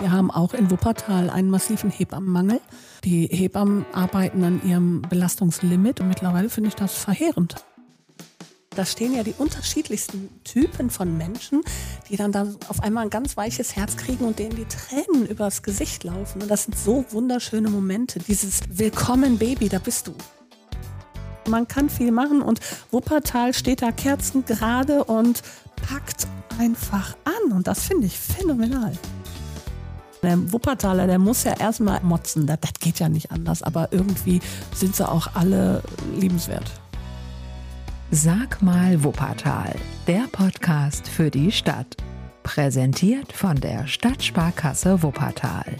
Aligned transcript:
Wir 0.00 0.12
haben 0.12 0.30
auch 0.30 0.54
in 0.54 0.70
Wuppertal 0.70 1.28
einen 1.28 1.50
massiven 1.50 1.90
Hebammenmangel. 1.90 2.60
Die 3.04 3.26
Hebammen 3.26 3.84
arbeiten 3.92 4.42
an 4.44 4.62
ihrem 4.66 5.02
Belastungslimit 5.02 6.00
und 6.00 6.08
mittlerweile 6.08 6.48
finde 6.48 6.68
ich 6.68 6.74
das 6.74 6.94
verheerend. 6.94 7.56
Da 8.70 8.86
stehen 8.86 9.14
ja 9.14 9.22
die 9.22 9.34
unterschiedlichsten 9.36 10.30
Typen 10.42 10.88
von 10.88 11.18
Menschen, 11.18 11.60
die 12.08 12.16
dann, 12.16 12.32
dann 12.32 12.56
auf 12.68 12.82
einmal 12.82 13.04
ein 13.04 13.10
ganz 13.10 13.36
weiches 13.36 13.76
Herz 13.76 13.98
kriegen 13.98 14.24
und 14.24 14.38
denen 14.38 14.56
die 14.56 14.64
Tränen 14.64 15.26
übers 15.26 15.62
Gesicht 15.62 16.02
laufen. 16.02 16.40
Und 16.40 16.50
das 16.50 16.64
sind 16.64 16.78
so 16.78 17.04
wunderschöne 17.10 17.68
Momente. 17.68 18.20
Dieses 18.20 18.62
Willkommen 18.70 19.36
Baby, 19.36 19.68
da 19.68 19.80
bist 19.80 20.06
du. 20.06 20.14
Man 21.46 21.68
kann 21.68 21.90
viel 21.90 22.10
machen 22.10 22.40
und 22.40 22.60
Wuppertal 22.90 23.52
steht 23.52 23.82
da 23.82 23.92
kerzengerade 23.92 25.04
und 25.04 25.42
packt 25.76 26.26
einfach 26.58 27.16
an. 27.24 27.52
Und 27.52 27.66
das 27.66 27.82
finde 27.82 28.06
ich 28.06 28.18
phänomenal. 28.18 28.92
Der 30.22 30.52
Wuppertaler, 30.52 31.06
der 31.06 31.18
muss 31.18 31.44
ja 31.44 31.54
erstmal 31.58 32.00
motzen. 32.02 32.46
Das, 32.46 32.60
das 32.60 32.72
geht 32.74 32.98
ja 32.98 33.08
nicht 33.08 33.30
anders. 33.30 33.62
Aber 33.62 33.88
irgendwie 33.90 34.40
sind 34.74 34.94
sie 34.94 35.08
auch 35.08 35.28
alle 35.34 35.82
liebenswert. 36.18 36.70
Sag 38.10 38.60
mal 38.60 39.02
Wuppertal, 39.02 39.74
der 40.06 40.24
Podcast 40.32 41.08
für 41.08 41.30
die 41.30 41.52
Stadt. 41.52 41.96
Präsentiert 42.42 43.32
von 43.32 43.56
der 43.56 43.86
Stadtsparkasse 43.86 45.02
Wuppertal. 45.02 45.76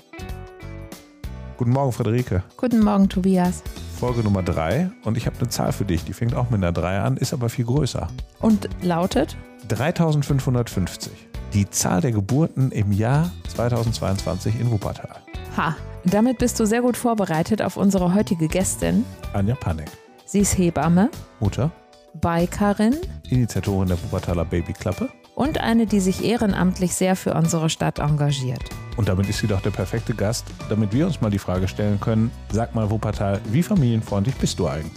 Guten 1.57 1.73
Morgen, 1.73 1.93
Friederike. 1.93 2.43
Guten 2.57 2.81
Morgen, 2.81 3.09
Tobias. 3.09 3.63
Folge 3.99 4.23
Nummer 4.23 4.43
3 4.43 4.91
und 5.05 5.19
ich 5.19 5.27
habe 5.27 5.37
eine 5.39 5.49
Zahl 5.49 5.73
für 5.73 5.85
dich, 5.85 6.05
die 6.05 6.15
fängt 6.15 6.35
auch 6.35 6.49
mit 6.49 6.63
einer 6.63 6.73
3 6.73 7.01
an, 7.01 7.17
ist 7.19 7.35
aber 7.35 7.51
viel 7.51 7.67
größer. 7.67 8.09
Und 8.41 8.69
lautet? 8.81 9.37
3550. 9.69 11.30
Die 11.53 11.69
Zahl 11.69 12.01
der 12.01 12.13
Geburten 12.13 12.71
im 12.71 12.93
Jahr 12.93 13.31
2022 13.55 14.61
in 14.61 14.71
Wuppertal. 14.71 15.17
Ha, 15.57 15.77
damit 16.05 16.39
bist 16.39 16.61
du 16.61 16.65
sehr 16.65 16.81
gut 16.81 16.97
vorbereitet 16.97 17.61
auf 17.61 17.77
unsere 17.77 18.15
heutige 18.15 18.47
Gästin. 18.47 19.05
Anja 19.33 19.57
Panek. 19.57 19.91
Sie 20.25 20.41
ist 20.41 20.57
Hebamme, 20.57 21.11
Mutter, 21.41 21.73
Bikerin 22.21 22.97
Initiatorin 23.29 23.89
der 23.89 24.01
Wuppertaler 24.03 24.45
Babyklappe. 24.45 25.09
und 25.35 25.59
eine, 25.59 25.87
die 25.87 25.99
sich 26.01 26.25
ehrenamtlich 26.25 26.95
sehr 26.95 27.17
für 27.17 27.35
unsere 27.35 27.69
Stadt 27.69 27.99
engagiert. 27.99 28.63
Und 28.97 29.09
damit 29.09 29.29
ist 29.29 29.39
sie 29.39 29.47
doch 29.49 29.61
der 29.61 29.71
perfekte 29.71 30.15
Gast, 30.15 30.45
damit 30.69 30.93
wir 30.93 31.07
uns 31.07 31.21
mal 31.21 31.31
die 31.31 31.39
Frage 31.39 31.67
stellen 31.67 31.99
können, 32.01 32.31
sag 32.53 32.75
mal 32.77 32.91
Wuppertal, 32.91 33.41
wie 33.51 33.63
familienfreundlich 33.63 34.37
bist 34.37 34.59
du 34.61 34.69
eigentlich? 34.69 34.93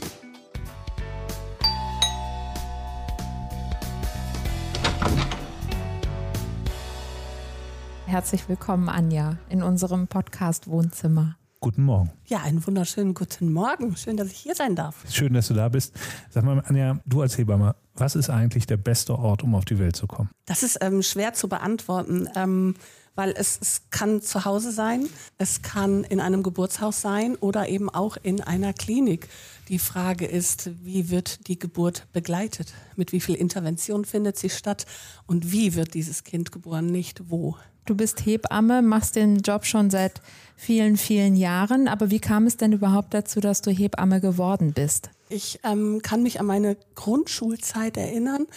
Herzlich 8.13 8.47
willkommen, 8.47 8.89
Anja, 8.89 9.39
in 9.49 9.63
unserem 9.63 10.07
Podcast 10.07 10.67
Wohnzimmer. 10.67 11.35
Guten 11.59 11.81
Morgen. 11.81 12.11
Ja, 12.27 12.43
einen 12.43 12.63
wunderschönen 12.63 13.15
guten 13.15 13.51
Morgen. 13.51 13.97
Schön, 13.97 14.17
dass 14.17 14.27
ich 14.27 14.37
hier 14.37 14.53
sein 14.53 14.75
darf. 14.75 15.03
Schön, 15.09 15.33
dass 15.33 15.47
du 15.47 15.55
da 15.55 15.67
bist. 15.67 15.95
Sag 16.29 16.43
mal, 16.43 16.61
Anja, 16.67 16.99
du 17.07 17.21
als 17.23 17.39
Hebamme, 17.39 17.75
was 17.95 18.15
ist 18.15 18.29
eigentlich 18.29 18.67
der 18.67 18.77
beste 18.77 19.17
Ort, 19.17 19.41
um 19.41 19.55
auf 19.55 19.65
die 19.65 19.79
Welt 19.79 19.95
zu 19.95 20.05
kommen? 20.05 20.29
Das 20.45 20.61
ist 20.61 20.77
ähm, 20.81 21.01
schwer 21.01 21.33
zu 21.33 21.49
beantworten, 21.49 22.29
ähm, 22.35 22.75
weil 23.15 23.33
es, 23.35 23.57
es 23.59 23.81
kann 23.89 24.21
zu 24.21 24.45
Hause 24.45 24.71
sein, 24.71 25.07
es 25.39 25.63
kann 25.63 26.03
in 26.03 26.19
einem 26.19 26.43
Geburtshaus 26.43 27.01
sein 27.01 27.35
oder 27.37 27.67
eben 27.67 27.89
auch 27.89 28.15
in 28.21 28.41
einer 28.41 28.73
Klinik. 28.73 29.27
Die 29.69 29.79
Frage 29.79 30.27
ist, 30.27 30.69
wie 30.83 31.09
wird 31.09 31.47
die 31.47 31.57
Geburt 31.57 32.05
begleitet? 32.13 32.75
Mit 32.95 33.11
wie 33.11 33.21
viel 33.21 33.33
Intervention 33.33 34.05
findet 34.05 34.37
sie 34.37 34.51
statt? 34.51 34.85
Und 35.25 35.51
wie 35.51 35.73
wird 35.73 35.95
dieses 35.95 36.23
Kind 36.23 36.51
geboren? 36.51 36.85
Nicht 36.85 37.31
wo. 37.31 37.57
Du 37.85 37.95
bist 37.95 38.25
Hebamme, 38.25 38.81
machst 38.81 39.17
den 39.17 39.39
Job 39.39 39.65
schon 39.65 39.89
seit 39.89 40.21
vielen, 40.55 40.95
vielen 40.95 41.35
Jahren. 41.35 41.89
Aber 41.89 42.09
wie 42.09 42.19
kam 42.19 42.47
es 42.47 42.55
denn 42.55 42.71
überhaupt 42.71 43.13
dazu, 43.13 43.41
dass 43.41 43.61
du 43.61 43.71
Hebamme 43.71 44.21
geworden 44.21 44.71
bist? 44.73 45.09
Ich 45.27 45.59
ähm, 45.63 46.01
kann 46.01 46.23
mich 46.23 46.39
an 46.39 46.45
meine 46.45 46.77
Grundschulzeit 46.95 47.97
erinnern. 47.97 48.47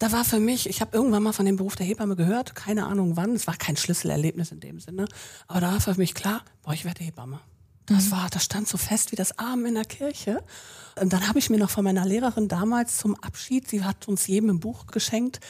Da 0.00 0.10
war 0.12 0.24
für 0.24 0.40
mich, 0.40 0.68
ich 0.68 0.80
habe 0.80 0.96
irgendwann 0.96 1.22
mal 1.22 1.32
von 1.32 1.46
dem 1.46 1.56
Beruf 1.56 1.76
der 1.76 1.86
Hebamme 1.86 2.16
gehört, 2.16 2.54
keine 2.54 2.86
Ahnung 2.86 3.16
wann, 3.16 3.34
es 3.34 3.46
war 3.46 3.56
kein 3.56 3.76
Schlüsselerlebnis 3.76 4.52
in 4.52 4.60
dem 4.60 4.78
Sinne, 4.78 5.06
aber 5.48 5.60
da 5.60 5.72
war 5.72 5.80
für 5.80 5.94
mich 5.94 6.14
klar, 6.14 6.42
boah, 6.62 6.74
ich 6.74 6.84
werde 6.84 7.02
Hebamme. 7.02 7.40
Das 7.86 8.10
war, 8.10 8.28
das 8.30 8.44
stand 8.44 8.68
so 8.68 8.76
fest 8.76 9.12
wie 9.12 9.16
das 9.16 9.38
Arm 9.38 9.64
in 9.64 9.74
der 9.74 9.84
Kirche. 9.84 10.42
Und 11.00 11.12
dann 11.12 11.28
habe 11.28 11.38
ich 11.38 11.50
mir 11.50 11.58
noch 11.58 11.70
von 11.70 11.84
meiner 11.84 12.04
Lehrerin 12.04 12.48
damals 12.48 12.98
zum 12.98 13.14
Abschied, 13.22 13.68
sie 13.68 13.84
hat 13.84 14.08
uns 14.08 14.26
jedem 14.26 14.50
ein 14.50 14.60
Buch 14.60 14.86
geschenkt 14.88 15.40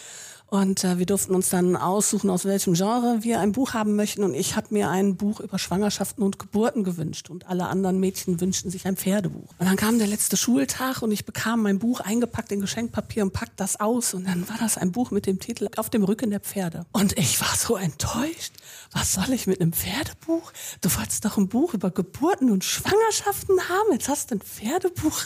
und 0.49 0.85
äh, 0.85 0.99
wir 0.99 1.07
durften 1.07 1.35
uns 1.35 1.49
dann 1.49 1.75
aussuchen, 1.75 2.31
aus 2.31 2.45
welchem 2.45 2.75
Genre 2.75 3.19
wir 3.23 3.41
ein 3.41 3.51
Buch 3.51 3.75
haben 3.75 3.97
möchten. 3.97 4.23
Und 4.23 4.35
ich 4.35 4.55
habe 4.55 4.69
mir 4.71 4.89
ein 4.91 5.17
Buch 5.17 5.41
über 5.41 5.59
Schwangerschaften 5.59 6.23
und 6.23 6.39
Geburten 6.39 6.85
gewünscht. 6.85 7.31
Und 7.31 7.49
alle 7.49 7.67
anderen 7.67 7.99
Mädchen 7.99 8.41
wünschten 8.41 8.71
sich 8.71 8.87
ein 8.87 8.97
Pferdebuch. 8.97 9.51
Und 9.59 9.67
dann 9.67 9.77
kam 9.77 9.99
der 9.99 10.07
letzte 10.07 10.37
Schultag 10.37 11.03
und 11.03 11.11
ich 11.11 11.25
bekam 11.25 11.63
mein 11.63 11.81
Buch 11.81 11.99
eingepackt 11.99 12.53
in 12.53 12.61
Geschenkpapier 12.61 13.25
und 13.25 13.33
packte 13.33 13.55
das 13.57 13.81
aus. 13.81 14.15
Und 14.15 14.29
dann 14.29 14.49
war 14.49 14.57
das 14.59 14.79
ein 14.79 14.93
Buch 14.93 15.11
mit 15.11 15.27
dem 15.27 15.41
Titel 15.41 15.69
Auf 15.77 15.91
dem 15.91 16.05
Rücken 16.05 16.31
der 16.31 16.41
Pferde. 16.41 16.87
Und 16.93 17.19
ich 17.19 17.41
war 17.41 17.55
so 17.57 17.77
enttäuscht. 17.77 18.53
Was 18.93 19.15
soll 19.15 19.33
ich 19.33 19.49
mit 19.49 19.61
einem 19.61 19.73
Pferdebuch? 19.73 20.53
Du 20.81 20.95
wolltest 20.97 21.25
doch 21.25 21.39
ein 21.39 21.49
Buch 21.49 21.75
über 21.75 21.91
Geburten 21.91 22.53
und 22.53 22.63
Schwangerschaften 22.63 23.59
haben. 23.69 23.93
Jetzt 23.93 24.09
hast 24.09 24.31
du 24.31 24.37
ein 24.37 24.41
Pferdebuch. 24.41 25.25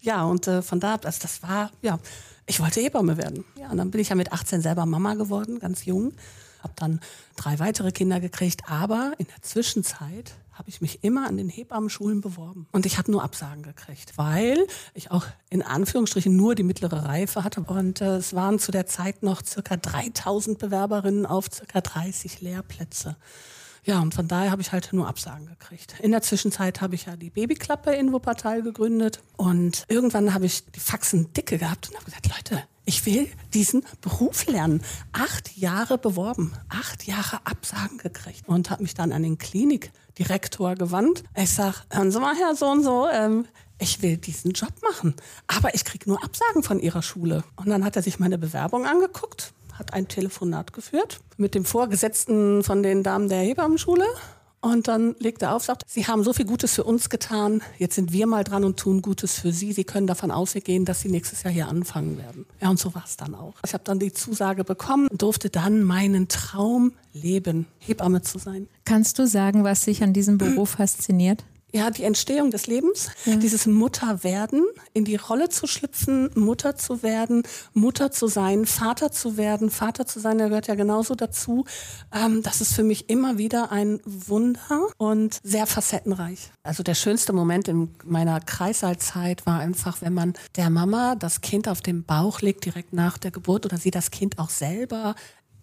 Ja, 0.00 0.22
und 0.22 0.46
äh, 0.46 0.62
von 0.62 0.78
da 0.78 0.94
ab, 0.94 1.04
also 1.04 1.18
das 1.20 1.42
war, 1.42 1.72
ja, 1.82 1.98
ich 2.48 2.60
wollte 2.60 2.80
Hebamme 2.80 3.16
werden. 3.16 3.44
Ja, 3.56 3.70
und 3.70 3.76
dann 3.76 3.90
bin 3.90 4.00
ich 4.00 4.08
ja 4.08 4.16
mit 4.16 4.32
18 4.32 4.60
selber 4.60 4.86
Mama 4.86 5.14
geworden, 5.14 5.58
ganz 5.60 5.84
jung. 5.84 6.12
Hab 6.62 6.74
dann 6.76 7.00
drei 7.36 7.58
weitere 7.60 7.92
Kinder 7.92 8.18
gekriegt, 8.18 8.62
aber 8.66 9.12
in 9.18 9.26
der 9.26 9.42
Zwischenzeit 9.42 10.34
habe 10.58 10.68
ich 10.68 10.80
mich 10.80 11.04
immer 11.04 11.28
an 11.28 11.36
den 11.36 11.48
Hebammenschulen 11.48 12.20
beworben. 12.20 12.66
Und 12.72 12.84
ich 12.84 12.98
habe 12.98 13.12
nur 13.12 13.22
Absagen 13.22 13.62
gekriegt, 13.62 14.18
weil 14.18 14.66
ich 14.92 15.12
auch 15.12 15.24
in 15.50 15.62
Anführungsstrichen 15.62 16.34
nur 16.34 16.56
die 16.56 16.64
mittlere 16.64 17.04
Reife 17.04 17.44
hatte. 17.44 17.60
Und 17.60 18.00
äh, 18.00 18.16
es 18.16 18.34
waren 18.34 18.58
zu 18.58 18.72
der 18.72 18.86
Zeit 18.86 19.22
noch 19.22 19.44
circa 19.44 19.76
3000 19.76 20.58
Bewerberinnen 20.58 21.26
auf 21.26 21.46
circa 21.52 21.80
30 21.80 22.40
Lehrplätze. 22.40 23.14
Ja, 23.88 24.02
und 24.02 24.14
von 24.14 24.28
daher 24.28 24.50
habe 24.50 24.60
ich 24.60 24.70
halt 24.70 24.92
nur 24.92 25.08
Absagen 25.08 25.46
gekriegt. 25.46 25.94
In 26.00 26.10
der 26.10 26.20
Zwischenzeit 26.20 26.82
habe 26.82 26.94
ich 26.94 27.06
ja 27.06 27.16
die 27.16 27.30
Babyklappe 27.30 27.90
in 27.92 28.12
Wuppertal 28.12 28.60
gegründet 28.60 29.22
und 29.38 29.86
irgendwann 29.88 30.34
habe 30.34 30.44
ich 30.44 30.66
die 30.66 30.78
Faxen 30.78 31.32
dicke 31.32 31.56
gehabt 31.56 31.88
und 31.88 31.94
habe 31.94 32.04
gesagt, 32.04 32.28
Leute, 32.28 32.64
ich 32.84 33.06
will 33.06 33.28
diesen 33.54 33.82
Beruf 34.02 34.46
lernen. 34.46 34.82
Acht 35.12 35.56
Jahre 35.56 35.96
beworben, 35.96 36.52
acht 36.68 37.06
Jahre 37.06 37.40
Absagen 37.46 37.96
gekriegt 37.96 38.46
und 38.46 38.68
habe 38.68 38.82
mich 38.82 38.92
dann 38.92 39.10
an 39.10 39.22
den 39.22 39.38
Klinikdirektor 39.38 40.74
gewandt. 40.74 41.24
Ich 41.34 41.54
sag, 41.54 41.86
hören 41.90 42.10
Sie 42.10 42.20
mal, 42.20 42.36
Herr 42.36 42.54
so 42.56 42.66
und 42.66 42.84
so, 42.84 43.08
ähm, 43.08 43.46
ich 43.78 44.02
will 44.02 44.18
diesen 44.18 44.50
Job 44.50 44.74
machen, 44.82 45.14
aber 45.46 45.74
ich 45.74 45.86
kriege 45.86 46.10
nur 46.10 46.22
Absagen 46.22 46.62
von 46.62 46.78
Ihrer 46.78 47.00
Schule. 47.00 47.42
Und 47.56 47.70
dann 47.70 47.86
hat 47.86 47.96
er 47.96 48.02
sich 48.02 48.18
meine 48.18 48.36
Bewerbung 48.36 48.84
angeguckt 48.84 49.54
hat 49.78 49.94
ein 49.94 50.08
Telefonat 50.08 50.72
geführt 50.72 51.20
mit 51.36 51.54
dem 51.54 51.64
Vorgesetzten 51.64 52.62
von 52.62 52.82
den 52.82 53.02
Damen 53.02 53.28
der 53.28 53.40
Hebammenschule. 53.40 54.04
Und 54.60 54.88
dann 54.88 55.14
legt 55.20 55.42
er 55.42 55.54
auf, 55.54 55.62
sagt, 55.62 55.84
Sie 55.86 56.06
haben 56.06 56.24
so 56.24 56.32
viel 56.32 56.44
Gutes 56.44 56.74
für 56.74 56.82
uns 56.82 57.10
getan, 57.10 57.62
jetzt 57.78 57.94
sind 57.94 58.12
wir 58.12 58.26
mal 58.26 58.42
dran 58.42 58.64
und 58.64 58.76
tun 58.76 59.02
Gutes 59.02 59.38
für 59.38 59.52
Sie. 59.52 59.72
Sie 59.72 59.84
können 59.84 60.08
davon 60.08 60.32
ausgehen, 60.32 60.84
dass 60.84 61.00
Sie 61.00 61.08
nächstes 61.08 61.44
Jahr 61.44 61.52
hier 61.52 61.68
anfangen 61.68 62.18
werden. 62.18 62.44
Ja, 62.60 62.68
und 62.68 62.78
so 62.78 62.92
war 62.94 63.04
es 63.04 63.16
dann 63.16 63.36
auch. 63.36 63.54
Ich 63.64 63.72
habe 63.72 63.84
dann 63.84 64.00
die 64.00 64.12
Zusage 64.12 64.64
bekommen 64.64 65.08
durfte 65.12 65.48
dann 65.48 65.84
meinen 65.84 66.26
Traum 66.26 66.92
leben, 67.12 67.66
Hebamme 67.78 68.22
zu 68.22 68.38
sein. 68.38 68.68
Kannst 68.84 69.18
du 69.18 69.26
sagen, 69.28 69.62
was 69.62 69.82
dich 69.82 70.02
an 70.02 70.12
diesem 70.12 70.38
Beruf 70.38 70.70
fasziniert? 70.70 71.44
Ja, 71.70 71.90
die 71.90 72.04
Entstehung 72.04 72.50
des 72.50 72.66
Lebens, 72.66 73.10
ja. 73.26 73.36
dieses 73.36 73.66
Mutterwerden, 73.66 74.64
in 74.94 75.04
die 75.04 75.16
Rolle 75.16 75.50
zu 75.50 75.66
schlüpfen, 75.66 76.30
Mutter 76.34 76.76
zu 76.76 77.02
werden, 77.02 77.42
Mutter 77.74 78.10
zu 78.10 78.26
sein, 78.26 78.64
Vater 78.64 79.12
zu 79.12 79.36
werden, 79.36 79.68
Vater 79.68 80.06
zu 80.06 80.18
sein, 80.18 80.38
der 80.38 80.48
gehört 80.48 80.66
ja 80.66 80.76
genauso 80.76 81.14
dazu. 81.14 81.66
Ähm, 82.10 82.42
das 82.42 82.62
ist 82.62 82.72
für 82.72 82.84
mich 82.84 83.10
immer 83.10 83.36
wieder 83.36 83.70
ein 83.70 84.00
Wunder 84.06 84.88
und 84.96 85.40
sehr 85.42 85.66
facettenreich. 85.66 86.50
Also 86.62 86.82
der 86.82 86.94
schönste 86.94 87.34
Moment 87.34 87.68
in 87.68 87.94
meiner 88.02 88.40
Kreissaalzeit 88.40 89.44
war 89.44 89.60
einfach, 89.60 90.00
wenn 90.00 90.14
man 90.14 90.32
der 90.56 90.70
Mama 90.70 91.16
das 91.16 91.42
Kind 91.42 91.68
auf 91.68 91.82
dem 91.82 92.02
Bauch 92.04 92.40
legt, 92.40 92.64
direkt 92.64 92.94
nach 92.94 93.18
der 93.18 93.30
Geburt, 93.30 93.66
oder 93.66 93.76
sie 93.76 93.90
das 93.90 94.10
Kind 94.10 94.38
auch 94.38 94.50
selber 94.50 95.14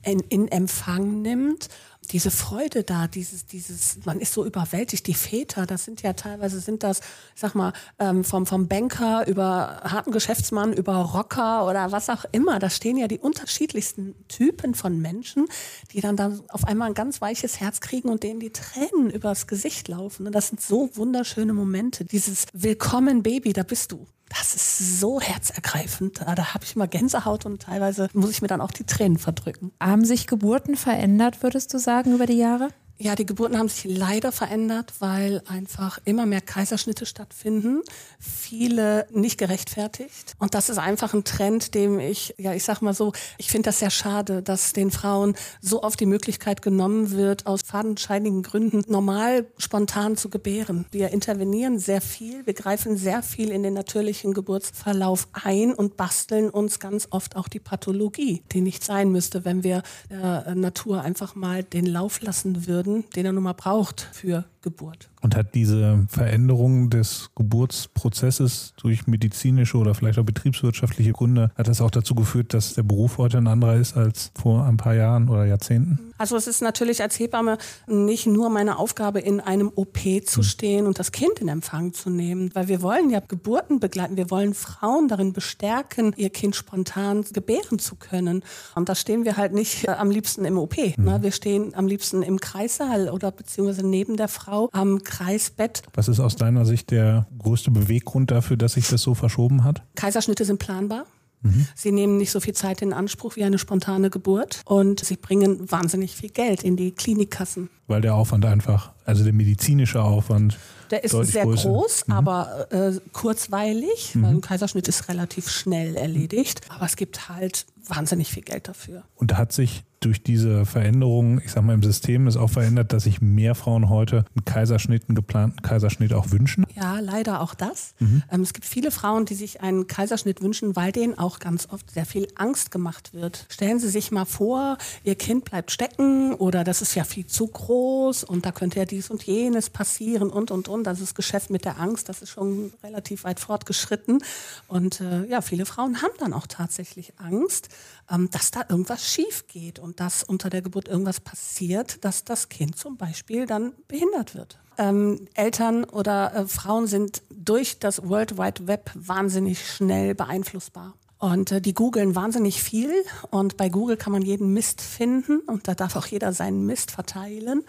in, 0.05 0.19
in 0.29 0.47
Empfang 0.47 1.23
nimmt 1.23 1.67
diese 2.07 2.31
Freude 2.31 2.83
da, 2.83 3.07
dieses, 3.07 3.45
dieses, 3.45 4.05
man 4.05 4.19
ist 4.19 4.33
so 4.33 4.45
überwältigt. 4.45 5.07
Die 5.07 5.13
Väter, 5.13 5.65
das 5.65 5.85
sind 5.85 6.01
ja 6.01 6.13
teilweise 6.13 6.59
sind 6.59 6.83
das, 6.83 7.01
sag 7.35 7.55
mal, 7.55 7.73
ähm, 7.99 8.23
vom 8.23 8.45
vom 8.45 8.67
Banker 8.67 9.27
über 9.27 9.81
harten 9.83 10.11
Geschäftsmann 10.11 10.73
über 10.73 10.95
Rocker 10.95 11.67
oder 11.67 11.91
was 11.91 12.09
auch 12.09 12.25
immer. 12.31 12.59
Da 12.59 12.69
stehen 12.69 12.97
ja 12.97 13.07
die 13.07 13.19
unterschiedlichsten 13.19 14.15
Typen 14.27 14.75
von 14.75 14.99
Menschen, 15.01 15.47
die 15.91 16.01
dann 16.01 16.15
dann 16.15 16.41
auf 16.49 16.65
einmal 16.65 16.89
ein 16.89 16.93
ganz 16.93 17.21
weiches 17.21 17.59
Herz 17.59 17.81
kriegen 17.81 18.09
und 18.09 18.23
denen 18.23 18.39
die 18.39 18.51
Tränen 18.51 19.09
übers 19.09 19.47
Gesicht 19.47 19.87
laufen. 19.87 20.25
Und 20.27 20.33
das 20.33 20.49
sind 20.49 20.61
so 20.61 20.89
wunderschöne 20.95 21.53
Momente. 21.53 22.05
Dieses 22.05 22.45
Willkommen 22.53 23.23
Baby, 23.23 23.53
da 23.53 23.63
bist 23.63 23.91
du. 23.91 24.05
Das 24.29 24.55
ist 24.55 24.99
so 24.99 25.21
herzergreifend. 25.21 26.21
Da, 26.21 26.35
da 26.35 26.53
habe 26.53 26.63
ich 26.65 26.75
immer 26.75 26.87
Gänsehaut 26.87 27.45
und 27.45 27.61
teilweise 27.61 28.09
muss 28.13 28.31
ich 28.31 28.41
mir 28.41 28.47
dann 28.47 28.61
auch 28.61 28.71
die 28.71 28.83
Tränen 28.83 29.17
verdrücken. 29.17 29.71
Haben 29.81 30.05
sich 30.05 30.27
Geburten 30.27 30.75
verändert, 30.75 31.43
würdest 31.43 31.73
du 31.73 31.77
sagen 31.77 32.13
über 32.13 32.25
die 32.25 32.37
Jahre? 32.37 32.69
Ja, 32.97 33.15
die 33.15 33.25
Geburten 33.25 33.57
haben 33.57 33.67
sich 33.67 33.83
leider 33.83 34.31
verändert, 34.31 34.93
weil 34.99 35.41
einfach 35.47 35.99
immer 36.05 36.25
mehr 36.25 36.39
Kaiserschnitte 36.39 37.05
stattfinden, 37.05 37.81
viele 38.19 39.05
nicht 39.11 39.37
gerechtfertigt. 39.37 40.33
Und 40.39 40.53
das 40.53 40.69
ist 40.69 40.77
einfach 40.77 41.13
ein 41.13 41.25
Trend, 41.25 41.75
dem 41.75 41.99
ich, 41.99 42.35
ja, 42.37 42.53
ich 42.53 42.63
sag 42.63 42.81
mal 42.81 42.93
so, 42.93 43.11
ich 43.37 43.49
finde 43.49 43.67
das 43.67 43.79
sehr 43.79 43.89
schade, 43.89 44.41
dass 44.41 44.71
den 44.71 44.91
Frauen 44.91 45.35
so 45.59 45.83
oft 45.83 45.99
die 45.99 46.05
Möglichkeit 46.05 46.61
genommen 46.61 47.11
wird, 47.11 47.47
aus 47.47 47.63
fadenscheinigen 47.63 48.43
Gründen 48.43 48.81
normal 48.87 49.45
spontan 49.57 50.15
zu 50.15 50.29
gebären. 50.29 50.85
Wir 50.91 51.09
intervenieren 51.09 51.79
sehr 51.79 51.99
viel, 51.99 52.45
wir 52.45 52.53
greifen 52.53 52.95
sehr 52.95 53.23
viel 53.23 53.51
in 53.51 53.63
den 53.63 53.73
natürlichen 53.73 54.33
Geburtsverlauf 54.33 55.27
ein 55.33 55.73
und 55.73 55.97
basteln 55.97 56.49
uns 56.49 56.79
ganz 56.79 57.09
oft 57.11 57.35
auch 57.35 57.49
die 57.49 57.59
Pathologie, 57.59 58.41
die 58.53 58.61
nicht 58.61 58.85
sein 58.85 59.11
müsste, 59.11 59.43
wenn 59.43 59.65
wir 59.65 59.83
der 60.09 60.55
Natur 60.55 61.01
einfach 61.01 61.35
mal 61.35 61.61
den 61.61 61.85
Lauf 61.85 62.21
lassen 62.21 62.67
würden 62.67 62.84
würden, 62.85 63.03
den 63.15 63.25
er 63.25 63.33
nun 63.33 63.43
mal 63.43 63.53
braucht 63.53 64.01
für 64.13 64.45
Geburt. 64.61 65.09
Und 65.21 65.35
hat 65.35 65.53
diese 65.53 66.05
Veränderung 66.09 66.89
des 66.89 67.29
Geburtsprozesses 67.35 68.73
durch 68.77 69.07
medizinische 69.07 69.77
oder 69.77 69.93
vielleicht 69.93 70.17
auch 70.17 70.23
betriebswirtschaftliche 70.23 71.11
Gründe, 71.11 71.51
hat 71.55 71.67
das 71.67 71.81
auch 71.81 71.91
dazu 71.91 72.15
geführt, 72.15 72.53
dass 72.53 72.73
der 72.73 72.83
Beruf 72.83 73.17
heute 73.17 73.37
ein 73.37 73.47
anderer 73.47 73.75
ist 73.75 73.95
als 73.95 74.31
vor 74.35 74.65
ein 74.65 74.77
paar 74.77 74.95
Jahren 74.95 75.29
oder 75.29 75.45
Jahrzehnten? 75.45 75.99
Also 76.17 76.37
es 76.37 76.47
ist 76.47 76.61
natürlich 76.61 77.01
als 77.01 77.19
Hebamme 77.19 77.57
nicht 77.87 78.25
nur 78.25 78.49
meine 78.49 78.77
Aufgabe, 78.77 79.19
in 79.19 79.39
einem 79.39 79.71
OP 79.75 79.97
zu 80.25 80.37
hm. 80.37 80.43
stehen 80.43 80.85
und 80.87 80.99
das 80.99 81.11
Kind 81.11 81.39
in 81.39 81.47
Empfang 81.47 81.93
zu 81.93 82.09
nehmen, 82.09 82.51
weil 82.53 82.67
wir 82.67 82.81
wollen 82.81 83.09
ja 83.09 83.19
Geburten 83.19 83.79
begleiten. 83.79 84.17
Wir 84.17 84.31
wollen 84.31 84.53
Frauen 84.53 85.07
darin 85.07 85.33
bestärken, 85.33 86.13
ihr 86.15 86.29
Kind 86.29 86.55
spontan 86.55 87.23
gebären 87.33 87.79
zu 87.79 87.95
können. 87.95 88.43
Und 88.75 88.89
da 88.89 88.95
stehen 88.95 89.25
wir 89.25 89.37
halt 89.37 89.53
nicht 89.53 89.87
äh, 89.87 89.91
am 89.91 90.09
liebsten 90.09 90.45
im 90.45 90.57
OP. 90.57 90.77
Ne? 90.77 91.15
Hm. 91.15 91.23
Wir 91.23 91.31
stehen 91.31 91.73
am 91.75 91.87
liebsten 91.87 92.21
im 92.23 92.39
Kreissaal 92.39 93.09
oder 93.09 93.31
beziehungsweise 93.31 93.85
neben 93.85 94.17
der 94.17 94.27
Frau 94.27 94.69
am 94.71 95.03
Kreisbett. 95.03 95.81
Was 95.93 96.07
ist 96.07 96.19
aus 96.19 96.35
deiner 96.35 96.65
Sicht 96.65 96.91
der 96.91 97.27
größte 97.37 97.71
Beweggrund 97.71 98.31
dafür, 98.31 98.57
dass 98.57 98.73
sich 98.73 98.87
das 98.87 99.01
so 99.01 99.15
verschoben 99.15 99.63
hat? 99.63 99.83
Kaiserschnitte 99.95 100.45
sind 100.45 100.59
planbar. 100.59 101.05
Mhm. 101.45 101.67
Sie 101.75 101.91
nehmen 101.91 102.17
nicht 102.17 102.31
so 102.31 102.39
viel 102.39 102.53
Zeit 102.53 102.81
in 102.81 102.93
Anspruch 102.93 103.35
wie 103.35 103.43
eine 103.43 103.57
spontane 103.57 104.09
Geburt 104.09 104.61
und 104.65 105.03
sie 105.03 105.15
bringen 105.15 105.71
wahnsinnig 105.71 106.15
viel 106.15 106.29
Geld 106.29 106.63
in 106.63 106.75
die 106.75 106.91
Klinikkassen. 106.91 107.69
Weil 107.87 108.01
der 108.01 108.15
Aufwand 108.15 108.45
einfach, 108.45 108.91
also 109.05 109.23
der 109.23 109.33
medizinische 109.33 110.01
Aufwand. 110.01 110.57
Der 110.91 111.03
ist 111.03 111.11
sehr 111.11 111.45
größer. 111.45 111.69
groß, 111.69 112.07
mhm. 112.07 112.13
aber 112.13 112.67
äh, 112.71 112.99
kurzweilig, 113.11 114.15
mhm. 114.15 114.23
weil 114.23 114.29
ein 114.31 114.41
Kaiserschnitt 114.41 114.87
ist 114.87 115.07
relativ 115.09 115.49
schnell 115.49 115.95
erledigt. 115.95 116.61
Aber 116.69 116.85
es 116.85 116.95
gibt 116.95 117.29
halt 117.29 117.65
wahnsinnig 117.87 118.29
viel 118.29 118.43
Geld 118.43 118.67
dafür. 118.67 119.03
Und 119.15 119.31
da 119.31 119.37
hat 119.37 119.51
sich 119.51 119.83
durch 120.05 120.21
diese 120.21 120.65
Veränderungen, 120.65 121.41
ich 121.43 121.51
sag 121.51 121.63
mal, 121.63 121.73
im 121.73 121.81
System 121.81 122.27
ist 122.27 122.37
auch 122.37 122.49
verändert, 122.49 122.93
dass 122.93 123.03
sich 123.03 123.21
mehr 123.21 123.55
Frauen 123.55 123.89
heute 123.89 124.25
einen 124.35 124.45
Kaiserschnitt, 124.45 125.09
einen 125.09 125.15
geplanten 125.15 125.63
Kaiserschnitt 125.63 126.13
auch 126.13 126.29
wünschen? 126.29 126.65
Ja, 126.75 126.99
leider 126.99 127.41
auch 127.41 127.55
das. 127.55 127.95
Mhm. 127.99 128.21
Ähm, 128.31 128.41
es 128.41 128.53
gibt 128.53 128.65
viele 128.65 128.91
Frauen, 128.91 129.25
die 129.25 129.33
sich 129.33 129.61
einen 129.61 129.87
Kaiserschnitt 129.87 130.41
wünschen, 130.41 130.75
weil 130.75 130.91
denen 130.91 131.17
auch 131.17 131.39
ganz 131.39 131.67
oft 131.71 131.89
sehr 131.89 132.05
viel 132.05 132.27
Angst 132.35 132.69
gemacht 132.69 133.13
wird. 133.13 133.47
Stellen 133.49 133.79
Sie 133.79 133.89
sich 133.89 134.11
mal 134.11 134.25
vor, 134.25 134.77
Ihr 135.03 135.15
Kind 135.15 135.45
bleibt 135.45 135.71
stecken 135.71 136.35
oder 136.35 136.63
das 136.63 136.83
ist 136.83 136.93
ja 136.93 137.03
viel 137.03 137.25
zu 137.25 137.47
groß 137.47 138.23
und 138.23 138.45
da 138.45 138.51
könnte 138.51 138.77
ja 138.77 138.85
dies 138.85 139.09
und 139.09 139.23
jenes 139.23 139.71
passieren 139.71 140.29
und, 140.29 140.51
und, 140.51 140.67
und. 140.67 140.83
Das 140.83 141.01
ist 141.01 141.15
Geschäft 141.15 141.49
mit 141.49 141.65
der 141.65 141.79
Angst, 141.79 142.09
das 142.09 142.21
ist 142.21 142.29
schon 142.29 142.73
relativ 142.83 143.23
weit 143.23 143.39
fortgeschritten. 143.39 144.19
Und 144.67 145.01
äh, 145.01 145.25
ja, 145.25 145.41
viele 145.41 145.65
Frauen 145.65 146.03
haben 146.03 146.13
dann 146.19 146.33
auch 146.33 146.45
tatsächlich 146.45 147.13
Angst, 147.17 147.69
ähm, 148.11 148.29
dass 148.31 148.51
da 148.51 148.61
irgendwas 148.69 149.11
schief 149.11 149.47
geht 149.47 149.79
und 149.79 149.94
dass 149.95 150.23
unter 150.23 150.49
der 150.49 150.61
Geburt 150.61 150.87
irgendwas 150.87 151.19
passiert, 151.19 152.03
dass 152.03 152.23
das 152.23 152.49
Kind 152.49 152.77
zum 152.77 152.97
Beispiel 152.97 153.45
dann 153.45 153.73
behindert 153.87 154.35
wird. 154.35 154.59
Ähm, 154.77 155.27
Eltern 155.33 155.85
oder 155.85 156.33
äh, 156.35 156.47
Frauen 156.47 156.87
sind 156.87 157.23
durch 157.29 157.79
das 157.79 158.07
World 158.07 158.37
Wide 158.37 158.67
Web 158.67 158.91
wahnsinnig 158.93 159.65
schnell 159.65 160.15
beeinflussbar. 160.15 160.93
Und 161.17 161.51
äh, 161.51 161.61
die 161.61 161.73
googeln 161.73 162.13
wahnsinnig 162.13 162.61
viel 162.61 162.91
und 163.31 163.55
bei 163.55 163.69
Google 163.69 163.95
kann 163.95 164.11
man 164.11 164.21
jeden 164.21 164.51
Mist 164.53 164.81
finden 164.81 165.39
und 165.39 165.67
da 165.67 165.73
darf 165.73 165.95
auch 165.95 166.05
jeder 166.07 166.33
seinen 166.33 166.65
Mist 166.65 166.91
verteilen. 166.91 167.63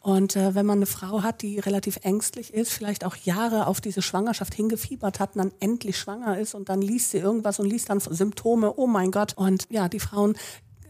Und 0.00 0.36
äh, 0.36 0.54
wenn 0.54 0.66
man 0.66 0.78
eine 0.78 0.86
Frau 0.86 1.22
hat, 1.22 1.42
die 1.42 1.58
relativ 1.58 1.98
ängstlich 2.02 2.54
ist, 2.54 2.72
vielleicht 2.72 3.04
auch 3.04 3.16
Jahre 3.16 3.66
auf 3.66 3.80
diese 3.80 4.02
Schwangerschaft 4.02 4.54
hingefiebert 4.54 5.18
hat 5.18 5.34
und 5.34 5.40
dann 5.40 5.52
endlich 5.58 5.98
schwanger 5.98 6.38
ist 6.38 6.54
und 6.54 6.68
dann 6.68 6.80
liest 6.80 7.10
sie 7.10 7.18
irgendwas 7.18 7.58
und 7.58 7.66
liest 7.66 7.90
dann 7.90 7.98
Symptome, 7.98 8.72
oh 8.76 8.86
mein 8.86 9.10
Gott. 9.10 9.34
Und 9.36 9.66
ja, 9.68 9.88
die 9.88 10.00
Frauen 10.00 10.36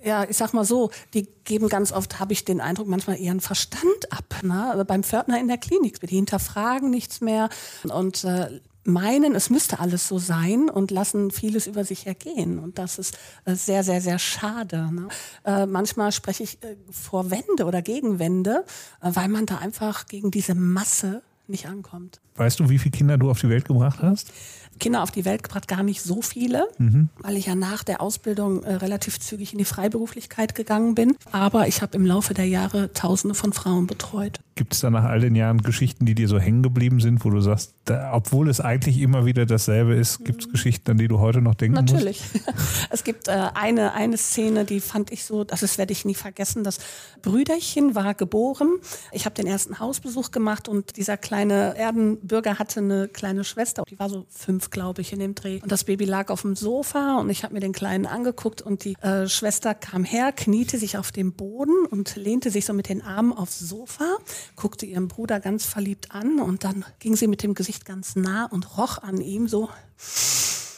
ja, 0.04 0.25
ich 0.28 0.37
sag 0.37 0.52
mal 0.52 0.64
so, 0.64 0.90
die 1.14 1.28
geben 1.44 1.69
ganz 1.69 1.93
oft, 1.93 2.20
habe 2.20 2.32
ich 2.32 2.44
den 2.44 2.60
Eindruck, 2.60 2.88
manchmal 2.88 3.16
ihren 3.16 3.40
Verstand 3.40 4.10
ab. 4.10 4.43
Ne? 4.43 4.84
Beim 4.87 5.02
Pförtner 5.02 5.38
in 5.38 5.49
der 5.49 5.58
Klinik. 5.58 6.00
Die 6.00 6.16
hinterfragen 6.16 6.90
nichts 6.90 7.20
mehr 7.20 7.49
und 7.84 8.25
äh, 8.25 8.60
meinen, 8.84 9.34
es 9.34 9.50
müsste 9.50 9.78
alles 9.78 10.08
so 10.08 10.19
sein 10.19 10.69
und 10.69 10.90
lassen 10.90 11.31
vieles 11.31 11.66
über 11.66 11.84
sich 11.84 12.06
ergehen. 12.06 12.58
Und 12.58 12.78
das 12.78 12.99
ist 12.99 13.16
äh, 13.44 13.54
sehr, 13.54 13.84
sehr, 13.84 14.00
sehr 14.00 14.19
schade. 14.19 14.88
Ne? 14.93 15.08
Äh, 15.44 15.66
manchmal 15.66 16.12
spreche 16.12 16.43
ich 16.43 16.62
äh, 16.62 16.76
vor 16.90 17.31
Wände 17.31 17.64
oder 17.64 17.82
gegen 17.82 18.19
Wände, 18.19 18.64
äh, 19.00 19.10
weil 19.14 19.28
man 19.28 19.46
da 19.46 19.58
einfach 19.58 20.06
gegen 20.06 20.31
diese 20.31 20.54
Masse 20.54 21.22
nicht 21.49 21.66
ankommt. 21.66 22.20
Weißt 22.37 22.60
du, 22.60 22.69
wie 22.69 22.78
viele 22.78 22.93
Kinder 22.93 23.19
du 23.19 23.31
auf 23.31 23.40
die 23.40 23.49
Welt 23.49 23.66
gebracht 23.66 24.00
hast? 24.00 24.32
Kinder 24.78 25.02
auf 25.02 25.10
die 25.10 25.24
Welt 25.24 25.42
gebracht, 25.42 25.69
gar 25.69 25.82
nicht 25.82 26.02
so 26.02 26.22
viele, 26.22 26.69
mhm. 26.78 27.08
weil 27.20 27.36
ich 27.36 27.46
ja 27.46 27.54
nach 27.54 27.84
der 27.84 28.00
Ausbildung 28.00 28.62
äh, 28.62 28.74
relativ 28.74 29.20
zügig 29.20 29.52
in 29.52 29.58
die 29.58 29.64
Freiberuflichkeit 29.64 30.54
gegangen 30.54 30.94
bin. 30.94 31.16
Aber 31.30 31.69
ich 31.69 31.82
habe 31.82 31.96
im 31.96 32.06
Laufe 32.06 32.34
der 32.34 32.46
Jahre 32.46 32.92
Tausende 32.92 33.34
von 33.34 33.52
Frauen 33.52 33.86
betreut. 33.86 34.40
Gibt 34.54 34.74
es 34.74 34.80
da 34.80 34.90
nach 34.90 35.04
all 35.04 35.20
den 35.20 35.34
Jahren 35.34 35.62
Geschichten, 35.62 36.04
die 36.04 36.14
dir 36.14 36.28
so 36.28 36.38
hängen 36.38 36.62
geblieben 36.62 37.00
sind, 37.00 37.24
wo 37.24 37.30
du 37.30 37.40
sagst, 37.40 37.74
da, 37.84 38.12
obwohl 38.14 38.49
es 38.49 38.61
eigentlich 38.61 39.00
immer 39.00 39.26
wieder 39.26 39.46
dasselbe 39.46 39.94
ist, 39.94 40.25
gibt 40.25 40.43
es 40.43 40.46
mhm. 40.49 40.52
Geschichten, 40.52 40.90
an 40.93 40.99
die 40.99 41.08
du 41.08 41.19
heute 41.19 41.40
noch 41.40 41.55
denken 41.55 41.75
Natürlich. 41.75 42.20
musst? 42.20 42.46
Natürlich. 42.46 42.87
es 42.90 43.05
gibt 43.05 43.29
äh, 43.29 43.49
eine, 43.55 43.93
eine 43.93 44.17
Szene, 44.17 44.64
die 44.64 44.81
fand 44.81 45.11
ich 45.11 45.25
so, 45.25 45.44
das 45.44 45.79
werde 45.79 45.93
ich 45.93 46.05
nie 46.05 46.14
vergessen. 46.14 46.64
Das 46.64 46.79
Brüderchen 47.23 47.94
war 47.94 48.14
geboren. 48.14 48.79
Ich 49.11 49.25
habe 49.25 49.34
den 49.34 49.46
ersten 49.46 49.79
Hausbesuch 49.79 50.31
gemacht 50.31 50.69
und 50.69 50.96
dieser 50.96 51.17
kleine 51.17 51.76
Erdenbürger 51.76 52.58
hatte 52.58 52.81
eine 52.81 53.08
kleine 53.08 53.44
Schwester, 53.44 53.82
die 53.88 53.99
war 53.99 54.08
so 54.08 54.26
fünf, 54.31 54.70
glaube 54.70 55.00
ich, 55.00 55.12
in 55.12 55.19
dem 55.19 55.35
Dreh. 55.35 55.61
Und 55.61 55.73
das 55.73 55.85
Baby 55.85 56.05
lag 56.05 56.31
auf 56.31 56.43
dem 56.43 56.56
Sofa 56.56 57.19
und 57.19 57.31
ich 57.31 57.43
habe 57.43 57.55
mir 57.55 57.61
den 57.61 57.73
Kleinen 57.73 58.06
angeguckt 58.06 58.62
und 58.62 58.85
die 58.85 58.94
äh, 59.00 59.28
Schwester 59.28 59.75
kam 59.75 60.05
her, 60.05 60.32
kniete 60.32 60.78
sich 60.78 60.99
auf 60.99 61.12
dem 61.12 61.32
Boden 61.32 61.87
und 61.90 62.17
lehnte 62.17 62.50
sich 62.50 62.64
so 62.64 62.73
mit 62.73 62.88
den 62.88 63.02
Armen 63.02 63.32
aufs 63.32 63.58
Sofa 63.58 64.19
guckte 64.56 64.87
ihren 64.87 65.09
Bruder 65.09 65.40
ganz 65.40 65.64
verliebt 65.64 66.12
an 66.12 66.40
und 66.40 66.64
dann 66.64 66.85
ging 66.99 67.16
sie 67.16 67.26
mit 67.26 67.42
dem 67.42 67.54
Gesicht 67.54 67.72
ganz 67.81 68.17
nah 68.17 68.47
und 68.47 68.76
roch 68.79 68.99
an 68.99 69.21
ihm 69.21 69.49
so, 69.49 69.69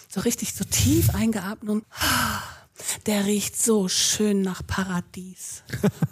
so 0.08 0.20
richtig 0.20 0.54
so 0.54 0.64
tief 0.64 1.14
eingeatmet 1.14 1.68
und 1.68 1.84
der 3.06 3.26
riecht 3.26 3.60
so 3.60 3.88
schön 3.88 4.42
nach 4.42 4.66
Paradies. 4.66 5.62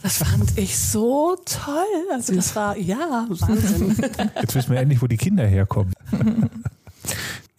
Das 0.02 0.18
fand 0.18 0.58
ich 0.58 0.78
so 0.78 1.36
toll. 1.44 1.84
Also 2.10 2.34
das 2.34 2.54
war, 2.54 2.76
ja, 2.76 3.26
Wahnsinn. 3.28 3.96
Jetzt 4.40 4.54
wissen 4.54 4.70
wir 4.70 4.80
endlich, 4.80 5.00
wo 5.02 5.06
die 5.06 5.16
Kinder 5.16 5.46
herkommen. 5.46 5.94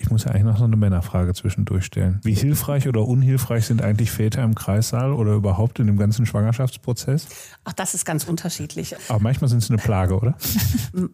Ich 0.04 0.12
muss 0.12 0.26
ja 0.26 0.32
eigentlich 0.32 0.44
noch 0.44 0.58
so 0.58 0.66
eine 0.66 0.76
Männerfrage 0.76 1.34
zwischendurch 1.34 1.86
stellen. 1.86 2.20
Wie 2.24 2.34
hilfreich 2.34 2.90
oder 2.90 3.08
unhilfreich 3.08 3.66
sind 3.66 3.82
eigentlich 3.82 4.12
Väter 4.12 4.44
im 4.44 4.54
Kreissaal 4.54 5.14
oder 5.14 5.32
überhaupt 5.32 5.80
in 5.80 5.88
dem 5.88 5.98
ganzen 5.98 6.26
Schwangerschaftsprozess? 6.26 7.28
Ach, 7.64 7.72
das 7.72 7.94
ist 7.94 8.04
ganz 8.04 8.26
unterschiedlich. 8.26 8.98
Aber 9.08 9.20
manchmal 9.20 9.50
sind 9.50 9.64
sie 9.64 9.70
eine 9.70 9.82
Plage, 9.82 10.18
oder? 10.18 10.36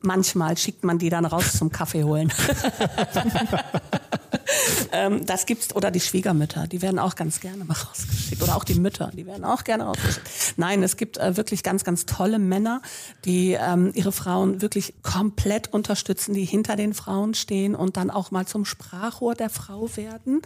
manchmal 0.01 0.57
schickt 0.57 0.83
man 0.83 0.97
die 0.97 1.09
dann 1.09 1.25
raus 1.25 1.53
zum 1.53 1.71
Kaffee 1.71 2.03
holen. 2.03 2.33
ähm, 4.91 5.25
das 5.25 5.45
gibt's, 5.45 5.75
oder 5.75 5.91
die 5.91 5.99
Schwiegermütter, 5.99 6.67
die 6.67 6.81
werden 6.81 6.99
auch 6.99 7.15
ganz 7.15 7.39
gerne 7.39 7.63
mal 7.65 7.73
rausgeschickt. 7.73 8.41
Oder 8.41 8.55
auch 8.55 8.63
die 8.63 8.75
Mütter, 8.75 9.11
die 9.13 9.25
werden 9.25 9.43
auch 9.43 9.63
gerne 9.63 9.85
rausgeschickt. 9.85 10.29
Nein, 10.57 10.83
es 10.83 10.97
gibt 10.97 11.17
äh, 11.17 11.37
wirklich 11.37 11.63
ganz, 11.63 11.83
ganz 11.83 12.05
tolle 12.05 12.39
Männer, 12.39 12.81
die 13.25 13.57
ähm, 13.59 13.91
ihre 13.93 14.11
Frauen 14.11 14.61
wirklich 14.61 14.93
komplett 15.03 15.73
unterstützen, 15.73 16.33
die 16.33 16.45
hinter 16.45 16.75
den 16.75 16.93
Frauen 16.93 17.33
stehen 17.33 17.75
und 17.75 17.97
dann 17.97 18.09
auch 18.09 18.31
mal 18.31 18.45
zum 18.45 18.65
Sprachrohr 18.65 19.35
der 19.35 19.49
Frau 19.49 19.89
werden, 19.95 20.41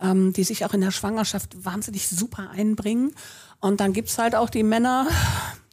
ähm, 0.00 0.32
die 0.32 0.44
sich 0.44 0.64
auch 0.64 0.74
in 0.74 0.80
der 0.80 0.90
Schwangerschaft 0.90 1.64
wahnsinnig 1.64 2.08
super 2.08 2.50
einbringen. 2.50 3.14
Und 3.60 3.80
dann 3.80 3.92
gibt's 3.92 4.18
halt 4.18 4.34
auch 4.34 4.50
die 4.50 4.62
Männer, 4.62 5.08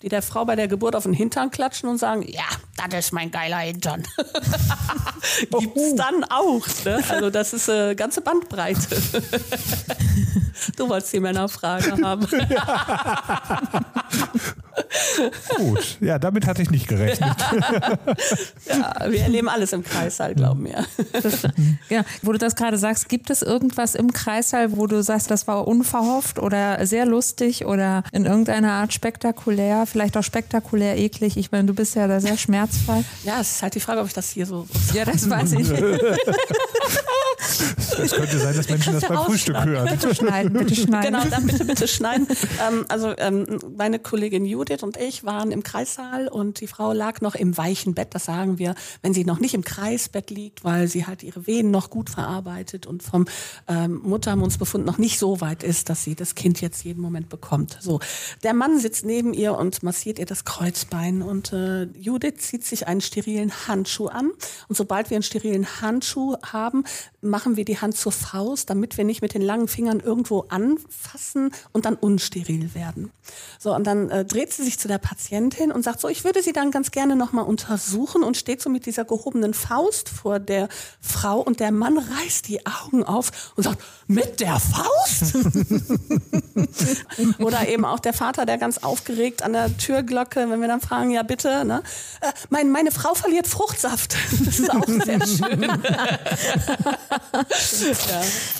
die 0.01 0.09
der 0.09 0.21
Frau 0.21 0.45
bei 0.45 0.55
der 0.55 0.67
Geburt 0.67 0.95
auf 0.95 1.03
den 1.03 1.13
Hintern 1.13 1.51
klatschen 1.51 1.89
und 1.89 1.97
sagen, 1.97 2.23
ja, 2.27 2.43
das 2.89 3.05
ist 3.05 3.11
mein 3.11 3.31
geiler 3.31 3.57
Hintern. 3.57 4.03
Gibt's 5.59 5.95
dann 5.95 6.23
auch. 6.25 6.65
Ne? 6.83 7.03
Also 7.07 7.29
das 7.29 7.53
ist 7.53 7.69
eine 7.69 7.91
äh, 7.91 7.95
ganze 7.95 8.21
Bandbreite. 8.21 8.79
du 10.77 10.89
wolltest 10.89 11.13
die 11.13 11.19
Männerfrage 11.19 11.97
haben. 12.03 12.27
Gut, 15.57 15.97
ja, 16.01 16.19
damit 16.19 16.47
hatte 16.47 16.61
ich 16.61 16.71
nicht 16.71 16.87
gerechnet. 16.87 17.35
Ja, 18.67 18.95
wir 19.09 19.21
erleben 19.21 19.47
alles 19.47 19.73
im 19.73 19.83
Kreissaal, 19.83 20.33
glauben 20.33 20.65
wir. 20.65 20.85
Ja, 21.89 22.03
wo 22.21 22.31
du 22.31 22.37
das 22.37 22.55
gerade 22.55 22.77
sagst, 22.77 23.09
gibt 23.09 23.29
es 23.29 23.41
irgendwas 23.41 23.95
im 23.95 24.11
Kreissaal, 24.11 24.75
wo 24.75 24.87
du 24.87 25.03
sagst, 25.03 25.29
das 25.29 25.47
war 25.47 25.67
unverhofft 25.67 26.39
oder 26.39 26.85
sehr 26.85 27.05
lustig 27.05 27.65
oder 27.65 28.03
in 28.11 28.25
irgendeiner 28.25 28.73
Art 28.73 28.93
spektakulär, 28.93 29.85
vielleicht 29.85 30.17
auch 30.17 30.23
spektakulär 30.23 30.97
eklig? 30.97 31.37
Ich 31.37 31.51
meine, 31.51 31.65
du 31.65 31.73
bist 31.73 31.95
ja 31.95 32.07
da 32.07 32.19
sehr 32.19 32.37
schmerzfrei. 32.37 33.03
Ja, 33.23 33.39
es 33.39 33.51
ist 33.51 33.61
halt 33.61 33.75
die 33.75 33.79
Frage, 33.79 34.01
ob 34.01 34.07
ich 34.07 34.13
das 34.13 34.29
hier 34.31 34.45
so. 34.45 34.67
Ja, 34.93 35.05
das 35.05 35.29
weiß 35.29 35.53
ich. 35.53 35.67
Es 38.01 38.11
könnte 38.11 38.37
sein, 38.39 38.55
dass 38.55 38.69
Menschen 38.69 38.93
das 38.93 39.05
beim 39.07 39.23
Frühstück 39.25 39.63
hören. 39.63 39.87
Bitte 39.89 40.15
schneiden, 40.15 40.53
bitte 40.53 40.75
schneiden. 40.81 41.13
Genau, 41.13 41.23
dann 41.29 41.45
bitte, 41.45 41.65
bitte 41.65 41.87
schneiden. 41.87 42.27
ähm, 42.67 42.85
also 42.89 43.13
ähm, 43.17 43.45
meine 43.77 43.99
Kollegin 43.99 44.45
Judith 44.45 44.83
und 44.83 44.97
ich 44.97 45.04
waren 45.23 45.51
im 45.51 45.63
Kreissaal 45.63 46.27
und 46.27 46.61
die 46.61 46.67
Frau 46.67 46.91
lag 46.91 47.21
noch 47.21 47.35
im 47.35 47.57
weichen 47.57 47.93
Bett. 47.93 48.09
Das 48.15 48.25
sagen 48.25 48.57
wir, 48.57 48.75
wenn 49.01 49.13
sie 49.13 49.23
noch 49.23 49.39
nicht 49.39 49.53
im 49.53 49.63
Kreisbett 49.63 50.29
liegt, 50.31 50.63
weil 50.63 50.87
sie 50.87 51.05
halt 51.05 51.23
ihre 51.23 51.45
Venen 51.45 51.71
noch 51.71 51.89
gut 51.89 52.09
verarbeitet 52.09 52.87
und 52.87 53.03
vom 53.03 53.25
ähm, 53.67 54.01
Muttermundsbefund 54.03 54.85
noch 54.85 54.97
nicht 54.97 55.19
so 55.19 55.41
weit 55.41 55.63
ist, 55.63 55.89
dass 55.89 56.03
sie 56.03 56.15
das 56.15 56.35
Kind 56.35 56.61
jetzt 56.61 56.83
jeden 56.83 57.01
Moment 57.01 57.29
bekommt. 57.29 57.77
So, 57.79 57.99
der 58.43 58.53
Mann 58.53 58.79
sitzt 58.79 59.05
neben 59.05 59.33
ihr 59.33 59.55
und 59.55 59.83
massiert 59.83 60.17
ihr 60.17 60.25
das 60.25 60.43
Kreuzbein 60.43 61.21
und 61.21 61.53
äh, 61.53 61.83
Judith 61.83 62.37
zieht 62.39 62.65
sich 62.65 62.87
einen 62.87 63.01
sterilen 63.01 63.51
Handschuh 63.67 64.07
an 64.07 64.31
und 64.67 64.75
sobald 64.75 65.09
wir 65.09 65.17
einen 65.17 65.23
sterilen 65.23 65.81
Handschuh 65.81 66.35
haben, 66.41 66.83
machen 67.21 67.57
wir 67.57 67.65
die 67.65 67.79
Hand 67.79 67.95
zur 67.97 68.11
Faust, 68.11 68.69
damit 68.69 68.97
wir 68.97 69.03
nicht 69.03 69.21
mit 69.21 69.33
den 69.33 69.41
langen 69.41 69.67
Fingern 69.67 69.99
irgendwo 69.99 70.45
anfassen 70.49 71.51
und 71.73 71.85
dann 71.85 71.95
unsteril 71.95 72.73
werden. 72.73 73.11
So, 73.59 73.75
und 73.75 73.85
dann 73.85 74.09
äh, 74.09 74.25
dreht 74.25 74.53
sie 74.53 74.63
sich 74.63 74.79
zu 74.79 74.87
der 74.87 74.94
Patientin 74.97 75.71
und 75.71 75.83
sagt 75.83 75.99
so, 75.99 76.07
ich 76.07 76.23
würde 76.23 76.41
sie 76.41 76.53
dann 76.53 76.71
ganz 76.71 76.91
gerne 76.91 77.15
nochmal 77.15 77.45
untersuchen 77.45 78.23
und 78.23 78.37
steht 78.37 78.61
so 78.61 78.69
mit 78.69 78.85
dieser 78.85 79.05
gehobenen 79.05 79.53
Faust 79.53 80.09
vor 80.09 80.39
der 80.39 80.69
Frau 81.01 81.39
und 81.39 81.59
der 81.59 81.71
Mann 81.71 81.97
reißt 81.97 82.47
die 82.47 82.65
Augen 82.65 83.03
auf 83.03 83.53
und 83.55 83.63
sagt, 83.63 83.81
mit 84.07 84.39
der 84.39 84.59
Faust? 84.59 85.35
Oder 87.39 87.67
eben 87.67 87.85
auch 87.85 87.99
der 87.99 88.13
Vater, 88.13 88.45
der 88.45 88.57
ganz 88.57 88.79
aufgeregt 88.79 89.43
an 89.43 89.53
der 89.53 89.75
Türglocke, 89.77 90.47
wenn 90.49 90.61
wir 90.61 90.67
dann 90.67 90.81
fragen, 90.81 91.11
ja 91.11 91.23
bitte, 91.23 91.65
ne? 91.65 91.81
Äh, 92.21 92.31
mein, 92.49 92.71
meine 92.71 92.91
Frau 92.91 93.13
verliert 93.13 93.47
Fruchtsaft. 93.47 94.15
Das 94.45 94.59
ist 94.59 94.69
auch 94.69 94.85
sehr 94.85 95.25
schön. 95.25 95.65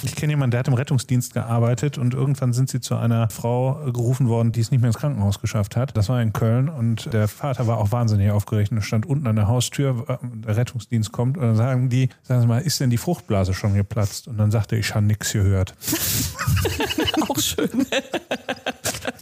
Ich 0.03 0.15
kenne 0.15 0.33
jemanden, 0.33 0.51
der 0.51 0.59
hat 0.59 0.67
im 0.67 0.73
Rettungsdienst 0.73 1.33
gearbeitet 1.33 1.97
und 1.97 2.13
irgendwann 2.13 2.53
sind 2.53 2.69
sie 2.69 2.79
zu 2.79 2.95
einer 2.95 3.29
Frau 3.29 3.91
gerufen 3.91 4.27
worden, 4.27 4.51
die 4.51 4.61
es 4.61 4.71
nicht 4.71 4.81
mehr 4.81 4.89
ins 4.89 4.97
Krankenhaus 4.97 5.41
geschafft 5.41 5.75
hat. 5.75 5.95
Das 5.95 6.09
war 6.09 6.21
in 6.25 6.33
Köln 6.33 6.69
und 6.69 7.13
der 7.13 7.27
Vater 7.27 7.67
war 7.67 7.77
auch 7.77 7.91
wahnsinnig 7.91 8.31
aufgeregt 8.31 8.71
und 8.71 8.81
stand 8.81 9.05
unten 9.05 9.27
an 9.27 9.35
der 9.35 9.47
Haustür, 9.47 10.19
der 10.21 10.57
Rettungsdienst 10.57 11.11
kommt 11.11 11.37
und 11.37 11.43
dann 11.43 11.55
sagen 11.55 11.89
die, 11.89 12.09
sagen 12.23 12.41
Sie 12.41 12.47
mal, 12.47 12.61
ist 12.61 12.79
denn 12.79 12.89
die 12.89 12.97
Fruchtblase 12.97 13.53
schon 13.53 13.75
geplatzt? 13.75 14.27
Und 14.27 14.37
dann 14.37 14.51
sagte 14.51 14.75
er, 14.75 14.79
ich 14.79 14.93
habe 14.95 15.05
nichts 15.05 15.31
gehört. 15.31 15.75
Auch 17.29 17.39
schön. 17.39 17.69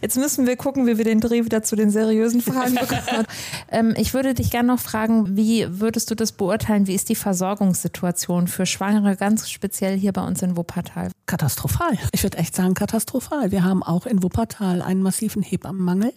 Jetzt 0.00 0.16
müssen 0.16 0.46
wir 0.46 0.56
gucken, 0.56 0.86
wie 0.86 0.98
wir 0.98 1.04
den 1.04 1.20
Dreh 1.20 1.44
wieder 1.44 1.62
zu 1.62 1.76
den 1.76 1.90
seriösen 1.90 2.42
Fragen 2.42 2.74
bekommen. 2.74 3.24
ähm, 3.70 3.94
ich 3.96 4.12
würde 4.12 4.34
dich 4.34 4.50
gerne 4.50 4.68
noch 4.68 4.78
fragen, 4.80 5.36
wie 5.36 5.66
würdest 5.80 6.10
du 6.10 6.14
das 6.14 6.32
beurteilen? 6.32 6.86
Wie 6.86 6.94
ist 6.94 7.08
die 7.08 7.14
Versorgungssituation 7.14 8.46
für 8.46 8.66
Schwangere, 8.66 9.16
ganz 9.16 9.48
speziell 9.48 9.96
hier 9.96 10.12
bei 10.12 10.22
uns 10.22 10.42
in 10.42 10.56
Wuppertal? 10.56 11.10
Katastrophal. 11.26 11.98
Ich 12.12 12.22
würde 12.22 12.38
echt 12.38 12.54
sagen 12.54 12.74
katastrophal. 12.74 13.50
Wir 13.50 13.64
haben 13.64 13.82
auch 13.82 14.06
in 14.06 14.22
Wuppertal 14.22 14.82
einen 14.82 15.02
massiven 15.02 15.42
Hebammenmangel. 15.42 16.12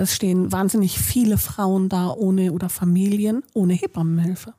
Es 0.00 0.14
stehen 0.14 0.52
wahnsinnig 0.52 0.98
viele 0.98 1.38
Frauen 1.38 1.88
da 1.88 2.10
ohne 2.10 2.52
oder 2.52 2.68
Familien 2.68 3.42
ohne 3.54 3.74
Hebammenhilfe. 3.74 4.54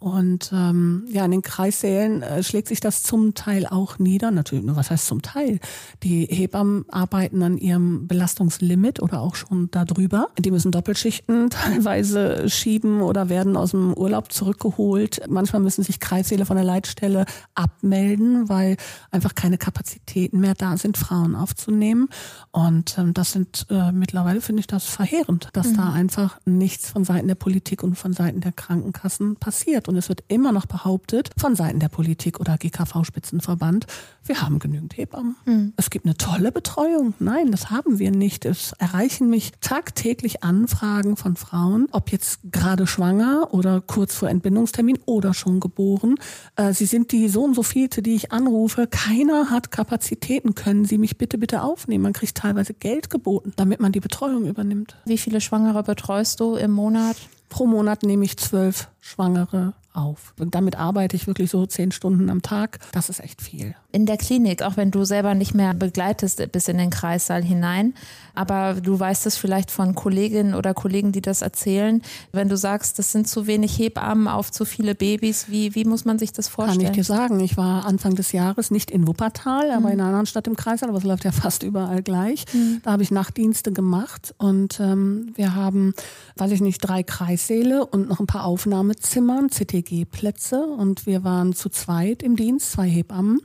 Und 0.00 0.50
ähm, 0.52 1.04
ja, 1.10 1.24
in 1.24 1.32
den 1.32 1.42
Kreissälen 1.42 2.22
äh, 2.22 2.42
schlägt 2.42 2.68
sich 2.68 2.80
das 2.80 3.02
zum 3.02 3.34
Teil 3.34 3.66
auch 3.66 3.98
nieder. 3.98 4.30
Natürlich, 4.30 4.64
nur 4.64 4.76
was 4.76 4.90
heißt 4.90 5.06
zum 5.06 5.22
Teil? 5.22 5.58
Die 6.02 6.26
Hebammen 6.26 6.84
arbeiten 6.88 7.42
an 7.42 7.58
ihrem 7.58 8.06
Belastungslimit 8.06 9.00
oder 9.00 9.20
auch 9.20 9.34
schon 9.34 9.70
darüber. 9.70 10.28
Die 10.38 10.50
müssen 10.50 10.70
Doppelschichten 10.70 11.50
teilweise 11.50 12.48
schieben 12.48 13.00
oder 13.00 13.28
werden 13.28 13.56
aus 13.56 13.72
dem 13.72 13.92
Urlaub 13.94 14.32
zurückgeholt. 14.32 15.22
Manchmal 15.28 15.62
müssen 15.62 15.82
sich 15.82 15.98
Kreissäle 16.00 16.46
von 16.46 16.56
der 16.56 16.64
Leitstelle 16.64 17.24
abmelden, 17.54 18.48
weil 18.48 18.76
einfach 19.10 19.34
keine 19.34 19.58
Kapazitäten 19.58 20.40
mehr 20.40 20.54
da 20.54 20.76
sind, 20.76 20.96
Frauen 20.96 21.34
aufzunehmen. 21.34 22.08
Und 22.52 22.98
ähm, 22.98 23.14
das 23.14 23.32
sind 23.32 23.66
äh, 23.70 23.90
mittlerweile 23.92 24.40
finde 24.40 24.60
ich 24.60 24.68
das 24.68 24.84
verheerend, 24.84 25.48
dass 25.52 25.72
da 25.72 25.92
einfach 25.92 26.38
nichts 26.44 26.90
von 26.90 27.04
Seiten 27.04 27.28
der 27.28 27.34
Politik 27.34 27.82
und 27.82 27.96
von 27.96 28.12
Seiten 28.12 28.40
der 28.40 28.52
Krankenkassen 28.52 29.27
passiert. 29.36 29.88
Und 29.88 29.96
es 29.96 30.08
wird 30.08 30.24
immer 30.28 30.52
noch 30.52 30.66
behauptet 30.66 31.30
von 31.36 31.54
Seiten 31.54 31.80
der 31.80 31.88
Politik 31.88 32.40
oder 32.40 32.56
GKV-Spitzenverband, 32.56 33.86
wir 34.28 34.42
haben 34.42 34.58
genügend 34.58 34.96
Hebammen. 34.96 35.36
Es 35.76 35.88
gibt 35.88 36.04
eine 36.04 36.14
tolle 36.14 36.52
Betreuung. 36.52 37.14
Nein, 37.18 37.50
das 37.50 37.70
haben 37.70 37.98
wir 37.98 38.10
nicht. 38.10 38.44
Es 38.44 38.72
erreichen 38.78 39.30
mich 39.30 39.52
tagtäglich 39.60 40.42
Anfragen 40.44 41.16
von 41.16 41.36
Frauen, 41.36 41.88
ob 41.92 42.12
jetzt 42.12 42.40
gerade 42.52 42.86
schwanger 42.86 43.48
oder 43.52 43.80
kurz 43.80 44.14
vor 44.14 44.28
Entbindungstermin 44.28 44.98
oder 45.06 45.32
schon 45.32 45.60
geboren. 45.60 46.16
Äh, 46.56 46.74
Sie 46.74 46.84
sind 46.84 47.12
die 47.12 47.30
so 47.30 47.42
und 47.44 47.54
so 47.54 47.62
vielte, 47.62 48.02
die 48.02 48.14
ich 48.14 48.30
anrufe. 48.30 48.86
Keiner 48.86 49.50
hat 49.50 49.70
Kapazitäten. 49.70 50.54
Können 50.54 50.84
Sie 50.84 50.98
mich 50.98 51.16
bitte, 51.16 51.38
bitte 51.38 51.62
aufnehmen? 51.62 52.02
Man 52.02 52.12
kriegt 52.12 52.36
teilweise 52.36 52.74
Geld 52.74 53.08
geboten, 53.08 53.54
damit 53.56 53.80
man 53.80 53.92
die 53.92 54.00
Betreuung 54.00 54.46
übernimmt. 54.46 54.96
Wie 55.06 55.18
viele 55.18 55.40
Schwangere 55.40 55.82
betreust 55.82 56.40
du 56.40 56.54
im 56.54 56.72
Monat? 56.72 57.16
Pro 57.48 57.66
Monat 57.66 58.02
nehme 58.02 58.24
ich 58.24 58.36
zwölf 58.36 58.88
Schwangere 59.00 59.74
auf. 59.92 60.34
Und 60.38 60.54
damit 60.54 60.76
arbeite 60.76 61.16
ich 61.16 61.26
wirklich 61.26 61.50
so 61.50 61.66
zehn 61.66 61.92
Stunden 61.92 62.30
am 62.30 62.42
Tag. 62.42 62.78
Das 62.92 63.08
ist 63.08 63.20
echt 63.20 63.42
viel. 63.42 63.74
In 63.90 64.06
der 64.06 64.16
Klinik, 64.16 64.62
auch 64.62 64.76
wenn 64.76 64.90
du 64.90 65.04
selber 65.04 65.34
nicht 65.34 65.54
mehr 65.54 65.74
begleitest 65.74 66.52
bis 66.52 66.68
in 66.68 66.78
den 66.78 66.90
Kreissaal 66.90 67.42
hinein, 67.42 67.94
aber 68.38 68.80
du 68.80 68.98
weißt 69.00 69.26
es 69.26 69.36
vielleicht 69.36 69.72
von 69.72 69.96
Kolleginnen 69.96 70.54
oder 70.54 70.72
Kollegen, 70.72 71.10
die 71.10 71.20
das 71.20 71.42
erzählen, 71.42 72.02
wenn 72.30 72.48
du 72.48 72.56
sagst, 72.56 72.96
das 73.00 73.10
sind 73.10 73.26
zu 73.26 73.48
wenig 73.48 73.76
Hebammen 73.76 74.28
auf 74.28 74.52
zu 74.52 74.64
viele 74.64 74.94
Babys, 74.94 75.46
wie, 75.48 75.74
wie 75.74 75.84
muss 75.84 76.04
man 76.04 76.20
sich 76.20 76.32
das 76.32 76.46
Kann 76.46 76.66
vorstellen? 76.66 76.86
ich 76.86 76.92
dir 76.92 77.02
sagen. 77.02 77.40
Ich 77.40 77.56
war 77.56 77.84
Anfang 77.84 78.14
des 78.14 78.30
Jahres 78.30 78.70
nicht 78.70 78.92
in 78.92 79.08
Wuppertal, 79.08 79.72
aber 79.72 79.90
in 79.90 80.00
einer 80.00 80.04
anderen 80.04 80.26
Stadt 80.26 80.46
im 80.46 80.54
Kreissaal, 80.54 80.88
aber 80.88 80.98
es 80.98 81.04
läuft 81.04 81.24
ja 81.24 81.32
fast 81.32 81.64
überall 81.64 82.00
gleich. 82.00 82.44
Da 82.84 82.92
habe 82.92 83.02
ich 83.02 83.10
Nachtdienste 83.10 83.72
gemacht 83.72 84.32
und 84.38 84.78
ähm, 84.78 85.32
wir 85.34 85.56
haben, 85.56 85.92
weiß 86.36 86.52
ich 86.52 86.60
nicht, 86.60 86.78
drei 86.78 87.02
Kreissäle 87.02 87.86
und 87.86 88.08
noch 88.08 88.20
ein 88.20 88.26
paar 88.26 88.44
Aufnahmezimmern, 88.44 89.50
CTG-Plätze 89.50 90.64
und 90.64 91.06
wir 91.06 91.24
waren 91.24 91.54
zu 91.54 91.70
zweit 91.70 92.22
im 92.22 92.36
Dienst, 92.36 92.70
zwei 92.70 92.88
Hebammen. 92.88 93.40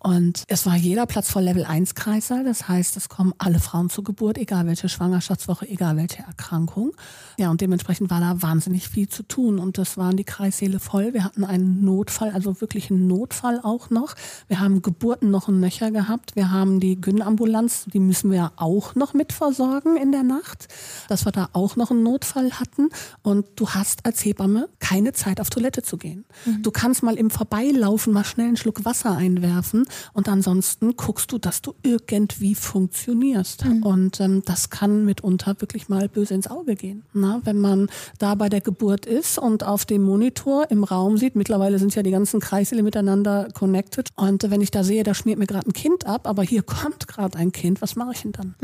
Und 0.00 0.44
es 0.46 0.64
war 0.64 0.76
jeder 0.76 1.06
Platz 1.06 1.30
vor 1.30 1.42
Level 1.42 1.64
1 1.64 1.94
Kreissaal. 1.94 2.44
Das 2.44 2.68
heißt, 2.68 2.96
es 2.96 3.08
kommen 3.08 3.34
alle 3.38 3.58
Frauen 3.58 3.90
zur 3.90 4.04
Geburt, 4.04 4.38
egal 4.38 4.66
welche 4.66 4.88
Schwangerschaftswoche, 4.88 5.68
egal 5.68 5.96
welche 5.96 6.22
Erkrankung. 6.22 6.92
Ja, 7.36 7.50
und 7.50 7.60
dementsprechend 7.60 8.10
war 8.10 8.20
da 8.20 8.40
wahnsinnig 8.40 8.88
viel 8.88 9.08
zu 9.08 9.24
tun. 9.24 9.58
Und 9.58 9.76
das 9.76 9.96
waren 9.96 10.16
die 10.16 10.24
Kreissäle 10.24 10.78
voll. 10.78 11.14
Wir 11.14 11.24
hatten 11.24 11.44
einen 11.44 11.84
Notfall, 11.84 12.30
also 12.30 12.60
wirklich 12.60 12.90
einen 12.90 13.08
Notfall 13.08 13.60
auch 13.62 13.90
noch. 13.90 14.14
Wir 14.46 14.60
haben 14.60 14.82
Geburten 14.82 15.30
noch 15.30 15.48
ein 15.48 15.58
Nöcher 15.58 15.90
gehabt. 15.90 16.36
Wir 16.36 16.52
haben 16.52 16.78
die 16.78 17.00
Gyn-Ambulanz, 17.00 17.86
die 17.92 18.00
müssen 18.00 18.30
wir 18.30 18.52
auch 18.56 18.94
noch 18.94 19.14
mit 19.14 19.32
versorgen 19.32 19.96
in 19.96 20.12
der 20.12 20.22
Nacht, 20.22 20.68
dass 21.08 21.24
wir 21.24 21.32
da 21.32 21.48
auch 21.52 21.74
noch 21.74 21.90
einen 21.90 22.04
Notfall 22.04 22.52
hatten. 22.52 22.90
Und 23.22 23.46
du 23.56 23.70
hast 23.70 24.06
als 24.06 24.24
Hebamme 24.24 24.68
keine 24.78 25.12
Zeit 25.12 25.40
auf 25.40 25.50
Toilette 25.50 25.82
zu 25.82 25.96
gehen. 25.96 26.24
Du 26.62 26.70
kannst 26.70 27.02
mal 27.02 27.16
im 27.16 27.30
Vorbeilaufen 27.30 28.12
mal 28.12 28.24
schnell 28.24 28.48
einen 28.48 28.56
Schluck 28.56 28.84
Wasser 28.84 29.16
einwerfen 29.16 29.87
und 30.12 30.28
ansonsten 30.28 30.96
guckst 30.96 31.32
du, 31.32 31.38
dass 31.38 31.62
du 31.62 31.74
irgendwie 31.82 32.54
funktionierst. 32.54 33.64
Und 33.82 34.20
ähm, 34.20 34.42
das 34.44 34.70
kann 34.70 35.04
mitunter 35.04 35.60
wirklich 35.60 35.88
mal 35.88 36.08
böse 36.08 36.34
ins 36.34 36.48
Auge 36.48 36.74
gehen. 36.74 37.04
Na, 37.12 37.40
wenn 37.44 37.58
man 37.58 37.88
da 38.18 38.34
bei 38.34 38.48
der 38.48 38.60
Geburt 38.60 39.06
ist 39.06 39.38
und 39.38 39.64
auf 39.64 39.84
dem 39.84 40.02
Monitor 40.02 40.70
im 40.70 40.84
Raum 40.84 41.16
sieht, 41.16 41.36
mittlerweile 41.36 41.78
sind 41.78 41.94
ja 41.94 42.02
die 42.02 42.10
ganzen 42.10 42.40
Kreisele 42.40 42.82
miteinander 42.82 43.48
connected. 43.54 44.08
Und 44.16 44.44
äh, 44.44 44.50
wenn 44.50 44.60
ich 44.60 44.70
da 44.70 44.84
sehe, 44.84 45.02
da 45.04 45.14
schmiert 45.14 45.38
mir 45.38 45.46
gerade 45.46 45.68
ein 45.68 45.72
Kind 45.72 46.06
ab, 46.06 46.26
aber 46.26 46.42
hier 46.42 46.62
kommt 46.64 47.08
gerade 47.08 47.38
ein 47.38 47.52
Kind, 47.52 47.82
was 47.82 47.96
mache 47.96 48.12
ich 48.12 48.22
denn 48.22 48.32
dann? 48.32 48.54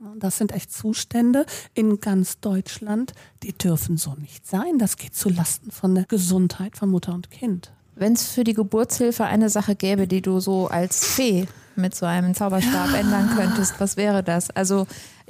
Und 0.00 0.22
Das 0.22 0.38
sind 0.38 0.52
echt 0.52 0.72
Zustände 0.72 1.44
in 1.74 2.00
ganz 2.00 2.38
Deutschland, 2.38 3.12
die 3.42 3.52
dürfen 3.52 3.96
so 3.96 4.14
nicht 4.14 4.46
sein. 4.46 4.78
Das 4.78 4.96
geht 4.96 5.14
zu 5.14 5.28
Lasten 5.28 5.70
von 5.72 5.94
der 5.94 6.04
Gesundheit 6.04 6.76
von 6.76 6.90
Mutter 6.90 7.14
und 7.14 7.30
Kind. 7.30 7.72
Wenn 7.98 8.12
es 8.12 8.28
für 8.28 8.44
die 8.44 8.54
Geburtshilfe 8.54 9.24
eine 9.24 9.48
Sache 9.48 9.74
gäbe, 9.74 10.06
die 10.06 10.22
du 10.22 10.38
so 10.38 10.68
als 10.68 11.04
Fee 11.04 11.46
mit 11.74 11.96
so 11.96 12.06
einem 12.06 12.32
Zauberstab 12.32 12.94
ändern 12.94 13.30
könntest, 13.36 13.80
was 13.80 13.96
wäre 13.96 14.22
das? 14.22 14.50
Also 14.50 14.86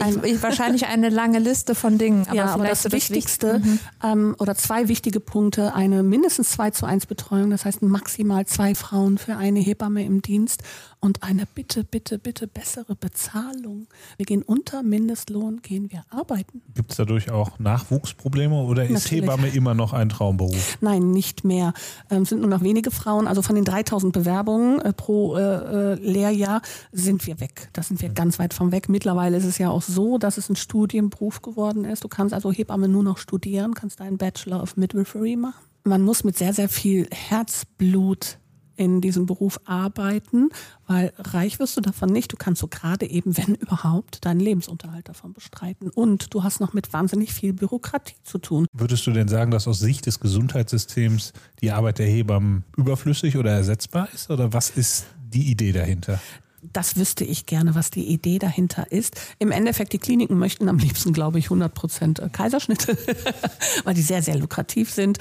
Ich, 0.07 0.23
ich, 0.23 0.43
wahrscheinlich 0.43 0.87
eine 0.87 1.09
lange 1.09 1.39
Liste 1.39 1.75
von 1.75 1.99
Dingen. 1.99 2.27
Aber 2.27 2.37
ja, 2.37 2.47
aber 2.47 2.67
das, 2.67 2.83
das 2.83 2.93
Wichtigste 2.93 3.59
mhm. 3.59 3.79
ähm, 4.03 4.37
oder 4.39 4.55
zwei 4.55 4.89
wichtige 4.89 5.21
Punkte, 5.21 5.75
eine 5.75 6.03
mindestens 6.03 6.51
2 6.51 6.71
zu 6.71 6.87
1 6.87 7.07
Betreuung, 7.07 7.51
das 7.51 7.65
heißt 7.65 7.83
maximal 7.83 8.47
zwei 8.47 8.75
Frauen 8.75 9.19
für 9.19 9.37
eine 9.37 9.61
Hebamme 9.61 10.05
im 10.05 10.23
Dienst 10.23 10.63
und 11.01 11.23
eine 11.23 11.47
bitte, 11.47 11.85
bitte, 11.85 12.19
bitte 12.19 12.47
bessere 12.47 12.97
Bezahlung. 12.97 13.87
Wir 14.17 14.27
gehen 14.27 14.43
unter 14.43 14.83
Mindestlohn, 14.83 15.63
gehen 15.63 15.91
wir 15.93 16.05
arbeiten. 16.11 16.63
Gibt 16.75 16.91
es 16.91 16.97
dadurch 16.97 17.31
auch 17.31 17.59
Nachwuchsprobleme 17.59 18.63
oder 18.63 18.85
ist 18.85 19.05
Natürlich. 19.05 19.25
Hebamme 19.25 19.49
immer 19.49 19.75
noch 19.75 19.93
ein 19.93 20.09
Traumberuf? 20.09 20.79
Nein, 20.81 21.13
nicht 21.13 21.45
mehr. 21.45 21.73
Ähm, 22.11 22.25
sind 22.25 22.41
nur 22.41 22.51
noch 22.51 22.63
wenige 22.63 22.91
Frauen. 22.91 23.29
Also 23.29 23.43
von 23.43 23.55
den 23.55 23.65
3000 23.65 24.13
Bewerbungen 24.13 24.81
äh, 24.81 24.93
pro 24.93 25.37
äh, 25.37 25.41
äh, 25.41 25.95
Lehrjahr 25.95 26.63
sind 26.93 27.27
wir 27.27 27.41
weg. 27.41 27.69
Da 27.73 27.83
sind 27.83 28.03
wir 28.03 28.09
ganz 28.09 28.39
weit 28.39 28.55
vom 28.55 28.73
weg. 28.73 28.89
Mittlerweile 28.89 29.37
ist 29.37 29.45
es 29.45 29.59
ja 29.59 29.71
auch 29.71 29.83
so, 29.89 30.19
dass 30.19 30.39
es 30.39 30.49
ein 30.49 30.57
Studienberuf 30.57 31.43
geworden 31.43 31.85
ist. 31.85 32.05
Du 32.05 32.09
kannst 32.09 32.35
also 32.35 32.53
Hebamme 32.53 32.89
nur 32.89 33.03
noch 33.03 33.19
studieren, 33.19 33.75
kannst 33.75 34.01
deinen 34.01 34.19
Bachelor 34.19 34.63
of 34.63 34.77
Midwifery 34.77 35.37
machen. 35.37 35.65
Man 35.85 36.03
muss 36.03 36.23
mit 36.23 36.37
sehr, 36.37 36.53
sehr 36.53 36.69
viel 36.69 37.09
Herzblut 37.11 38.39
in 38.79 39.01
diesem 39.01 39.27
Beruf 39.27 39.61
arbeiten, 39.65 40.51
weil 40.87 41.13
reich 41.19 41.59
wirst 41.59 41.77
du 41.77 41.81
davon 41.81 42.11
nicht. 42.11 42.33
Du 42.33 42.37
kannst 42.37 42.61
so 42.61 42.69
gerade 42.69 43.07
eben, 43.11 43.37
wenn 43.37 43.55
überhaupt, 43.57 44.25
deinen 44.25 44.41
Lebensunterhalt 44.41 45.09
davon 45.09 45.33
bestreiten. 45.33 45.91
Und 45.91 46.33
du 46.33 46.45
hast 46.45 46.61
noch 46.61 46.73
mit 46.73 46.93
wahnsinnig 46.93 47.33
viel 47.33 47.53
Bürokratie 47.53 48.15
zu 48.23 48.39
tun. 48.39 48.67
Würdest 48.73 49.07
du 49.07 49.11
denn 49.11 49.27
sagen, 49.27 49.51
dass 49.51 49.67
aus 49.67 49.81
Sicht 49.81 50.07
des 50.07 50.21
Gesundheitssystems 50.21 51.33
die 51.61 51.73
Arbeit 51.73 51.99
der 51.99 52.07
Hebammen 52.07 52.65
überflüssig 52.77 53.37
oder 53.37 53.51
ersetzbar 53.51 54.09
ist? 54.15 54.31
Oder 54.31 54.53
was 54.53 54.71
ist 54.71 55.07
die 55.27 55.51
Idee 55.51 55.73
dahinter? 55.73 56.21
Das 56.63 56.97
wüsste 56.97 57.25
ich 57.25 57.47
gerne, 57.47 57.75
was 57.75 57.91
die 57.91 58.07
Idee 58.07 58.39
dahinter 58.39 58.91
ist. 58.91 59.17
Im 59.39 59.51
Endeffekt, 59.51 59.93
die 59.93 59.99
Kliniken 59.99 60.39
möchten 60.39 60.69
am 60.69 60.79
liebsten, 60.79 61.13
glaube 61.13 61.39
ich, 61.39 61.47
100 61.47 61.73
Prozent 61.73 62.19
äh, 62.19 62.29
Kaiserschnitte, 62.29 62.97
weil 63.85 63.95
die 63.95 64.03
sehr, 64.03 64.23
sehr 64.23 64.37
lukrativ 64.37 64.91
sind. 64.91 65.19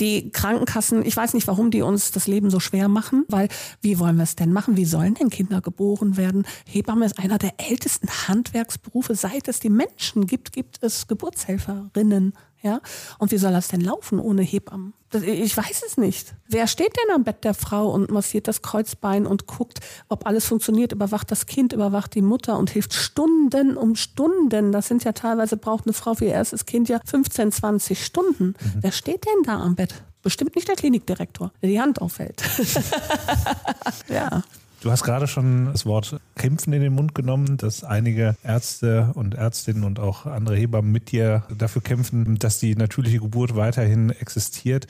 Die 0.00 0.30
Krankenkassen, 0.30 1.04
ich 1.04 1.16
weiß 1.16 1.34
nicht, 1.34 1.46
warum 1.46 1.70
die 1.70 1.82
uns 1.82 2.10
das 2.12 2.26
Leben 2.26 2.50
so 2.50 2.60
schwer 2.60 2.88
machen, 2.88 3.24
weil 3.28 3.48
wie 3.80 3.98
wollen 3.98 4.16
wir 4.16 4.24
es 4.24 4.36
denn 4.36 4.52
machen? 4.52 4.76
Wie 4.76 4.84
sollen 4.84 5.14
denn 5.14 5.30
Kinder 5.30 5.60
geboren 5.60 6.16
werden? 6.16 6.46
Hebamme 6.66 7.06
ist 7.06 7.18
einer 7.18 7.38
der 7.38 7.54
ältesten 7.58 8.08
Handwerksberufe. 8.28 9.14
Seit 9.14 9.48
es 9.48 9.60
die 9.60 9.70
Menschen 9.70 10.26
gibt, 10.26 10.52
gibt 10.52 10.82
es 10.82 11.06
Geburtshelferinnen. 11.06 12.32
Ja? 12.62 12.80
Und 13.18 13.32
wie 13.32 13.38
soll 13.38 13.52
das 13.52 13.68
denn 13.68 13.80
laufen 13.80 14.18
ohne 14.18 14.42
Hebammen? 14.42 14.94
Ich 15.12 15.56
weiß 15.56 15.82
es 15.86 15.96
nicht. 15.96 16.34
Wer 16.48 16.66
steht 16.66 16.94
denn 16.96 17.14
am 17.14 17.24
Bett 17.24 17.42
der 17.42 17.54
Frau 17.54 17.90
und 17.90 18.10
massiert 18.10 18.46
das 18.46 18.60
Kreuzbein 18.60 19.26
und 19.26 19.46
guckt, 19.46 19.80
ob 20.08 20.26
alles 20.26 20.46
funktioniert, 20.46 20.92
überwacht 20.92 21.30
das 21.30 21.46
Kind, 21.46 21.72
überwacht 21.72 22.14
die 22.14 22.22
Mutter 22.22 22.58
und 22.58 22.70
hilft 22.70 22.92
Stunden 22.92 23.76
um 23.78 23.96
Stunden. 23.96 24.70
Das 24.70 24.88
sind 24.88 25.04
ja 25.04 25.12
teilweise 25.12 25.56
braucht 25.56 25.86
eine 25.86 25.94
Frau 25.94 26.14
für 26.14 26.26
ihr 26.26 26.32
erstes 26.32 26.66
Kind 26.66 26.90
ja 26.90 27.00
15, 27.04 27.52
20 27.52 28.04
Stunden. 28.04 28.48
Mhm. 28.48 28.54
Wer 28.80 28.92
steht 28.92 29.24
denn 29.24 29.44
da 29.44 29.60
am 29.60 29.76
Bett? 29.76 29.94
Bestimmt 30.22 30.56
nicht 30.56 30.68
der 30.68 30.76
Klinikdirektor, 30.76 31.52
der 31.62 31.68
die 31.70 31.80
Hand 31.80 32.02
aufhält. 32.02 32.42
ja. 34.08 34.42
Du 34.80 34.92
hast 34.92 35.02
gerade 35.02 35.26
schon 35.26 35.66
das 35.72 35.86
Wort 35.86 36.20
kämpfen 36.36 36.72
in 36.72 36.82
den 36.82 36.92
Mund 36.92 37.14
genommen, 37.14 37.56
dass 37.56 37.82
einige 37.82 38.36
Ärzte 38.44 39.10
und 39.14 39.34
Ärztinnen 39.34 39.82
und 39.82 39.98
auch 39.98 40.24
andere 40.24 40.56
Hebammen 40.56 40.92
mit 40.92 41.10
dir 41.10 41.42
dafür 41.56 41.82
kämpfen, 41.82 42.38
dass 42.38 42.60
die 42.60 42.76
natürliche 42.76 43.18
Geburt 43.18 43.56
weiterhin 43.56 44.10
existiert. 44.10 44.86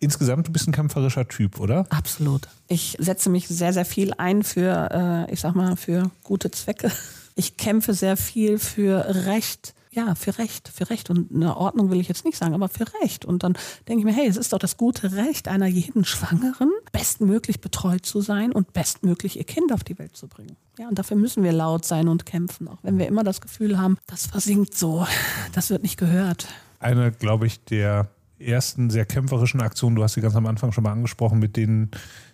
Insgesamt, 0.00 0.46
du 0.48 0.52
bist 0.52 0.66
ein 0.66 0.72
kämpferischer 0.72 1.28
Typ, 1.28 1.60
oder? 1.60 1.84
Absolut. 1.90 2.48
Ich 2.68 2.96
setze 3.00 3.28
mich 3.28 3.48
sehr, 3.48 3.72
sehr 3.72 3.84
viel 3.84 4.14
ein 4.16 4.44
für, 4.44 5.26
äh, 5.28 5.32
ich 5.32 5.40
sag 5.40 5.54
mal, 5.54 5.76
für 5.76 6.10
gute 6.22 6.50
Zwecke. 6.50 6.90
Ich 7.34 7.56
kämpfe 7.56 7.94
sehr 7.94 8.16
viel 8.16 8.58
für 8.58 9.26
Recht 9.26 9.74
ja, 9.90 10.14
für 10.14 10.38
Recht, 10.38 10.68
für 10.68 10.90
Recht. 10.90 11.10
Und 11.10 11.32
eine 11.32 11.56
Ordnung 11.56 11.90
will 11.90 12.00
ich 12.00 12.08
jetzt 12.08 12.24
nicht 12.24 12.36
sagen, 12.36 12.54
aber 12.54 12.68
für 12.68 12.86
Recht. 13.02 13.24
Und 13.24 13.42
dann 13.42 13.54
denke 13.86 14.00
ich 14.00 14.04
mir, 14.04 14.12
hey, 14.12 14.28
es 14.28 14.36
ist 14.36 14.52
doch 14.52 14.58
das 14.58 14.76
gute 14.76 15.12
Recht 15.12 15.48
einer 15.48 15.66
jeden 15.66 16.04
Schwangeren, 16.04 16.70
bestmöglich 16.92 17.60
betreut 17.60 18.04
zu 18.04 18.20
sein 18.20 18.52
und 18.52 18.72
bestmöglich 18.72 19.38
ihr 19.38 19.44
Kind 19.44 19.72
auf 19.72 19.84
die 19.84 19.98
Welt 19.98 20.16
zu 20.16 20.28
bringen. 20.28 20.56
Ja, 20.78 20.88
und 20.88 20.98
dafür 20.98 21.16
müssen 21.16 21.42
wir 21.42 21.52
laut 21.52 21.84
sein 21.84 22.08
und 22.08 22.24
kämpfen, 22.24 22.68
auch 22.68 22.78
wenn 22.82 22.98
wir 22.98 23.08
immer 23.08 23.24
das 23.24 23.40
Gefühl 23.40 23.78
haben, 23.78 23.98
das 24.06 24.26
versinkt 24.26 24.74
so, 24.74 25.06
das 25.52 25.70
wird 25.70 25.82
nicht 25.82 25.96
gehört. 25.96 26.46
Eine, 26.78 27.10
glaube 27.10 27.46
ich, 27.46 27.64
der 27.64 28.08
ersten 28.38 28.88
sehr 28.90 29.04
kämpferischen 29.04 29.60
Aktionen, 29.60 29.96
du 29.96 30.02
hast 30.02 30.14
sie 30.14 30.20
ganz 30.20 30.36
am 30.36 30.46
Anfang 30.46 30.70
schon 30.72 30.84
mal 30.84 30.92
angesprochen, 30.92 31.40
mit 31.40 31.56
denen 31.56 31.90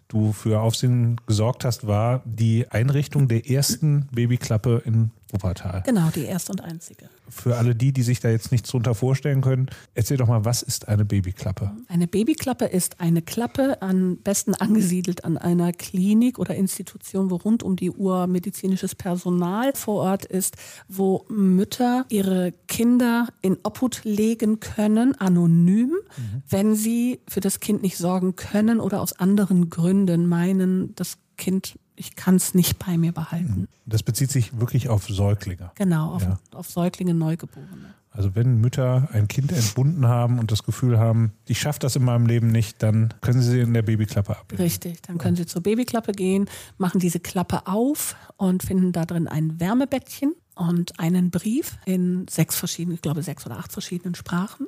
du 0.09 0.33
für 0.33 0.61
Aufsehen 0.61 1.21
gesorgt 1.27 1.65
hast, 1.65 1.87
war 1.87 2.23
die 2.25 2.71
Einrichtung 2.71 3.29
der 3.29 3.49
ersten 3.49 4.09
Babyklappe 4.13 4.83
in 4.85 5.11
Wuppertal. 5.35 5.83
Genau, 5.85 6.11
die 6.15 6.25
erste 6.25 6.53
und 6.53 6.61
einzige. 6.61 7.09
Für 7.29 7.57
alle 7.57 7.75
die, 7.75 7.93
die 7.93 8.05
sich 8.05 8.21
da 8.21 8.29
jetzt 8.31 8.53
nichts 8.53 8.71
drunter 8.71 8.95
vorstellen 8.95 9.41
können, 9.41 9.69
erzähl 9.95 10.17
doch 10.17 10.29
mal, 10.29 10.45
was 10.45 10.63
ist 10.63 10.87
eine 10.87 11.05
Babyklappe? 11.05 11.73
Eine 11.89 12.07
Babyklappe 12.07 12.67
ist 12.67 13.01
eine 13.01 13.21
Klappe, 13.21 13.83
am 13.83 14.19
besten 14.19 14.55
angesiedelt 14.55 15.25
an 15.25 15.37
einer 15.37 15.73
Klinik 15.73 16.39
oder 16.39 16.55
Institution, 16.55 17.31
wo 17.31 17.37
rund 17.37 17.65
um 17.65 17.75
die 17.75 17.91
Uhr 17.91 18.29
medizinisches 18.29 18.95
Personal 18.95 19.73
vor 19.75 20.03
Ort 20.03 20.25
ist, 20.25 20.57
wo 20.89 21.25
Mütter 21.29 22.07
ihre 22.11 22.53
Kinder 22.69 23.27
in 23.43 23.59
Obhut 23.65 24.03
legen 24.05 24.61
können, 24.61 25.17
anonym, 25.17 25.89
mhm. 25.89 26.43
wenn 26.49 26.77
sie 26.77 27.19
für 27.27 27.41
das 27.41 27.59
Kind 27.59 27.83
nicht 27.83 27.97
sorgen 27.97 28.37
können 28.37 28.79
oder 28.79 29.01
aus 29.01 29.19
anderen 29.19 29.69
Gründen 29.69 30.27
meinen, 30.27 30.95
das 30.95 31.19
Kind 31.37 31.77
ich 31.97 32.17
kann 32.17 32.37
es 32.37 32.55
nicht 32.55 32.79
bei 32.79 32.99
mir 32.99 33.13
behalten. 33.13 33.61
Mhm. 33.63 33.69
Das 33.87 34.03
bezieht 34.03 34.31
sich 34.31 34.59
wirklich 34.59 34.89
auf 34.89 35.07
Säuglinge. 35.07 35.71
Genau, 35.75 36.15
auf, 36.15 36.23
ja. 36.23 36.39
auf 36.53 36.69
Säuglinge, 36.69 37.15
Neugeborene. 37.15 37.95
Also 38.11 38.37
wenn 38.37 38.61
Mütter 38.61 39.09
ein 39.13 39.27
Kind 39.27 39.51
entbunden 39.51 40.07
haben 40.07 40.39
und 40.39 40.53
das 40.53 40.63
Gefühl 40.63 40.99
haben, 40.99 41.33
ich 41.49 41.59
schaffe 41.59 41.81
das 41.81 41.97
in 41.97 42.05
meinem 42.05 42.27
Leben 42.27 42.47
nicht, 42.53 42.81
dann 42.81 43.13
können 43.21 43.43
sie 43.43 43.59
in 43.59 43.75
der 43.75 43.83
Babyklappe 43.83 44.37
ablegen. 44.37 44.63
Richtig, 44.63 45.03
dann 45.03 45.19
können 45.19 45.35
sie 45.35 45.47
zur 45.47 45.63
Babyklappe 45.63 46.13
gehen, 46.13 46.49
machen 46.79 47.01
diese 47.01 47.19
Klappe 47.19 47.67
auf 47.67 48.15
und 48.37 48.63
finden 48.63 48.93
da 48.93 49.05
drin 49.05 49.27
ein 49.27 49.59
Wärmebettchen 49.59 50.33
und 50.55 50.99
einen 51.01 51.31
Brief 51.31 51.79
in 51.85 52.27
sechs 52.29 52.57
verschiedenen, 52.57 52.95
ich 52.95 53.03
glaube 53.03 53.23
sechs 53.23 53.45
oder 53.47 53.59
acht 53.59 53.73
verschiedenen 53.73 54.15
Sprachen. 54.15 54.67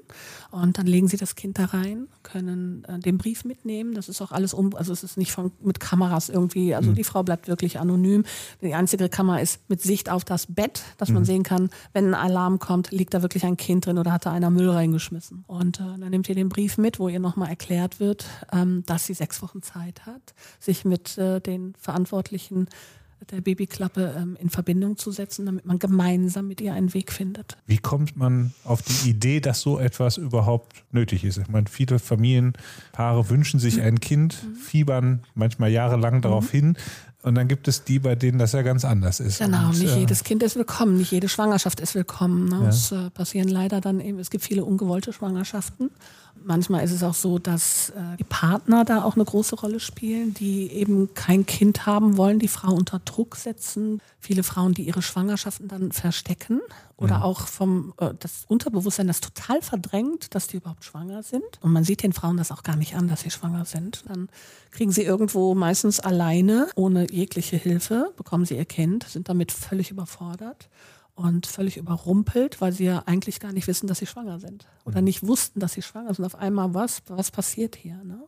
Und 0.51 0.79
dann 0.79 0.87
legen 0.87 1.09
sie 1.09 1.17
das 1.17 1.37
Kind 1.37 1.59
da 1.59 1.67
rein, 1.67 2.09
können 2.23 2.85
äh, 2.85 2.99
den 2.99 3.19
Brief 3.19 3.45
mitnehmen. 3.45 3.95
Das 3.95 4.09
ist 4.09 4.21
auch 4.21 4.33
alles 4.33 4.53
um, 4.53 4.75
also 4.75 4.93
es 4.93 5.05
ist 5.05 5.17
nicht 5.17 5.33
von, 5.33 5.53
mit 5.61 5.79
Kameras 5.81 6.29
irgendwie, 6.29 6.75
also 6.75 6.91
mhm. 6.91 6.95
die 6.97 7.05
Frau 7.05 7.23
bleibt 7.23 7.49
wirklich 7.49 7.79
anonym. 7.79 8.25
Die 8.61 8.75
einzige 8.75 9.09
Kamera 9.09 9.39
ist 9.39 9.61
mit 9.69 9.81
Sicht 9.81 10.11
auf 10.11 10.25
das 10.25 10.47
Bett, 10.47 10.83
dass 10.99 11.11
man 11.11 11.23
mhm. 11.23 11.27
sehen 11.27 11.43
kann, 11.43 11.71
wenn 11.93 12.07
ein 12.07 12.15
Alarm 12.15 12.59
kommt, 12.59 12.91
liegt 12.91 13.15
da 13.15 13.23
wirklich 13.23 13.45
ein 13.45 13.57
Kind 13.57 13.87
drin 13.87 13.99
oder 13.99 14.13
hat 14.13 14.27
da 14.27 14.33
einer 14.33 14.51
Müll 14.51 14.71
reingeschmissen. 14.71 15.45
Und 15.47 15.79
äh, 15.81 15.85
dann 15.85 16.11
nimmt 16.11 16.29
ihr 16.29 16.35
den 16.35 16.49
Brief 16.49 16.79
mit, 16.79 16.99
wo 16.99 17.09
ihr 17.09 17.21
nochmal 17.21 17.49
erklärt 17.49 18.01
wird, 18.01 18.27
ähm, 18.53 18.83
dass 18.87 19.07
sie 19.07 19.15
sechs 19.15 19.41
Wochen 19.43 19.63
Zeit 19.63 20.05
hat, 20.07 20.35
sich 20.59 20.85
mit 20.85 21.17
äh, 21.19 21.41
den 21.41 21.75
Verantwortlichen 21.79 22.69
der 23.31 23.41
Babyklappe 23.41 24.15
ähm, 24.17 24.37
in 24.41 24.51
Verbindung 24.51 24.97
zu 24.97 25.11
setzen, 25.11 25.47
damit 25.47 25.67
man 25.67 25.79
gemeinsam 25.79 26.49
mit 26.49 26.61
ihr 26.61 26.75
einen 26.75 26.95
Weg 26.95 27.13
findet. 27.13 27.57
Wie 27.67 27.79
kommt 27.79 28.17
man 28.17 28.53
auf 28.65 28.83
die 28.83 29.11
Idee, 29.11 29.41
dass 29.41 29.61
so 29.61 29.79
etwas 29.79 30.17
überhaupt 30.17 30.85
nötig 30.93 31.25
ist? 31.25 31.39
Ich 31.39 31.49
meine, 31.49 31.67
viele 31.69 31.99
Familienpaare 31.99 33.29
wünschen 33.31 33.59
sich 33.59 33.81
ein 33.81 34.01
Kind, 34.01 34.43
mhm. 34.43 34.55
fiebern 34.57 35.23
manchmal 35.35 35.71
jahrelang 35.71 36.23
darauf 36.23 36.53
mhm. 36.53 36.59
hin. 36.59 36.77
Und 37.23 37.35
dann 37.35 37.49
gibt 37.49 37.67
es 37.67 37.83
die, 37.83 37.99
bei 37.99 38.15
denen 38.15 38.39
das 38.39 38.53
ja 38.53 38.63
ganz 38.63 38.85
anders 38.85 39.19
ist. 39.19 39.41
Genau, 39.41 39.71
und, 39.71 39.81
nicht 39.81 39.97
äh, 39.97 39.99
jedes 39.99 40.23
Kind 40.23 40.45
ist 40.45 40.55
willkommen, 40.55 40.97
nicht 40.97 41.11
jede 41.11 41.29
Schwangerschaft 41.29 41.81
ist 41.81 41.97
willkommen. 41.97 42.49
Ne? 42.49 42.61
Ja. 42.63 42.69
Es 42.69 42.93
äh, 42.93 43.11
passieren 43.11 43.49
leider 43.49 43.81
dann 43.81 43.99
eben, 43.99 44.21
es 44.21 44.31
gibt 44.31 44.45
viele 44.45 44.65
ungewollte 44.65 45.13
Schwangerschaften. 45.13 45.91
Manchmal 46.49 46.85
ist 46.85 46.93
es 46.93 47.03
auch 47.03 47.15
so, 47.15 47.41
dass 47.41 47.91
äh, 47.91 48.17
die 48.21 48.25
Partner 48.25 48.85
da 48.85 49.03
auch 49.03 49.17
eine 49.17 49.25
große 49.25 49.57
Rolle 49.57 49.81
spielen, 49.81 50.33
die 50.33 50.71
eben 50.71 51.13
kein 51.13 51.45
Kind 51.45 51.87
haben 51.87 52.17
wollen, 52.17 52.39
die 52.39 52.47
Frau 52.47 52.73
unter 52.73 53.01
Druck 53.01 53.35
setzen. 53.35 54.01
Viele 54.21 54.45
Frauen, 54.45 54.73
die 54.73 54.85
ihre 54.87 55.03
Schwangerschaften 55.03 55.67
dann 55.67 55.91
verstecken 55.91 56.61
oder 56.97 57.17
mhm. 57.17 57.23
auch 57.25 57.41
vom 57.49 57.95
äh, 57.99 58.15
das 58.21 58.45
Unterbewusstsein 58.47 59.09
das 59.09 59.21
total 59.21 59.61
verdrängt, 59.61 60.37
dass 60.37 60.47
die 60.47 60.59
überhaupt 60.59 60.85
schwanger 60.85 61.25
sind. 61.25 61.43
Und 61.63 61.73
man 61.73 61.83
sieht 61.83 62.05
den 62.05 62.13
Frauen 62.13 62.37
das 62.37 62.53
auch 62.53 62.63
gar 62.63 62.77
nicht 62.77 62.95
an, 62.95 63.09
dass 63.09 63.23
sie 63.23 63.33
schwanger 63.33 63.65
sind. 63.65 64.05
Dann 64.07 64.29
kriegen 64.71 64.93
sie 64.93 65.03
irgendwo 65.03 65.57
meistens 65.57 65.99
alleine, 65.99 66.69
ohne 66.77 67.11
jegliche 67.11 67.57
Hilfe, 67.57 68.13
bekommen 68.17 68.45
sie 68.45 68.57
ihr 68.57 68.67
Kind, 68.67 69.03
sind 69.09 69.29
damit 69.29 69.51
völlig 69.51 69.91
überfordert 69.91 70.69
und 71.17 71.47
völlig 71.47 71.79
überrumpelt, 71.79 72.61
weil 72.61 72.73
sie 72.73 72.85
ja 72.85 73.03
eigentlich 73.07 73.41
gar 73.41 73.53
nicht 73.53 73.67
wissen, 73.67 73.87
dass 73.87 73.99
sie 73.99 74.07
schwanger 74.07 74.39
sind 74.39 74.67
oder 74.85 75.01
nicht 75.01 75.27
wussten, 75.27 75.61
dass 75.61 75.73
sie 75.73 75.83
schwanger 75.83 76.15
sind. 76.15 76.25
Auf 76.25 76.37
einmal 76.37 76.75
was, 76.75 77.03
was 77.09 77.31
passiert 77.31 77.75
hier? 77.75 77.97
Ne? 78.05 78.23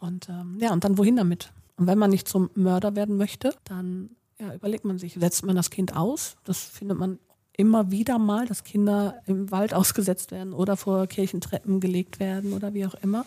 Und 0.00 0.28
ähm, 0.28 0.56
ja, 0.58 0.72
und 0.72 0.82
dann 0.82 0.98
wohin 0.98 1.16
damit? 1.16 1.52
Und 1.76 1.86
wenn 1.86 1.98
man 1.98 2.10
nicht 2.10 2.26
zum 2.26 2.50
Mörder 2.54 2.96
werden 2.96 3.16
möchte, 3.16 3.54
dann 3.64 4.10
ja, 4.38 4.54
überlegt 4.54 4.84
man 4.84 4.98
sich, 4.98 5.14
setzt 5.14 5.44
man 5.44 5.56
das 5.56 5.70
Kind 5.70 5.94
aus? 5.94 6.36
Das 6.44 6.58
findet 6.58 6.98
man 6.98 7.18
immer 7.54 7.90
wieder 7.90 8.18
mal, 8.18 8.46
dass 8.46 8.64
Kinder 8.64 9.20
im 9.26 9.50
Wald 9.50 9.74
ausgesetzt 9.74 10.30
werden 10.30 10.54
oder 10.54 10.76
vor 10.76 11.06
Kirchentreppen 11.06 11.80
gelegt 11.80 12.18
werden 12.18 12.54
oder 12.54 12.72
wie 12.72 12.86
auch 12.86 12.94
immer. 12.94 13.26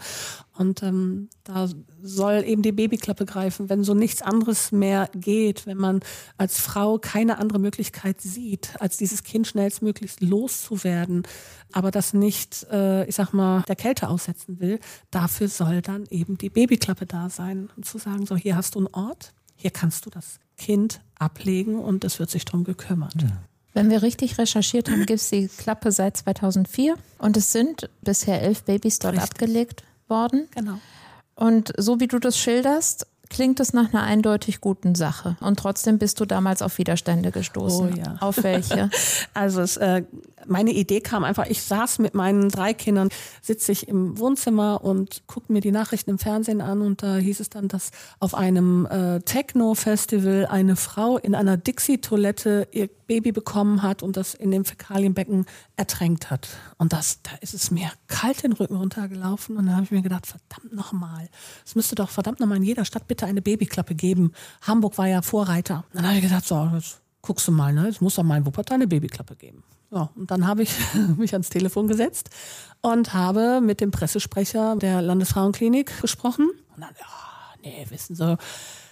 Und 0.58 0.82
ähm, 0.82 1.30
da 1.44 1.70
soll 2.02 2.44
eben 2.46 2.64
die 2.64 2.72
Babyklappe 2.72 3.26
greifen, 3.26 3.70
wenn 3.70 3.84
so 3.84 3.94
nichts 3.94 4.22
anderes 4.22 4.72
mehr 4.72 5.10
geht, 5.14 5.68
wenn 5.68 5.78
man 5.78 6.00
als 6.38 6.60
Frau 6.60 6.98
keine 6.98 7.38
andere 7.38 7.60
Möglichkeit 7.60 8.20
sieht, 8.20 8.74
als 8.80 8.98
dieses 8.98 9.24
Kind 9.24 9.48
schnellstmöglichst 9.48 10.22
loszuwerden, 10.22 11.24
aber 11.72 11.92
das 11.92 12.14
nicht, 12.14 12.66
äh, 12.72 13.06
ich 13.06 13.16
sag 13.16 13.34
mal, 13.34 13.64
der 13.68 13.76
Kälte 13.76 14.10
aussetzen 14.10 14.60
will, 14.60 14.80
dafür 15.12 15.50
soll 15.50 15.82
dann 15.82 16.06
eben 16.10 16.38
die 16.38 16.50
Babyklappe 16.50 17.06
da 17.06 17.30
sein 17.30 17.70
und 17.76 17.86
zu 17.86 18.00
sagen, 18.00 18.26
so 18.26 18.36
hier 18.36 18.56
hast 18.56 18.76
du 18.76 18.80
einen 18.80 18.94
Ort, 18.94 19.34
hier 19.56 19.72
kannst 19.72 20.06
du 20.06 20.10
das 20.10 20.40
Kind 20.58 21.02
ablegen 21.16 21.78
und 21.78 22.04
es 22.04 22.18
wird 22.20 22.30
sich 22.30 22.46
darum 22.46 22.64
gekümmert. 22.64 23.22
Ja. 23.22 23.42
Wenn 23.76 23.90
wir 23.90 24.02
richtig 24.02 24.38
recherchiert 24.38 24.90
haben, 24.90 25.06
gibt 25.06 25.20
es 25.20 25.30
die 25.30 25.50
Klappe 25.50 25.92
seit 25.92 26.16
2004 26.16 26.96
und 27.20 27.36
es 27.36 27.52
sind 27.52 27.90
bisher 28.02 28.42
elf 28.42 28.64
Babys 28.64 29.00
dort 29.00 29.16
richtig. 29.16 29.32
abgelegt 29.32 29.84
worden. 30.08 30.48
Genau. 30.56 30.80
Und 31.36 31.74
so 31.78 32.00
wie 32.00 32.08
du 32.08 32.20
das 32.20 32.40
schilderst, 32.40 33.06
klingt 33.30 33.60
es 33.60 33.74
nach 33.74 33.94
einer 33.94 34.04
eindeutig 34.04 34.62
guten 34.62 34.96
Sache. 34.96 35.36
Und 35.42 35.60
trotzdem 35.60 35.98
bist 35.98 36.20
du 36.20 36.26
damals 36.26 36.62
auf 36.62 36.78
Widerstände 36.78 37.32
gestoßen. 37.32 37.94
Oh 37.94 37.98
ja. 37.98 38.16
Auf 38.22 38.44
welche? 38.44 38.90
Also 39.34 39.62
es, 39.62 39.76
äh, 39.78 40.04
meine 40.48 40.72
Idee 40.72 41.02
kam 41.02 41.24
einfach, 41.24 41.46
ich 41.48 41.62
saß 41.62 42.00
mit 42.00 42.14
meinen 42.14 42.50
drei 42.50 42.74
Kindern, 42.74 43.10
sitze 43.42 43.72
ich 43.72 43.88
im 43.88 44.18
Wohnzimmer 44.18 44.84
und 44.84 45.24
gucke 45.28 45.52
mir 45.52 45.60
die 45.60 45.72
Nachrichten 45.72 46.12
im 46.12 46.20
Fernsehen 46.20 46.62
an 46.62 46.82
und 46.82 47.04
da 47.04 47.18
hieß 47.18 47.42
es 47.42 47.50
dann, 47.50 47.68
dass 47.68 47.92
auf 48.20 48.34
einem 48.34 48.86
äh, 48.86 49.20
Techno-Festival 49.20 50.48
eine 50.50 50.76
Frau 50.76 51.18
in 51.18 51.36
einer 51.36 51.58
Dixie-Toilette 51.58 52.70
ihr 52.72 52.90
Baby 53.08 53.32
bekommen 53.32 53.82
hat 53.82 54.04
und 54.04 54.18
das 54.18 54.34
in 54.34 54.52
dem 54.52 54.66
Fäkalienbecken 54.66 55.46
ertränkt 55.76 56.30
hat. 56.32 56.48
Und 56.78 56.94
das, 56.94 57.22
da 57.24 57.32
ist 57.42 57.54
es 57.54 57.72
mir 57.72 57.92
kalt 58.08 58.44
den 58.44 58.54
Rücken 58.54 58.76
runtergelaufen 58.76 59.58
und 59.58 59.68
da 59.68 59.74
habe 59.74 59.84
ich 59.84 59.92
mir 59.92 60.02
gedacht, 60.02 60.26
verdammt 60.28 60.74
nochmal, 60.74 61.30
es 61.66 61.76
müsste 61.76 61.96
doch 61.96 62.10
verdammt 62.10 62.40
nochmal 62.40 62.58
in 62.58 62.64
jeder 62.64 62.86
Stadt 62.86 63.08
bitte 63.08 63.26
eine 63.26 63.42
Babyklappe 63.42 63.96
geben. 63.96 64.32
Hamburg 64.62 64.98
war 64.98 65.08
ja 65.08 65.22
Vorreiter. 65.22 65.86
Dann 65.94 66.06
habe 66.06 66.18
ich 66.18 66.24
gedacht, 66.24 66.46
so, 66.46 66.70
jetzt 66.74 67.02
guckst 67.22 67.48
du 67.48 67.52
mal, 67.52 67.74
ne? 67.74 67.88
es 67.88 68.02
muss 68.02 68.16
doch 68.16 68.24
mal 68.24 68.38
in 68.38 68.46
Wuppertal 68.46 68.76
eine 68.76 68.88
Babyklappe 68.88 69.36
geben. 69.36 69.64
Ja, 69.92 70.10
und 70.16 70.30
dann 70.32 70.48
habe 70.48 70.64
ich 70.64 70.76
mich 71.18 71.34
ans 71.34 71.50
Telefon 71.50 71.88
gesetzt 71.88 72.30
und 72.82 73.14
habe 73.14 73.62
mit 73.62 73.82
dem 73.82 73.92
Pressesprecher 73.92 74.76
der 74.76 75.02
Landesfrauenklinik 75.02 76.02
gesprochen. 76.02 76.50
Und 76.76 76.82
dann, 76.82 76.94
ja, 77.00 77.06
nee, 77.64 77.86
wissen 77.90 78.16
Sie, 78.16 78.38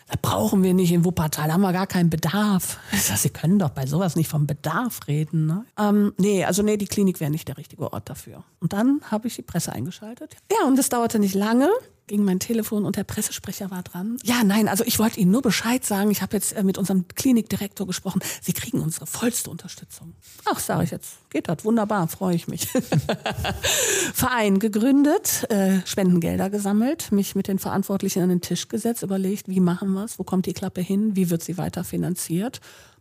da 0.07 0.15
brauchen 0.21 0.63
wir 0.63 0.73
nicht 0.73 0.91
in 0.91 1.05
Wuppertal, 1.05 1.51
haben 1.51 1.61
wir 1.61 1.73
gar 1.73 1.87
keinen 1.87 2.09
Bedarf. 2.09 2.77
Sag, 2.91 3.17
Sie 3.17 3.29
können 3.29 3.59
doch 3.59 3.69
bei 3.69 3.85
sowas 3.85 4.15
nicht 4.15 4.29
vom 4.29 4.47
Bedarf 4.47 5.07
reden. 5.07 5.45
Ne? 5.45 5.65
Ähm, 5.77 6.13
nee, 6.17 6.43
also 6.43 6.61
nee, 6.63 6.77
die 6.77 6.87
Klinik 6.87 7.19
wäre 7.19 7.31
nicht 7.31 7.47
der 7.47 7.57
richtige 7.57 7.91
Ort 7.91 8.09
dafür. 8.09 8.43
Und 8.59 8.73
dann 8.73 9.01
habe 9.09 9.27
ich 9.27 9.35
die 9.35 9.41
Presse 9.41 9.71
eingeschaltet. 9.71 10.35
Ja, 10.51 10.67
und 10.67 10.77
es 10.77 10.89
dauerte 10.89 11.19
nicht 11.19 11.35
lange 11.35 11.69
ging 12.07 12.23
mein 12.23 12.39
Telefon 12.39 12.85
und 12.85 12.95
der 12.95 13.03
Pressesprecher 13.03 13.71
war 13.71 13.83
dran. 13.83 14.17
Ja, 14.23 14.43
nein, 14.43 14.67
also 14.67 14.83
ich 14.83 14.99
wollte 14.99 15.19
Ihnen 15.19 15.31
nur 15.31 15.41
Bescheid 15.41 15.85
sagen. 15.85 16.11
Ich 16.11 16.21
habe 16.21 16.35
jetzt 16.35 16.53
äh, 16.53 16.63
mit 16.63 16.77
unserem 16.77 17.07
Klinikdirektor 17.07 17.87
gesprochen. 17.87 18.21
Sie 18.41 18.53
kriegen 18.53 18.81
unsere 18.81 19.05
vollste 19.05 19.49
Unterstützung. 19.49 20.13
Ach, 20.45 20.59
sage 20.59 20.83
ich 20.83 20.91
jetzt. 20.91 21.29
Geht 21.29 21.47
das. 21.47 21.63
Wunderbar, 21.63 22.07
freue 22.07 22.35
ich 22.35 22.47
mich. 22.47 22.67
Verein 24.13 24.59
gegründet, 24.59 25.49
äh, 25.49 25.79
Spendengelder 25.85 26.49
gesammelt, 26.49 27.11
mich 27.11 27.35
mit 27.35 27.47
den 27.47 27.59
Verantwortlichen 27.59 28.21
an 28.21 28.29
den 28.29 28.41
Tisch 28.41 28.67
gesetzt, 28.67 29.03
überlegt, 29.03 29.47
wie 29.47 29.59
machen 29.59 29.93
wir 29.93 30.03
es, 30.03 30.19
wo 30.19 30.23
kommt 30.23 30.45
die 30.45 30.53
Klappe 30.53 30.81
hin, 30.81 31.15
wie 31.15 31.29
wird 31.29 31.43
sie 31.43 31.57
weiter 31.57 31.83
finanziert. 31.83 32.59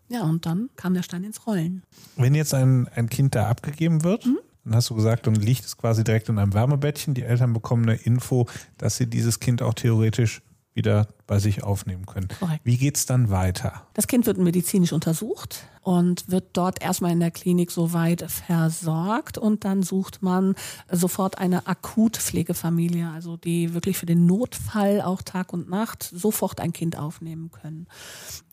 Ja, 0.08 0.22
und 0.22 0.46
dann 0.46 0.68
kam 0.76 0.94
der 0.94 1.02
Stein 1.02 1.24
ins 1.24 1.46
Rollen. 1.46 1.82
Wenn 2.16 2.34
jetzt 2.34 2.54
ein, 2.54 2.88
ein 2.94 3.08
Kind 3.08 3.34
da 3.34 3.48
abgegeben 3.48 4.04
wird, 4.04 4.26
mhm 4.26 4.38
dann 4.64 4.74
hast 4.76 4.90
du 4.90 4.94
gesagt, 4.94 5.26
dann 5.26 5.34
liegt 5.34 5.64
es 5.64 5.76
quasi 5.76 6.04
direkt 6.04 6.28
in 6.28 6.38
einem 6.38 6.54
Wärmebettchen. 6.54 7.14
Die 7.14 7.22
Eltern 7.22 7.52
bekommen 7.52 7.88
eine 7.88 7.96
Info, 7.96 8.46
dass 8.78 8.96
sie 8.96 9.06
dieses 9.06 9.40
Kind 9.40 9.62
auch 9.62 9.74
theoretisch 9.74 10.42
wieder 10.74 11.08
bei 11.32 11.38
sich 11.38 11.62
aufnehmen 11.62 12.04
können. 12.04 12.28
Korrekt. 12.28 12.60
Wie 12.62 12.76
geht 12.76 12.98
es 12.98 13.06
dann 13.06 13.30
weiter? 13.30 13.86
Das 13.94 14.06
Kind 14.06 14.26
wird 14.26 14.36
medizinisch 14.36 14.92
untersucht 14.92 15.66
und 15.80 16.30
wird 16.30 16.50
dort 16.52 16.82
erstmal 16.82 17.10
in 17.10 17.20
der 17.20 17.30
Klinik 17.30 17.70
soweit 17.70 18.30
versorgt 18.30 19.36
und 19.38 19.64
dann 19.64 19.82
sucht 19.82 20.22
man 20.22 20.54
sofort 20.90 21.38
eine 21.38 21.66
Akutpflegefamilie, 21.66 23.08
also 23.08 23.36
die 23.36 23.74
wirklich 23.74 23.96
für 23.96 24.04
den 24.04 24.26
Notfall 24.26 25.00
auch 25.00 25.22
Tag 25.22 25.54
und 25.54 25.70
Nacht 25.70 26.02
sofort 26.02 26.60
ein 26.60 26.74
Kind 26.74 26.98
aufnehmen 26.98 27.50
können. 27.50 27.86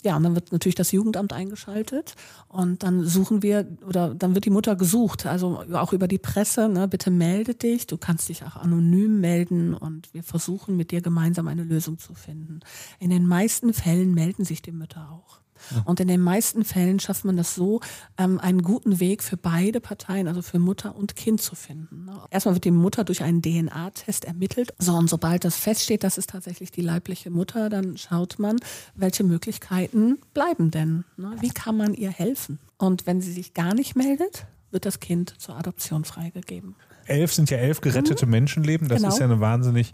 Ja, 0.02 0.16
und 0.16 0.24
dann 0.24 0.34
wird 0.34 0.54
natürlich 0.54 0.76
das 0.76 0.94
Jugendamt 0.94 1.34
eingeschaltet 1.34 2.16
und 2.48 2.84
dann 2.84 3.06
suchen 3.06 3.44
wir 3.44 3.68
oder 3.86 4.16
dann 4.16 4.34
wird 4.34 4.46
die 4.46 4.50
Mutter 4.50 4.78
gesucht, 4.78 5.26
also 5.26 5.66
auch 5.74 5.92
über 5.92 6.08
die 6.08 6.18
Presse, 6.18 6.70
ne, 6.70 6.88
bitte 6.88 7.12
melde 7.12 7.54
dich, 7.54 7.86
du 7.86 7.98
kannst 7.98 8.30
dich 8.30 8.46
auch 8.46 8.56
anonym 8.56 9.20
melden 9.20 9.74
und 9.74 10.14
wir 10.14 10.24
versuchen 10.24 10.78
mit 10.78 10.92
dir 10.92 11.02
gemeinsam 11.02 11.50
eine 11.50 11.64
Lösung 11.64 12.00
zu 12.00 12.14
finden. 12.14 12.62
In 13.00 13.10
den 13.10 13.26
meisten 13.28 13.74
Fällen 13.74 14.14
melden 14.14 14.46
sich 14.46 14.62
die 14.62 14.72
Mütter 14.72 15.10
auch. 15.12 15.40
Und 15.86 16.00
in 16.00 16.08
den 16.08 16.22
meisten 16.22 16.64
Fällen 16.64 17.00
schafft 17.00 17.26
man 17.26 17.38
das 17.38 17.56
so, 17.56 17.82
ähm, 18.18 18.40
einen 18.40 18.62
guten 18.62 19.00
Weg 19.00 19.24
für 19.24 19.38
beide 19.38 19.80
Parteien, 19.80 20.28
also 20.28 20.42
für 20.42 20.60
Mutter 20.60 20.96
und 20.96 21.16
Kind 21.16 21.42
zu 21.42 21.56
finden. 21.56 22.10
Erstmal 22.30 22.56
wird 22.56 22.66
die 22.66 22.72
Mutter 22.72 23.04
durch 23.04 23.24
einen 23.24 23.42
DNA-Test 23.42 24.26
ermittelt. 24.26 24.74
So, 24.80 24.96
und 24.96 25.10
sobald 25.10 25.44
das 25.44 25.58
feststeht, 25.58 26.04
das 26.04 26.18
ist 26.18 26.30
tatsächlich 26.30 26.72
die 26.72 26.82
leibliche 26.82 27.30
Mutter, 27.30 27.70
dann 27.70 27.98
schaut 27.98 28.40
man, 28.40 28.58
welche 28.96 29.24
Möglichkeiten 29.24 30.18
bleiben 30.34 30.72
denn? 30.72 31.04
Ne? 31.18 31.36
Wie 31.40 31.50
kann 31.50 31.78
man 31.78 31.94
ihr 31.94 32.12
helfen? 32.12 32.60
Und 32.78 33.06
wenn 33.06 33.22
sie 33.22 33.34
sich 33.34 33.54
gar 33.54 33.74
nicht 33.74 33.96
meldet, 33.96 34.46
wird 34.72 34.86
das 34.86 35.00
Kind 35.00 35.34
zur 35.40 35.58
Adoption 35.58 36.06
freigegeben. 36.06 36.76
Elf 37.06 37.34
sind 37.34 37.50
ja 37.50 37.58
elf 37.58 37.82
gerettete 37.82 38.26
mhm. 38.26 38.32
Menschenleben. 38.32 38.88
Das 38.88 38.98
genau. 38.98 39.10
ist 39.10 39.20
ja 39.20 39.26
eine 39.26 39.40
wahnsinnig 39.40 39.94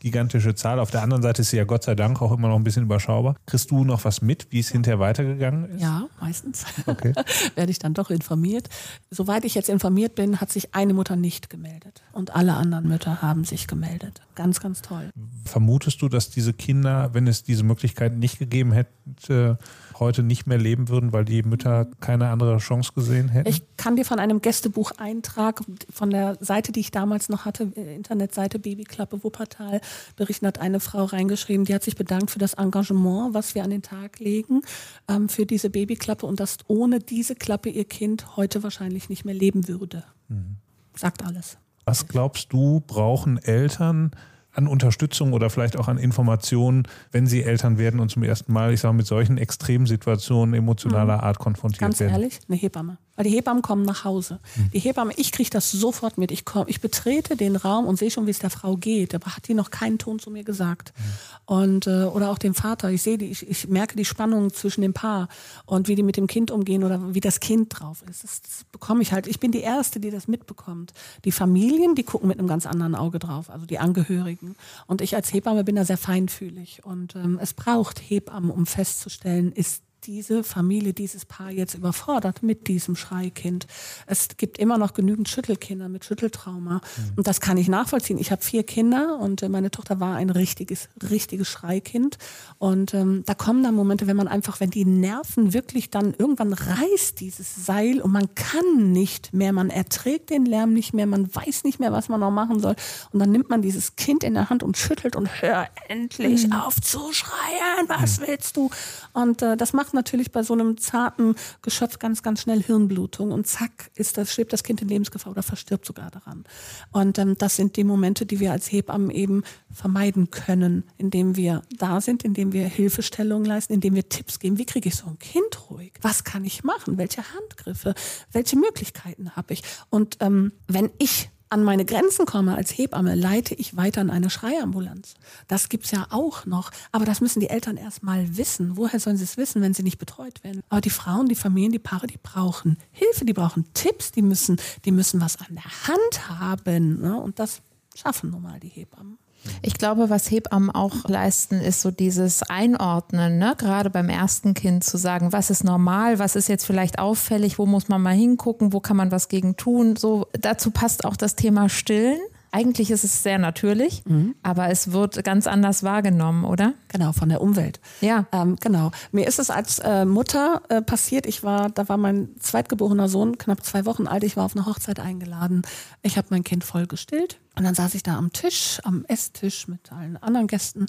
gigantische 0.00 0.54
Zahl. 0.54 0.80
Auf 0.80 0.90
der 0.90 1.02
anderen 1.02 1.22
Seite 1.22 1.42
ist 1.42 1.50
sie 1.50 1.58
ja 1.58 1.64
Gott 1.64 1.84
sei 1.84 1.94
Dank 1.94 2.20
auch 2.20 2.32
immer 2.32 2.48
noch 2.48 2.56
ein 2.56 2.64
bisschen 2.64 2.82
überschaubar. 2.82 3.36
Kriegst 3.46 3.70
du 3.70 3.84
noch 3.84 4.04
was 4.04 4.22
mit, 4.22 4.48
wie 4.50 4.58
es 4.58 4.70
hinterher 4.70 4.98
weitergegangen 4.98 5.70
ist? 5.70 5.82
Ja, 5.82 6.08
meistens. 6.20 6.64
Okay. 6.86 7.12
Werde 7.54 7.70
ich 7.70 7.78
dann 7.78 7.94
doch 7.94 8.10
informiert. 8.10 8.68
Soweit 9.10 9.44
ich 9.44 9.54
jetzt 9.54 9.68
informiert 9.68 10.14
bin, 10.14 10.40
hat 10.40 10.50
sich 10.50 10.74
eine 10.74 10.94
Mutter 10.94 11.16
nicht 11.16 11.50
gemeldet. 11.50 12.02
Und 12.12 12.34
alle 12.34 12.54
anderen 12.54 12.88
Mütter 12.88 13.22
haben 13.22 13.44
sich 13.44 13.66
gemeldet. 13.66 14.22
Ganz, 14.34 14.60
ganz 14.60 14.82
toll. 14.82 15.10
Vermutest 15.44 16.02
du, 16.02 16.08
dass 16.08 16.30
diese 16.30 16.52
Kinder, 16.52 17.10
wenn 17.12 17.26
es 17.26 17.42
diese 17.42 17.62
Möglichkeit 17.62 18.16
nicht 18.16 18.38
gegeben 18.38 18.72
hätte, 18.72 19.58
heute 20.00 20.22
nicht 20.22 20.46
mehr 20.46 20.58
leben 20.58 20.88
würden, 20.88 21.12
weil 21.12 21.24
die 21.24 21.42
Mütter 21.42 21.86
keine 22.00 22.28
andere 22.28 22.58
Chance 22.58 22.92
gesehen 22.94 23.28
hätten? 23.28 23.48
Ich 23.48 23.62
kann 23.76 23.96
dir 23.96 24.04
von 24.04 24.18
einem 24.18 24.40
Gästebucheintrag 24.40 25.62
von 25.90 26.10
der 26.10 26.36
Seite, 26.40 26.72
die 26.72 26.80
ich 26.80 26.90
damals 26.90 27.28
noch 27.28 27.44
hatte, 27.44 27.72
äh, 27.76 27.94
Internetseite 27.94 28.58
Babyklappe 28.58 29.22
Wuppertal, 29.22 29.80
berichten 30.16 30.46
hat 30.46 30.58
eine 30.58 30.80
Frau 30.80 31.04
reingeschrieben, 31.04 31.64
die 31.64 31.74
hat 31.74 31.84
sich 31.84 31.96
bedankt 31.96 32.30
für 32.30 32.38
das 32.38 32.54
Engagement, 32.54 33.34
was 33.34 33.54
wir 33.54 33.62
an 33.62 33.70
den 33.70 33.82
Tag 33.82 34.18
legen 34.18 34.62
ähm, 35.08 35.28
für 35.28 35.46
diese 35.46 35.70
Babyklappe 35.70 36.26
und 36.26 36.40
dass 36.40 36.58
ohne 36.66 36.98
diese 36.98 37.34
Klappe 37.34 37.68
ihr 37.68 37.84
Kind 37.84 38.36
heute 38.36 38.62
wahrscheinlich 38.62 39.08
nicht 39.08 39.24
mehr 39.24 39.34
leben 39.34 39.68
würde. 39.68 40.04
Mhm. 40.28 40.56
Sagt 40.96 41.24
alles. 41.24 41.58
Was 41.84 42.08
glaubst 42.08 42.52
du, 42.52 42.82
brauchen 42.86 43.38
Eltern, 43.38 44.12
an 44.52 44.66
Unterstützung 44.66 45.32
oder 45.32 45.50
vielleicht 45.50 45.76
auch 45.76 45.88
an 45.88 45.98
Informationen, 45.98 46.88
wenn 47.12 47.26
sie 47.26 47.42
Eltern 47.42 47.78
werden 47.78 48.00
und 48.00 48.10
zum 48.10 48.22
ersten 48.22 48.52
Mal, 48.52 48.72
ich 48.72 48.80
sage, 48.80 48.94
mit 48.94 49.06
solchen 49.06 49.38
Extremsituationen 49.38 50.54
emotionaler 50.54 51.18
mhm. 51.18 51.24
Art 51.24 51.38
konfrontiert 51.38 51.80
Ganz 51.80 52.00
werden? 52.00 52.12
Ganz 52.12 52.22
ehrlich, 52.22 52.40
eine 52.48 52.56
Hebamme. 52.56 52.98
Weil 53.20 53.24
die 53.24 53.36
Hebammen 53.36 53.60
kommen 53.60 53.84
nach 53.84 54.04
Hause. 54.04 54.40
Mhm. 54.56 54.70
Die 54.70 54.78
Hebamme, 54.78 55.12
ich 55.16 55.30
kriege 55.30 55.50
das 55.50 55.70
sofort 55.70 56.16
mit. 56.16 56.30
Ich, 56.30 56.46
komm, 56.46 56.64
ich 56.68 56.80
betrete 56.80 57.36
den 57.36 57.54
Raum 57.54 57.84
und 57.84 57.98
sehe 57.98 58.10
schon, 58.10 58.26
wie 58.26 58.30
es 58.30 58.38
der 58.38 58.48
Frau 58.48 58.76
geht. 58.78 59.14
Aber 59.14 59.36
hat 59.36 59.46
die 59.46 59.52
noch 59.52 59.70
keinen 59.70 59.98
Ton 59.98 60.18
zu 60.18 60.30
mir 60.30 60.42
gesagt. 60.42 60.94
Mhm. 60.96 61.54
Und, 61.54 61.86
äh, 61.86 62.04
oder 62.04 62.30
auch 62.30 62.38
dem 62.38 62.54
Vater. 62.54 62.90
Ich 62.90 63.02
sehe 63.02 63.18
die, 63.18 63.26
ich, 63.26 63.46
ich 63.46 63.68
merke 63.68 63.94
die 63.94 64.06
Spannung 64.06 64.54
zwischen 64.54 64.80
dem 64.80 64.94
Paar 64.94 65.28
und 65.66 65.86
wie 65.86 65.96
die 65.96 66.02
mit 66.02 66.16
dem 66.16 66.28
Kind 66.28 66.50
umgehen 66.50 66.82
oder 66.82 67.14
wie 67.14 67.20
das 67.20 67.40
Kind 67.40 67.78
drauf 67.78 68.02
ist. 68.08 68.24
Das, 68.24 68.40
das 68.40 68.64
bekomme 68.72 69.02
ich 69.02 69.12
halt. 69.12 69.26
Ich 69.26 69.38
bin 69.38 69.52
die 69.52 69.60
Erste, 69.60 70.00
die 70.00 70.10
das 70.10 70.26
mitbekommt. 70.26 70.94
Die 71.26 71.32
Familien, 71.32 71.94
die 71.94 72.04
gucken 72.04 72.26
mit 72.26 72.38
einem 72.38 72.48
ganz 72.48 72.64
anderen 72.64 72.94
Auge 72.94 73.18
drauf, 73.18 73.50
also 73.50 73.66
die 73.66 73.78
Angehörigen. 73.78 74.39
Und 74.86 75.00
ich 75.00 75.14
als 75.16 75.32
Hebamme 75.32 75.64
bin 75.64 75.76
da 75.76 75.84
sehr 75.84 75.96
feinfühlig. 75.96 76.84
Und 76.84 77.14
ähm, 77.16 77.38
es 77.40 77.54
braucht 77.54 77.98
Hebammen, 77.98 78.50
um 78.50 78.66
festzustellen, 78.66 79.52
ist 79.52 79.82
diese 80.04 80.44
Familie, 80.44 80.92
dieses 80.92 81.24
Paar 81.24 81.50
jetzt 81.50 81.74
überfordert 81.74 82.42
mit 82.42 82.68
diesem 82.68 82.96
Schreikind. 82.96 83.66
Es 84.06 84.28
gibt 84.36 84.58
immer 84.58 84.78
noch 84.78 84.94
genügend 84.94 85.28
Schüttelkinder 85.28 85.88
mit 85.88 86.04
Schütteltrauma. 86.04 86.74
Mhm. 86.74 87.12
Und 87.16 87.26
das 87.26 87.40
kann 87.40 87.56
ich 87.56 87.68
nachvollziehen. 87.68 88.18
Ich 88.18 88.30
habe 88.30 88.42
vier 88.42 88.62
Kinder 88.62 89.18
und 89.18 89.42
äh, 89.42 89.48
meine 89.48 89.70
Tochter 89.70 90.00
war 90.00 90.16
ein 90.16 90.30
richtiges, 90.30 90.88
richtiges 91.10 91.48
Schreikind. 91.48 92.18
Und 92.58 92.94
ähm, 92.94 93.22
da 93.26 93.34
kommen 93.34 93.62
dann 93.62 93.74
Momente, 93.74 94.06
wenn 94.06 94.16
man 94.16 94.28
einfach, 94.28 94.60
wenn 94.60 94.70
die 94.70 94.84
Nerven 94.84 95.52
wirklich 95.52 95.90
dann 95.90 96.14
irgendwann 96.16 96.52
reißt 96.52 97.20
dieses 97.20 97.66
Seil 97.66 98.00
und 98.00 98.12
man 98.12 98.34
kann 98.34 98.92
nicht 98.92 99.32
mehr, 99.32 99.52
man 99.52 99.70
erträgt 99.70 100.30
den 100.30 100.46
Lärm 100.46 100.72
nicht 100.72 100.94
mehr, 100.94 101.06
man 101.06 101.34
weiß 101.34 101.64
nicht 101.64 101.80
mehr, 101.80 101.92
was 101.92 102.08
man 102.08 102.20
noch 102.20 102.30
machen 102.30 102.60
soll. 102.60 102.76
Und 103.12 103.20
dann 103.20 103.30
nimmt 103.30 103.50
man 103.50 103.62
dieses 103.62 103.96
Kind 103.96 104.24
in 104.24 104.34
der 104.34 104.50
Hand 104.50 104.62
und 104.62 104.76
schüttelt 104.76 105.16
und 105.16 105.42
hör 105.42 105.68
endlich 105.88 106.46
mhm. 106.46 106.52
auf 106.54 106.80
zu 106.80 107.12
schreien, 107.12 107.88
was 107.88 108.20
mhm. 108.20 108.26
willst 108.26 108.56
du? 108.56 108.70
Und 109.12 109.42
äh, 109.42 109.56
das 109.56 109.72
macht 109.72 109.89
einfach 109.90 109.92
natürlich 109.92 110.30
bei 110.30 110.42
so 110.42 110.54
einem 110.54 110.76
zarten 110.78 111.34
Geschöpf 111.62 111.98
ganz, 111.98 112.22
ganz 112.22 112.42
schnell 112.42 112.62
Hirnblutung 112.62 113.32
und 113.32 113.46
zack, 113.46 113.90
ist 113.94 114.16
das, 114.16 114.32
schwebt 114.32 114.52
das 114.52 114.62
Kind 114.62 114.82
in 114.82 114.88
Lebensgefahr 114.88 115.32
oder 115.32 115.42
verstirbt 115.42 115.84
sogar 115.84 116.10
daran. 116.10 116.44
Und 116.92 117.18
ähm, 117.18 117.36
das 117.38 117.56
sind 117.56 117.76
die 117.76 117.84
Momente, 117.84 118.26
die 118.26 118.40
wir 118.40 118.52
als 118.52 118.70
Hebammen 118.70 119.10
eben 119.10 119.42
vermeiden 119.72 120.30
können, 120.30 120.84
indem 120.96 121.36
wir 121.36 121.62
da 121.76 122.00
sind, 122.00 122.24
indem 122.24 122.52
wir 122.52 122.66
Hilfestellungen 122.66 123.46
leisten, 123.46 123.72
indem 123.72 123.94
wir 123.94 124.08
Tipps 124.08 124.38
geben. 124.38 124.58
Wie 124.58 124.66
kriege 124.66 124.88
ich 124.88 124.96
so 124.96 125.06
ein 125.06 125.18
Kind 125.18 125.70
ruhig? 125.70 125.92
Was 126.02 126.24
kann 126.24 126.44
ich 126.44 126.62
machen? 126.64 126.98
Welche 126.98 127.22
Handgriffe? 127.34 127.94
Welche 128.32 128.56
Möglichkeiten 128.56 129.34
habe 129.36 129.54
ich? 129.54 129.62
Und 129.90 130.18
ähm, 130.20 130.52
wenn 130.68 130.90
ich 130.98 131.30
an 131.50 131.64
meine 131.64 131.84
Grenzen 131.84 132.26
komme 132.26 132.54
als 132.54 132.70
Hebamme, 132.70 133.16
leite 133.16 133.54
ich 133.54 133.76
weiter 133.76 134.00
in 134.00 134.10
eine 134.10 134.30
Schreiambulanz. 134.30 135.14
Das 135.48 135.68
gibt's 135.68 135.90
ja 135.90 136.06
auch 136.10 136.46
noch. 136.46 136.70
Aber 136.92 137.04
das 137.04 137.20
müssen 137.20 137.40
die 137.40 137.50
Eltern 137.50 137.76
erst 137.76 138.02
mal 138.04 138.36
wissen. 138.36 138.76
Woher 138.76 139.00
sollen 139.00 139.16
sie 139.16 139.24
es 139.24 139.36
wissen, 139.36 139.60
wenn 139.60 139.74
sie 139.74 139.82
nicht 139.82 139.98
betreut 139.98 140.42
werden? 140.44 140.62
Aber 140.68 140.80
die 140.80 140.90
Frauen, 140.90 141.28
die 141.28 141.34
Familien, 141.34 141.72
die 141.72 141.80
Paare, 141.80 142.06
die 142.06 142.18
brauchen 142.22 142.78
Hilfe, 142.92 143.24
die 143.24 143.32
brauchen 143.32 143.64
Tipps, 143.74 144.12
die 144.12 144.22
müssen, 144.22 144.60
die 144.84 144.92
müssen 144.92 145.20
was 145.20 145.38
an 145.40 145.54
der 145.54 145.88
Hand 145.88 146.28
haben. 146.28 147.00
Ne? 147.00 147.20
Und 147.20 147.38
das 147.38 147.62
schaffen 147.96 148.30
nun 148.30 148.42
mal 148.42 148.60
die 148.60 148.68
Hebammen. 148.68 149.18
Ich 149.62 149.74
glaube, 149.74 150.10
was 150.10 150.30
Hebammen 150.30 150.70
auch 150.70 151.08
leisten, 151.08 151.60
ist 151.60 151.80
so 151.80 151.90
dieses 151.90 152.42
Einordnen, 152.42 153.38
ne? 153.38 153.54
gerade 153.56 153.90
beim 153.90 154.08
ersten 154.08 154.54
Kind 154.54 154.84
zu 154.84 154.96
sagen, 154.96 155.32
was 155.32 155.50
ist 155.50 155.64
normal, 155.64 156.18
was 156.18 156.36
ist 156.36 156.48
jetzt 156.48 156.64
vielleicht 156.64 156.98
auffällig, 156.98 157.58
wo 157.58 157.66
muss 157.66 157.88
man 157.88 158.02
mal 158.02 158.14
hingucken, 158.14 158.72
wo 158.72 158.80
kann 158.80 158.96
man 158.96 159.10
was 159.10 159.28
gegen 159.28 159.56
tun. 159.56 159.96
So, 159.96 160.26
dazu 160.32 160.70
passt 160.70 161.04
auch 161.04 161.16
das 161.16 161.36
Thema 161.36 161.68
Stillen. 161.68 162.20
Eigentlich 162.52 162.90
ist 162.90 163.04
es 163.04 163.22
sehr 163.22 163.38
natürlich, 163.38 164.04
mhm. 164.06 164.34
aber 164.42 164.70
es 164.70 164.90
wird 164.90 165.22
ganz 165.22 165.46
anders 165.46 165.84
wahrgenommen, 165.84 166.44
oder? 166.44 166.74
Genau, 166.88 167.12
von 167.12 167.28
der 167.28 167.40
Umwelt. 167.40 167.80
Ja. 168.00 168.26
Ähm, 168.32 168.56
genau. 168.60 168.90
Mir 169.12 169.28
ist 169.28 169.38
es 169.38 169.50
als 169.50 169.78
äh, 169.78 170.04
Mutter 170.04 170.62
äh, 170.68 170.82
passiert, 170.82 171.26
ich 171.26 171.44
war, 171.44 171.70
da 171.70 171.88
war 171.88 171.96
mein 171.96 172.30
zweitgeborener 172.40 173.08
Sohn 173.08 173.38
knapp 173.38 173.64
zwei 173.64 173.84
Wochen 173.84 174.08
alt, 174.08 174.24
ich 174.24 174.36
war 174.36 174.44
auf 174.44 174.56
eine 174.56 174.66
Hochzeit 174.66 174.98
eingeladen. 174.98 175.62
Ich 176.02 176.16
habe 176.16 176.28
mein 176.30 176.42
Kind 176.42 176.64
voll 176.64 176.86
gestillt 176.88 177.38
und 177.56 177.64
dann 177.64 177.74
saß 177.74 177.94
ich 177.94 178.02
da 178.02 178.16
am 178.16 178.32
Tisch, 178.32 178.80
am 178.82 179.04
Esstisch 179.06 179.68
mit 179.68 179.92
allen 179.92 180.16
anderen 180.16 180.48
Gästen 180.48 180.86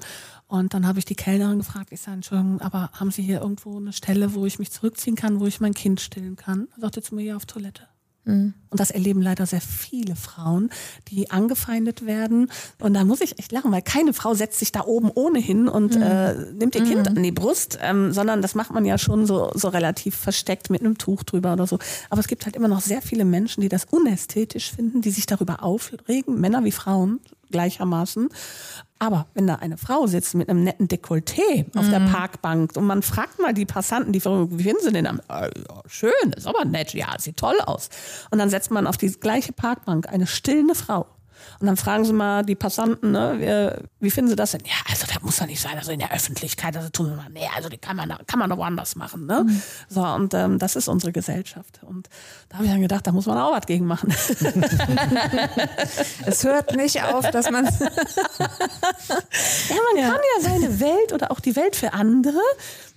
und 0.47 0.73
dann 0.73 0.87
habe 0.87 0.97
ich 0.97 1.05
die 1.05 1.15
Kellnerin 1.15 1.59
gefragt, 1.59 1.89
ich 1.91 2.01
sage, 2.01 2.15
Entschuldigung, 2.15 2.59
aber 2.61 2.89
haben 2.93 3.11
Sie 3.11 3.21
hier 3.21 3.41
irgendwo 3.41 3.77
eine 3.77 3.93
Stelle, 3.93 4.33
wo 4.33 4.45
ich 4.45 4.57
mich 4.57 4.71
zurückziehen 4.71 5.15
kann, 5.15 5.39
wo 5.39 5.45
ich 5.45 5.61
mein 5.61 5.73
Kind 5.73 6.01
stillen 6.01 6.35
kann? 6.35 6.67
Da 6.75 6.81
sagte 6.81 7.01
zu 7.01 7.13
mir, 7.13 7.23
ja, 7.23 7.35
auf 7.35 7.45
Toilette. 7.45 7.90
Mhm. 8.25 8.53
Und 8.69 8.79
das 8.79 8.91
erleben 8.91 9.21
leider 9.21 9.45
sehr 9.45 9.61
viele 9.61 10.15
Frauen, 10.15 10.69
die 11.09 11.31
angefeindet 11.31 12.05
werden. 12.05 12.51
Und 12.79 12.93
da 12.93 13.03
muss 13.03 13.21
ich 13.21 13.37
echt 13.39 13.51
lachen, 13.51 13.71
weil 13.71 13.81
keine 13.81 14.13
Frau 14.13 14.33
setzt 14.33 14.59
sich 14.59 14.71
da 14.71 14.85
oben 14.85 15.11
ohnehin 15.13 15.67
und 15.67 15.95
mhm. 15.95 16.01
äh, 16.01 16.33
nimmt 16.53 16.75
ihr 16.75 16.83
Kind 16.83 17.09
mhm. 17.09 17.17
an 17.17 17.23
die 17.23 17.31
Brust, 17.31 17.79
ähm, 17.81 18.13
sondern 18.13 18.41
das 18.41 18.55
macht 18.55 18.71
man 18.71 18.85
ja 18.85 18.97
schon 18.97 19.25
so, 19.25 19.51
so 19.53 19.69
relativ 19.69 20.15
versteckt 20.15 20.69
mit 20.69 20.81
einem 20.81 20.97
Tuch 20.97 21.23
drüber 21.23 21.53
oder 21.53 21.67
so. 21.67 21.79
Aber 22.09 22.21
es 22.21 22.27
gibt 22.27 22.45
halt 22.45 22.55
immer 22.55 22.67
noch 22.67 22.81
sehr 22.81 23.01
viele 23.01 23.25
Menschen, 23.25 23.61
die 23.61 23.69
das 23.69 23.85
unästhetisch 23.85 24.71
finden, 24.71 25.01
die 25.01 25.11
sich 25.11 25.25
darüber 25.25 25.63
aufregen, 25.63 26.39
Männer 26.39 26.63
wie 26.63 26.71
Frauen 26.71 27.19
gleichermaßen. 27.51 28.29
Aber 29.01 29.25
wenn 29.33 29.47
da 29.47 29.55
eine 29.55 29.77
Frau 29.77 30.05
sitzt 30.05 30.35
mit 30.35 30.47
einem 30.47 30.63
netten 30.63 30.87
Dekolleté 30.87 31.65
auf 31.75 31.89
der 31.89 32.01
mhm. 32.01 32.11
Parkbank 32.11 32.77
und 32.77 32.85
man 32.85 33.01
fragt 33.01 33.39
mal 33.39 33.51
die 33.51 33.65
Passanten, 33.65 34.13
die 34.13 34.23
wie 34.23 34.63
finden 34.63 34.83
sie 34.83 34.91
denn? 34.91 35.07
Äh, 35.07 35.19
ja, 35.27 35.49
schön, 35.87 36.11
ist 36.37 36.45
aber 36.45 36.65
nett, 36.65 36.93
ja, 36.93 37.07
sieht 37.17 37.37
toll 37.37 37.59
aus. 37.65 37.89
Und 38.29 38.37
dann 38.37 38.51
setzt 38.51 38.69
man 38.69 38.85
auf 38.85 38.97
die 38.97 39.11
gleiche 39.11 39.53
Parkbank 39.53 40.07
eine 40.07 40.27
stillende 40.27 40.75
Frau 40.75 41.07
und 41.59 41.67
dann 41.67 41.77
fragen 41.77 42.05
sie 42.05 42.13
mal 42.13 42.43
die 42.43 42.55
Passanten, 42.55 43.11
ne, 43.11 43.79
wie, 43.99 44.05
wie 44.05 44.11
finden 44.11 44.29
sie 44.29 44.35
das 44.35 44.51
denn? 44.51 44.61
Ja, 44.65 44.73
also 44.89 45.05
das 45.07 45.21
muss 45.21 45.39
ja 45.39 45.45
nicht 45.45 45.61
sein, 45.61 45.77
also 45.77 45.91
in 45.91 45.99
der 45.99 46.11
Öffentlichkeit, 46.11 46.75
also 46.75 46.89
tun 46.89 47.09
wir 47.09 47.15
mal, 47.15 47.29
nee, 47.29 47.47
also 47.55 47.69
die 47.69 47.77
kann 47.77 47.95
man, 47.95 48.13
kann 48.27 48.39
man 48.39 48.49
doch 48.49 48.57
woanders 48.57 48.95
machen. 48.95 49.25
Ne? 49.25 49.43
Mhm. 49.45 49.61
So, 49.89 50.01
und 50.03 50.33
ähm, 50.33 50.59
das 50.59 50.75
ist 50.75 50.87
unsere 50.87 51.11
Gesellschaft. 51.11 51.79
Und 51.83 52.09
da 52.49 52.57
habe 52.57 52.65
ich 52.65 52.71
dann 52.71 52.81
gedacht, 52.81 53.05
da 53.07 53.11
muss 53.11 53.25
man 53.25 53.37
auch 53.37 53.51
was 53.51 53.65
gegen 53.65 53.85
machen. 53.85 54.09
es 56.25 56.43
hört 56.43 56.75
nicht 56.75 57.03
auf, 57.03 57.29
dass 57.31 57.49
man. 57.49 57.65
ja, 57.65 57.71
man 58.39 59.97
ja. 59.97 60.09
kann 60.09 60.19
ja 60.37 60.41
seine 60.41 60.79
Welt 60.79 61.13
oder 61.13 61.31
auch 61.31 61.39
die 61.39 61.55
Welt 61.55 61.75
für 61.75 61.93
andere 61.93 62.39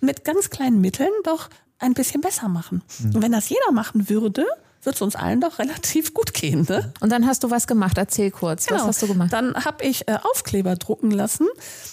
mit 0.01 0.25
ganz 0.25 0.51
kleinen 0.51 0.81
Mitteln 0.81 1.11
doch 1.25 1.49
ein 1.79 1.95
bisschen 1.95 2.21
besser 2.21 2.49
machen. 2.49 2.83
Mhm. 2.99 3.17
Und 3.17 3.23
wenn 3.23 3.33
das 3.33 3.49
jeder 3.49 3.73
machen 3.73 4.09
würde, 4.09 4.47
wird 4.87 4.97
es 4.97 5.03
uns 5.03 5.17
allen 5.17 5.41
doch 5.41 5.59
relativ 5.59 6.15
gut 6.15 6.35
gehen. 6.35 6.67
Ne? 6.69 6.93
Und 7.01 7.11
dann 7.11 7.27
hast 7.27 7.45
du 7.45 7.51
was 7.51 7.67
gemacht. 7.67 7.99
Erzähl 7.99 8.31
kurz. 8.31 8.67
Genau. 8.67 8.81
Was 8.81 8.89
hast 8.89 9.03
du 9.03 9.07
gemacht? 9.09 9.33
Dann 9.33 9.55
habe 9.65 9.85
ich 9.85 10.09
äh, 10.09 10.19
Aufkleber 10.33 10.77
drucken 10.77 11.11
lassen 11.11 11.47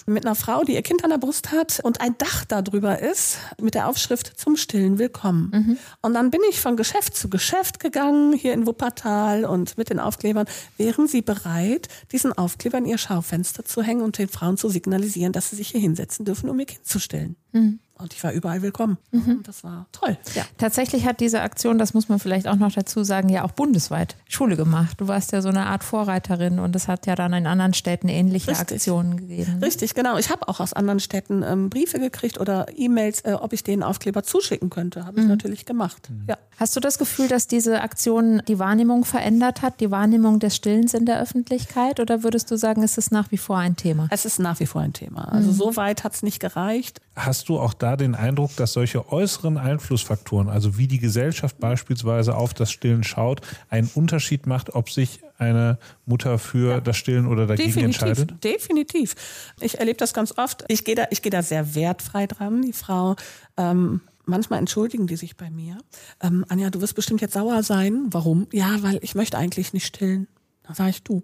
mit 0.06 0.24
einer 0.24 0.34
Frau, 0.34 0.64
die 0.64 0.74
ihr 0.74 0.82
Kind 0.82 1.04
an 1.04 1.10
der 1.10 1.18
Brust 1.18 1.52
hat 1.52 1.80
und 1.82 2.00
ein 2.00 2.16
Dach 2.18 2.44
darüber 2.44 2.98
ist 2.98 3.38
mit 3.60 3.74
der 3.74 3.88
Aufschrift 3.88 4.38
zum 4.38 4.56
stillen 4.56 4.98
Willkommen. 4.98 5.50
Mhm. 5.52 5.78
Und 6.02 6.14
dann 6.14 6.30
bin 6.30 6.40
ich 6.50 6.60
von 6.60 6.76
Geschäft 6.76 7.16
zu 7.16 7.28
Geschäft 7.28 7.80
gegangen 7.80 8.32
hier 8.32 8.52
in 8.52 8.66
Wuppertal 8.66 9.44
und 9.44 9.78
mit 9.78 9.90
den 9.90 10.00
Aufklebern. 10.00 10.46
Wären 10.76 11.06
Sie 11.06 11.22
bereit, 11.22 11.88
diesen 12.12 12.32
Aufkleber 12.32 12.78
in 12.78 12.86
Ihr 12.86 12.98
Schaufenster 12.98 13.64
zu 13.64 13.82
hängen 13.82 14.02
und 14.02 14.18
den 14.18 14.28
Frauen 14.28 14.56
zu 14.56 14.68
signalisieren, 14.68 15.32
dass 15.32 15.50
sie 15.50 15.56
sich 15.56 15.68
hier 15.68 15.80
hinsetzen 15.80 16.24
dürfen, 16.24 16.48
um 16.48 16.58
ihr 16.58 16.66
Kind 16.66 16.86
zu 16.86 16.98
stillen? 16.98 17.36
Mhm. 17.52 17.80
Und 18.02 18.12
ich 18.12 18.24
war 18.24 18.32
überall 18.32 18.62
willkommen. 18.62 18.98
Mhm. 19.12 19.42
Das 19.44 19.62
war 19.62 19.86
toll. 19.92 20.18
Ja. 20.34 20.42
Tatsächlich 20.58 21.06
hat 21.06 21.20
diese 21.20 21.40
Aktion, 21.40 21.78
das 21.78 21.94
muss 21.94 22.08
man 22.08 22.18
vielleicht 22.18 22.48
auch 22.48 22.56
noch 22.56 22.72
dazu 22.72 23.04
sagen, 23.04 23.28
ja 23.28 23.44
auch 23.44 23.52
bundesweit 23.52 24.16
Schule 24.28 24.56
gemacht. 24.56 25.00
Du 25.00 25.06
warst 25.06 25.30
ja 25.30 25.40
so 25.40 25.48
eine 25.48 25.66
Art 25.66 25.84
Vorreiterin 25.84 26.58
und 26.58 26.74
es 26.74 26.88
hat 26.88 27.06
ja 27.06 27.14
dann 27.14 27.32
in 27.32 27.46
anderen 27.46 27.74
Städten 27.74 28.08
ähnliche 28.08 28.50
Richtig. 28.50 28.72
Aktionen 28.72 29.16
gegeben. 29.18 29.60
Richtig, 29.62 29.94
genau. 29.94 30.18
Ich 30.18 30.30
habe 30.30 30.48
auch 30.48 30.58
aus 30.58 30.72
anderen 30.72 30.98
Städten 30.98 31.44
ähm, 31.44 31.70
Briefe 31.70 32.00
gekriegt 32.00 32.40
oder 32.40 32.66
E-Mails, 32.74 33.20
äh, 33.20 33.34
ob 33.34 33.52
ich 33.52 33.62
den 33.62 33.84
Aufkleber 33.84 34.24
zuschicken 34.24 34.68
könnte. 34.68 35.06
Habe 35.06 35.18
ich 35.18 35.24
mhm. 35.24 35.30
natürlich 35.30 35.64
gemacht. 35.64 36.10
Mhm. 36.10 36.24
Ja. 36.28 36.38
Hast 36.56 36.74
du 36.74 36.80
das 36.80 36.98
Gefühl, 36.98 37.28
dass 37.28 37.46
diese 37.46 37.82
Aktion 37.82 38.42
die 38.48 38.58
Wahrnehmung 38.58 39.04
verändert 39.04 39.62
hat, 39.62 39.80
die 39.80 39.92
Wahrnehmung 39.92 40.40
des 40.40 40.56
Stillens 40.56 40.92
in 40.92 41.06
der 41.06 41.20
Öffentlichkeit? 41.20 42.00
Oder 42.00 42.24
würdest 42.24 42.50
du 42.50 42.56
sagen, 42.56 42.82
ist 42.82 42.98
es 42.98 43.12
nach 43.12 43.30
wie 43.30 43.38
vor 43.38 43.58
ein 43.58 43.76
Thema? 43.76 44.08
Es 44.10 44.24
ist 44.24 44.40
nach 44.40 44.58
wie 44.58 44.66
vor 44.66 44.80
ein 44.80 44.92
Thema. 44.92 45.30
Also 45.30 45.50
mhm. 45.50 45.54
so 45.54 45.76
weit 45.76 46.02
hat 46.02 46.14
es 46.14 46.22
nicht 46.22 46.40
gereicht. 46.40 47.00
Hast 47.14 47.50
du 47.50 47.58
auch 47.58 47.74
da 47.74 47.96
den 47.96 48.14
Eindruck, 48.14 48.56
dass 48.56 48.72
solche 48.72 49.12
äußeren 49.12 49.58
Einflussfaktoren, 49.58 50.48
also 50.48 50.78
wie 50.78 50.86
die 50.86 50.98
Gesellschaft 50.98 51.58
beispielsweise 51.60 52.34
auf 52.34 52.54
das 52.54 52.72
Stillen 52.72 53.04
schaut, 53.04 53.42
einen 53.68 53.90
Unterschied 53.94 54.46
macht, 54.46 54.74
ob 54.74 54.88
sich 54.88 55.20
eine 55.36 55.78
Mutter 56.06 56.38
für 56.38 56.70
ja. 56.70 56.80
das 56.80 56.96
Stillen 56.96 57.26
oder 57.26 57.46
dagegen 57.46 57.68
definitiv, 57.68 58.02
entscheidet? 58.02 58.44
Definitiv. 58.44 59.14
Ich 59.60 59.78
erlebe 59.78 59.98
das 59.98 60.14
ganz 60.14 60.38
oft. 60.38 60.64
Ich 60.68 60.84
gehe 60.84 60.94
da, 60.94 61.06
ich 61.10 61.20
da 61.20 61.42
sehr 61.42 61.74
wertfrei 61.74 62.26
dran. 62.26 62.62
Die 62.62 62.72
Frau 62.72 63.16
ähm, 63.58 64.00
manchmal 64.24 64.58
entschuldigen 64.58 65.06
die 65.06 65.16
sich 65.16 65.36
bei 65.36 65.50
mir. 65.50 65.78
Ähm, 66.22 66.44
Anja, 66.48 66.70
du 66.70 66.80
wirst 66.80 66.94
bestimmt 66.94 67.20
jetzt 67.20 67.34
sauer 67.34 67.62
sein. 67.62 68.06
Warum? 68.10 68.46
Ja, 68.52 68.82
weil 68.82 68.98
ich 69.02 69.14
möchte 69.14 69.36
eigentlich 69.36 69.72
nicht 69.72 69.86
stillen. 69.86 70.28
Da 70.62 70.74
sage 70.74 70.90
ich, 70.90 71.02
du, 71.02 71.22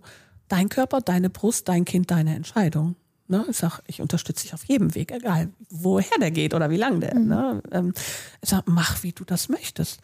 dein 0.49 0.69
Körper, 0.69 1.01
deine 1.01 1.31
Brust, 1.31 1.69
dein 1.69 1.85
Kind, 1.85 2.11
deine 2.11 2.35
Entscheidung. 2.35 2.97
Ne? 3.29 3.45
Ich 3.51 3.59
sag, 3.59 3.81
ich 3.87 4.01
unterstütze 4.01 4.45
dich 4.45 4.55
auf 4.55 4.65
jedem 4.65 4.95
Weg, 4.95 5.13
egal 5.13 5.51
woher 5.69 6.19
der 6.19 6.31
geht 6.31 6.55
oder 6.55 6.71
wie 6.71 6.77
lang 6.77 7.01
der. 7.01 7.15
Mhm. 7.15 7.29
Ne? 7.29 7.63
Ähm, 7.73 7.93
ich 8.41 8.49
sag, 8.49 8.63
mach, 8.67 9.03
wie 9.03 9.13
du 9.13 9.25
das 9.25 9.49
möchtest. 9.49 10.01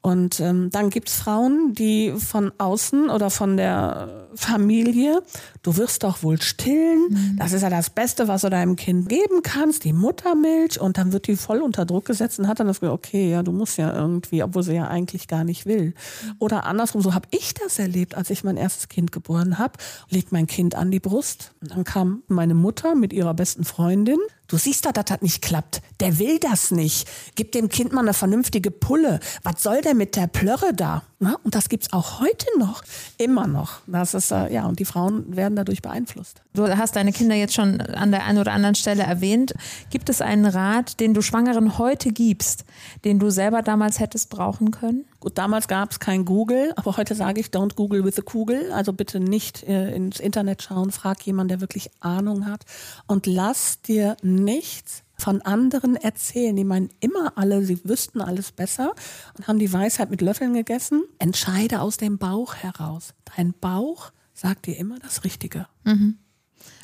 Und 0.00 0.38
ähm, 0.38 0.70
dann 0.70 0.90
gibt's 0.90 1.16
Frauen, 1.16 1.74
die 1.74 2.14
von 2.16 2.52
außen 2.56 3.10
oder 3.10 3.30
von 3.30 3.56
der 3.56 4.28
Familie, 4.34 5.22
du 5.62 5.76
wirst 5.76 6.04
doch 6.04 6.22
wohl 6.22 6.40
stillen, 6.40 7.08
mhm. 7.10 7.36
das 7.36 7.52
ist 7.52 7.62
ja 7.62 7.70
das 7.70 7.90
Beste, 7.90 8.28
was 8.28 8.42
du 8.42 8.50
deinem 8.50 8.76
Kind 8.76 9.08
geben 9.08 9.42
kannst, 9.42 9.82
die 9.82 9.92
Muttermilch. 9.92 10.80
Und 10.80 10.98
dann 10.98 11.12
wird 11.12 11.26
die 11.26 11.34
voll 11.34 11.60
unter 11.60 11.84
Druck 11.84 12.04
gesetzt 12.04 12.38
und 12.38 12.46
hat 12.46 12.60
dann 12.60 12.68
das 12.68 12.78
Gefühl, 12.78 12.94
okay, 12.94 13.30
ja, 13.30 13.42
du 13.42 13.50
musst 13.50 13.76
ja 13.76 13.92
irgendwie, 13.92 14.44
obwohl 14.44 14.62
sie 14.62 14.74
ja 14.74 14.86
eigentlich 14.86 15.26
gar 15.26 15.42
nicht 15.42 15.66
will. 15.66 15.86
Mhm. 15.86 16.32
Oder 16.38 16.64
andersrum, 16.64 17.02
so 17.02 17.12
habe 17.12 17.26
ich 17.32 17.54
das 17.54 17.80
erlebt, 17.80 18.14
als 18.14 18.30
ich 18.30 18.44
mein 18.44 18.56
erstes 18.56 18.88
Kind 18.88 19.10
geboren 19.10 19.58
habe, 19.58 19.74
legt 20.10 20.30
mein 20.30 20.46
Kind 20.46 20.76
an 20.76 20.92
die 20.92 21.00
Brust. 21.00 21.54
Und 21.60 21.72
dann 21.72 21.82
kam 21.82 22.22
meine 22.28 22.54
Mutter 22.54 22.67
mit 22.94 23.12
ihrer 23.12 23.34
besten 23.34 23.64
Freundin 23.64 24.18
Du 24.48 24.56
siehst 24.56 24.86
doch, 24.86 24.92
das 24.92 25.20
nicht 25.20 25.42
klappt. 25.42 25.82
Der 26.00 26.18
will 26.18 26.38
das 26.38 26.70
nicht. 26.70 27.06
Gib 27.34 27.52
dem 27.52 27.68
Kind 27.68 27.92
mal 27.92 28.00
eine 28.00 28.14
vernünftige 28.14 28.70
Pulle. 28.70 29.20
Was 29.42 29.62
soll 29.62 29.82
der 29.82 29.94
mit 29.94 30.16
der 30.16 30.26
Plörre 30.26 30.72
da? 30.74 31.02
Na, 31.20 31.36
und 31.42 31.54
das 31.54 31.68
gibt's 31.68 31.92
auch 31.92 32.20
heute 32.20 32.46
noch. 32.58 32.82
Immer 33.18 33.46
noch. 33.46 33.80
Das 33.86 34.14
ist, 34.14 34.30
äh, 34.30 34.52
ja, 34.52 34.66
und 34.66 34.78
die 34.78 34.84
Frauen 34.84 35.36
werden 35.36 35.56
dadurch 35.56 35.82
beeinflusst. 35.82 36.40
Du 36.54 36.66
hast 36.76 36.96
deine 36.96 37.12
Kinder 37.12 37.34
jetzt 37.34 37.54
schon 37.54 37.80
an 37.80 38.10
der 38.10 38.24
einen 38.24 38.38
oder 38.38 38.52
anderen 38.52 38.76
Stelle 38.76 39.02
erwähnt. 39.02 39.52
Gibt 39.90 40.08
es 40.08 40.22
einen 40.22 40.46
Rat, 40.46 41.00
den 41.00 41.14
du 41.14 41.20
Schwangeren 41.20 41.76
heute 41.76 42.12
gibst, 42.12 42.64
den 43.04 43.18
du 43.18 43.30
selber 43.30 43.62
damals 43.62 43.98
hättest 43.98 44.30
brauchen 44.30 44.70
können? 44.70 45.04
Gut, 45.20 45.36
damals 45.36 45.66
gab 45.66 45.90
es 45.90 45.98
kein 45.98 46.24
Google, 46.24 46.72
aber 46.76 46.96
heute 46.96 47.16
sage 47.16 47.40
ich, 47.40 47.48
don't 47.48 47.74
Google 47.74 48.04
with 48.04 48.18
a 48.20 48.22
Kugel. 48.22 48.70
Also 48.70 48.92
bitte 48.92 49.18
nicht 49.18 49.64
äh, 49.64 49.92
ins 49.92 50.20
Internet 50.20 50.62
schauen, 50.62 50.92
frag 50.92 51.20
jemanden, 51.22 51.48
der 51.48 51.60
wirklich 51.60 51.90
Ahnung 51.98 52.46
hat 52.46 52.64
und 53.08 53.26
lass 53.26 53.82
dir 53.82 54.16
nichts 54.38 55.02
von 55.16 55.42
anderen 55.42 55.96
erzählen. 55.96 56.54
Die 56.54 56.64
meinen 56.64 56.90
immer 57.00 57.36
alle, 57.36 57.64
sie 57.64 57.84
wüssten 57.84 58.20
alles 58.20 58.52
besser 58.52 58.94
und 59.36 59.48
haben 59.48 59.58
die 59.58 59.72
Weisheit 59.72 60.10
mit 60.10 60.20
Löffeln 60.20 60.54
gegessen. 60.54 61.04
Entscheide 61.18 61.80
aus 61.80 61.96
dem 61.96 62.18
Bauch 62.18 62.54
heraus. 62.54 63.14
Dein 63.36 63.52
Bauch 63.52 64.12
sagt 64.32 64.66
dir 64.66 64.76
immer 64.76 64.98
das 65.00 65.24
Richtige. 65.24 65.66
Mhm. 65.84 66.18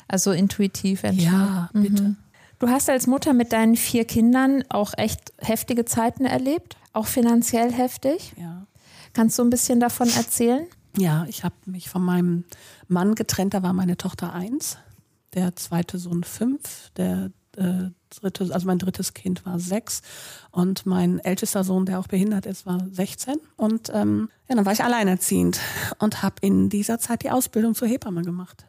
Also 0.07 0.31
intuitiv 0.31 1.03
entscheiden. 1.03 1.33
Ja, 1.33 1.69
bitte. 1.73 2.03
Mhm. 2.03 2.17
Du 2.59 2.69
hast 2.69 2.89
als 2.89 3.07
Mutter 3.07 3.33
mit 3.33 3.53
deinen 3.53 3.75
vier 3.75 4.05
Kindern 4.05 4.63
auch 4.69 4.93
echt 4.97 5.33
heftige 5.39 5.85
Zeiten 5.85 6.25
erlebt, 6.25 6.77
auch 6.93 7.07
finanziell 7.07 7.71
heftig. 7.71 8.33
Ja. 8.37 8.65
Kannst 9.13 9.37
du 9.39 9.43
ein 9.43 9.49
bisschen 9.49 9.79
davon 9.79 10.09
erzählen? 10.09 10.65
Ja, 10.97 11.25
ich 11.27 11.43
habe 11.43 11.55
mich 11.65 11.89
von 11.89 12.01
meinem 12.01 12.45
Mann 12.87 13.15
getrennt, 13.15 13.53
da 13.53 13.63
war 13.63 13.73
meine 13.73 13.97
Tochter 13.97 14.33
eins, 14.33 14.77
der 15.33 15.55
zweite 15.55 15.97
Sohn 15.97 16.23
fünf, 16.23 16.91
der 16.95 17.31
äh, 17.57 17.91
dritte, 18.09 18.53
also 18.53 18.67
mein 18.67 18.79
drittes 18.79 19.13
Kind 19.13 19.45
war 19.45 19.59
sechs 19.59 20.01
und 20.51 20.85
mein 20.85 21.19
ältester 21.19 21.63
Sohn, 21.63 21.85
der 21.85 21.99
auch 21.99 22.07
behindert 22.07 22.45
ist, 22.45 22.65
war 22.65 22.79
16. 22.91 23.35
Und 23.57 23.91
ähm, 23.93 24.29
ja, 24.47 24.55
dann 24.55 24.65
war 24.65 24.73
ich 24.73 24.83
alleinerziehend 24.83 25.59
und 25.99 26.23
habe 26.23 26.35
in 26.41 26.69
dieser 26.69 26.99
Zeit 26.99 27.23
die 27.23 27.31
Ausbildung 27.31 27.75
zur 27.75 27.87
Hebamme 27.87 28.21
gemacht. 28.21 28.65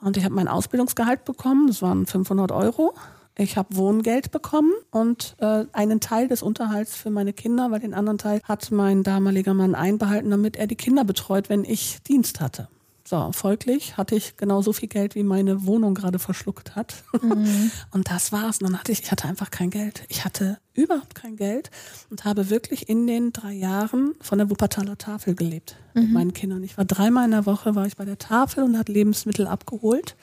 Und 0.00 0.16
ich 0.16 0.24
habe 0.24 0.34
mein 0.34 0.48
Ausbildungsgehalt 0.48 1.24
bekommen, 1.24 1.66
das 1.66 1.82
waren 1.82 2.06
500 2.06 2.52
Euro. 2.52 2.94
Ich 3.36 3.56
habe 3.56 3.76
Wohngeld 3.76 4.32
bekommen 4.32 4.72
und 4.90 5.36
äh, 5.38 5.64
einen 5.72 6.00
Teil 6.00 6.26
des 6.26 6.42
Unterhalts 6.42 6.96
für 6.96 7.10
meine 7.10 7.32
Kinder, 7.32 7.70
weil 7.70 7.78
den 7.78 7.94
anderen 7.94 8.18
Teil 8.18 8.40
hat 8.42 8.72
mein 8.72 9.04
damaliger 9.04 9.54
Mann 9.54 9.76
einbehalten, 9.76 10.30
damit 10.30 10.56
er 10.56 10.66
die 10.66 10.74
Kinder 10.74 11.04
betreut, 11.04 11.48
wenn 11.48 11.64
ich 11.64 12.02
Dienst 12.02 12.40
hatte. 12.40 12.68
So, 13.08 13.32
folglich 13.32 13.96
hatte 13.96 14.16
ich 14.16 14.36
genauso 14.36 14.74
viel 14.74 14.90
Geld, 14.90 15.14
wie 15.14 15.22
meine 15.22 15.64
Wohnung 15.64 15.94
gerade 15.94 16.18
verschluckt 16.18 16.76
hat. 16.76 17.04
Mhm. 17.22 17.70
Und 17.90 18.10
das 18.10 18.32
war's. 18.32 18.60
Und 18.60 18.68
dann 18.68 18.78
hatte 18.78 18.92
ich, 18.92 19.00
ich 19.02 19.10
hatte 19.10 19.26
einfach 19.26 19.50
kein 19.50 19.70
Geld. 19.70 20.04
Ich 20.08 20.26
hatte 20.26 20.58
überhaupt 20.74 21.14
kein 21.14 21.36
Geld 21.36 21.70
und 22.08 22.24
habe 22.24 22.50
wirklich 22.50 22.88
in 22.88 23.08
den 23.08 23.32
drei 23.32 23.52
Jahren 23.52 24.14
von 24.20 24.38
der 24.38 24.48
Wuppertaler 24.48 24.96
Tafel 24.96 25.34
gelebt 25.34 25.76
mhm. 25.94 26.02
mit 26.02 26.12
meinen 26.12 26.32
Kindern. 26.34 26.62
Ich 26.62 26.76
war 26.76 26.84
dreimal 26.84 27.24
in 27.24 27.32
der 27.32 27.46
Woche, 27.46 27.74
war 27.74 27.86
ich 27.86 27.96
bei 27.96 28.04
der 28.04 28.18
Tafel 28.18 28.62
und 28.62 28.78
hat 28.78 28.88
Lebensmittel 28.88 29.48
abgeholt 29.48 30.14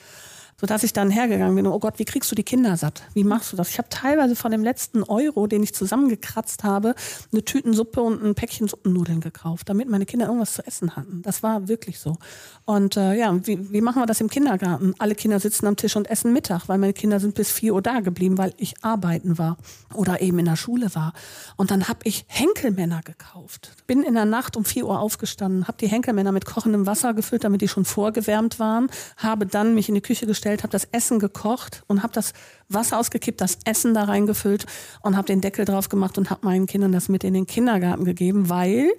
sodass 0.59 0.83
ich 0.83 0.93
dann 0.93 1.09
hergegangen 1.09 1.55
bin, 1.55 1.67
oh 1.67 1.79
Gott, 1.79 1.99
wie 1.99 2.05
kriegst 2.05 2.31
du 2.31 2.35
die 2.35 2.43
Kinder 2.43 2.77
satt? 2.77 3.03
Wie 3.13 3.25
machst 3.25 3.51
du 3.51 3.57
das? 3.57 3.69
Ich 3.69 3.77
habe 3.77 3.89
teilweise 3.89 4.35
von 4.35 4.51
dem 4.51 4.63
letzten 4.63 5.03
Euro, 5.03 5.47
den 5.47 5.61
ich 5.63 5.73
zusammengekratzt 5.73 6.63
habe, 6.63 6.95
eine 7.31 7.43
Tütensuppe 7.43 8.01
und 8.01 8.23
ein 8.23 8.35
Päckchen 8.35 8.67
Suppennudeln 8.67 9.19
gekauft, 9.19 9.67
damit 9.69 9.89
meine 9.89 10.05
Kinder 10.05 10.27
irgendwas 10.27 10.53
zu 10.53 10.65
essen 10.65 10.95
hatten. 10.95 11.21
Das 11.23 11.43
war 11.43 11.67
wirklich 11.67 11.99
so. 11.99 12.17
Und 12.63 12.95
äh, 12.95 13.15
ja, 13.15 13.35
wie, 13.45 13.71
wie 13.71 13.81
machen 13.81 14.01
wir 14.01 14.05
das 14.05 14.21
im 14.21 14.29
Kindergarten? 14.29 14.95
Alle 14.97 15.15
Kinder 15.15 15.39
sitzen 15.39 15.67
am 15.67 15.75
Tisch 15.75 15.95
und 15.97 16.09
essen 16.09 16.31
Mittag, 16.31 16.69
weil 16.69 16.77
meine 16.77 16.93
Kinder 16.93 17.19
sind 17.19 17.35
bis 17.35 17.51
vier 17.51 17.75
Uhr 17.75 17.81
da 17.81 17.99
geblieben, 17.99 18.37
weil 18.37 18.53
ich 18.57 18.75
arbeiten 18.81 19.37
war 19.37 19.57
oder 19.93 20.21
eben 20.21 20.39
in 20.39 20.45
der 20.45 20.55
Schule 20.55 20.95
war. 20.95 21.13
Und 21.57 21.69
dann 21.69 21.89
habe 21.89 21.99
ich 22.03 22.25
Henkelmänner 22.27 23.01
gekauft. 23.03 23.71
Bin 23.87 24.03
in 24.03 24.13
der 24.13 24.25
Nacht 24.25 24.55
um 24.55 24.63
vier 24.63 24.87
Uhr 24.87 24.99
aufgestanden, 24.99 25.67
habe 25.67 25.77
die 25.79 25.87
Henkelmänner 25.87 26.31
mit 26.31 26.45
kochendem 26.45 26.85
Wasser 26.85 27.13
gefüllt, 27.13 27.43
damit 27.43 27.61
die 27.61 27.67
schon 27.67 27.83
vorgewärmt 27.83 28.57
waren, 28.59 28.87
habe 29.17 29.45
dann 29.45 29.75
mich 29.75 29.89
in 29.89 29.95
die 29.95 30.01
Küche 30.01 30.25
gestellt 30.25 30.44
hingestellt, 30.45 30.63
habe 30.63 30.71
das 30.71 30.87
Essen 30.91 31.19
gekocht 31.19 31.83
und 31.87 32.03
habe 32.03 32.13
das 32.13 32.33
Wasser 32.69 32.99
ausgekippt, 32.99 33.41
das 33.41 33.59
Essen 33.65 33.93
da 33.93 34.05
reingefüllt 34.05 34.65
und 35.01 35.15
habe 35.15 35.27
den 35.27 35.41
Deckel 35.41 35.65
drauf 35.65 35.89
gemacht 35.89 36.17
und 36.17 36.29
habe 36.29 36.45
meinen 36.45 36.67
Kindern 36.67 36.91
das 36.91 37.09
mit 37.09 37.23
in 37.23 37.33
den 37.33 37.45
Kindergarten 37.45 38.05
gegeben, 38.05 38.49
weil 38.49 38.91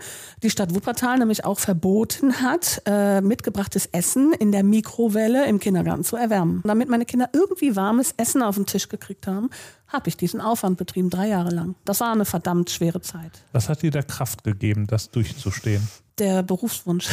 die 0.43 0.51
Stadt 0.51 0.75
Wuppertal 0.75 1.19
nämlich 1.19 1.45
auch 1.45 1.59
verboten 1.59 2.41
hat, 2.43 2.83
äh, 2.87 3.21
mitgebrachtes 3.21 3.87
Essen 3.87 4.33
in 4.33 4.53
der 4.53 4.63
Mikrowelle 4.63 5.47
im 5.47 5.59
Kindergarten 5.59 6.05
zu 6.05 6.17
erwärmen. 6.17 6.57
Und 6.57 6.69
damit 6.69 6.89
meine 6.89 7.05
Kinder 7.05 7.29
irgendwie 7.33 7.75
warmes 7.75 8.15
Essen 8.17 8.43
auf 8.43 8.57
den 8.57 8.67
Tisch 8.67 8.89
gekriegt 8.89 9.27
haben, 9.27 9.51
habe 9.89 10.09
ich 10.09 10.17
diesen 10.17 10.41
Aufwand 10.41 10.79
betrieben, 10.79 11.11
drei 11.11 11.29
Jahre 11.29 11.51
lang. 11.51 11.77
Das 11.85 12.01
war 12.01 12.13
eine 12.13 12.25
verdammt 12.25 12.71
schwere 12.71 13.01
Zeit. 13.01 13.33
Was 13.53 13.69
hat 13.69 13.83
dir 13.83 13.91
da 13.91 14.03
Kraft 14.03 14.45
gegeben, 14.45 14.87
das 14.87 15.11
durchzustehen? 15.11 15.87
Der 16.19 16.43
Berufswunsch. 16.43 17.09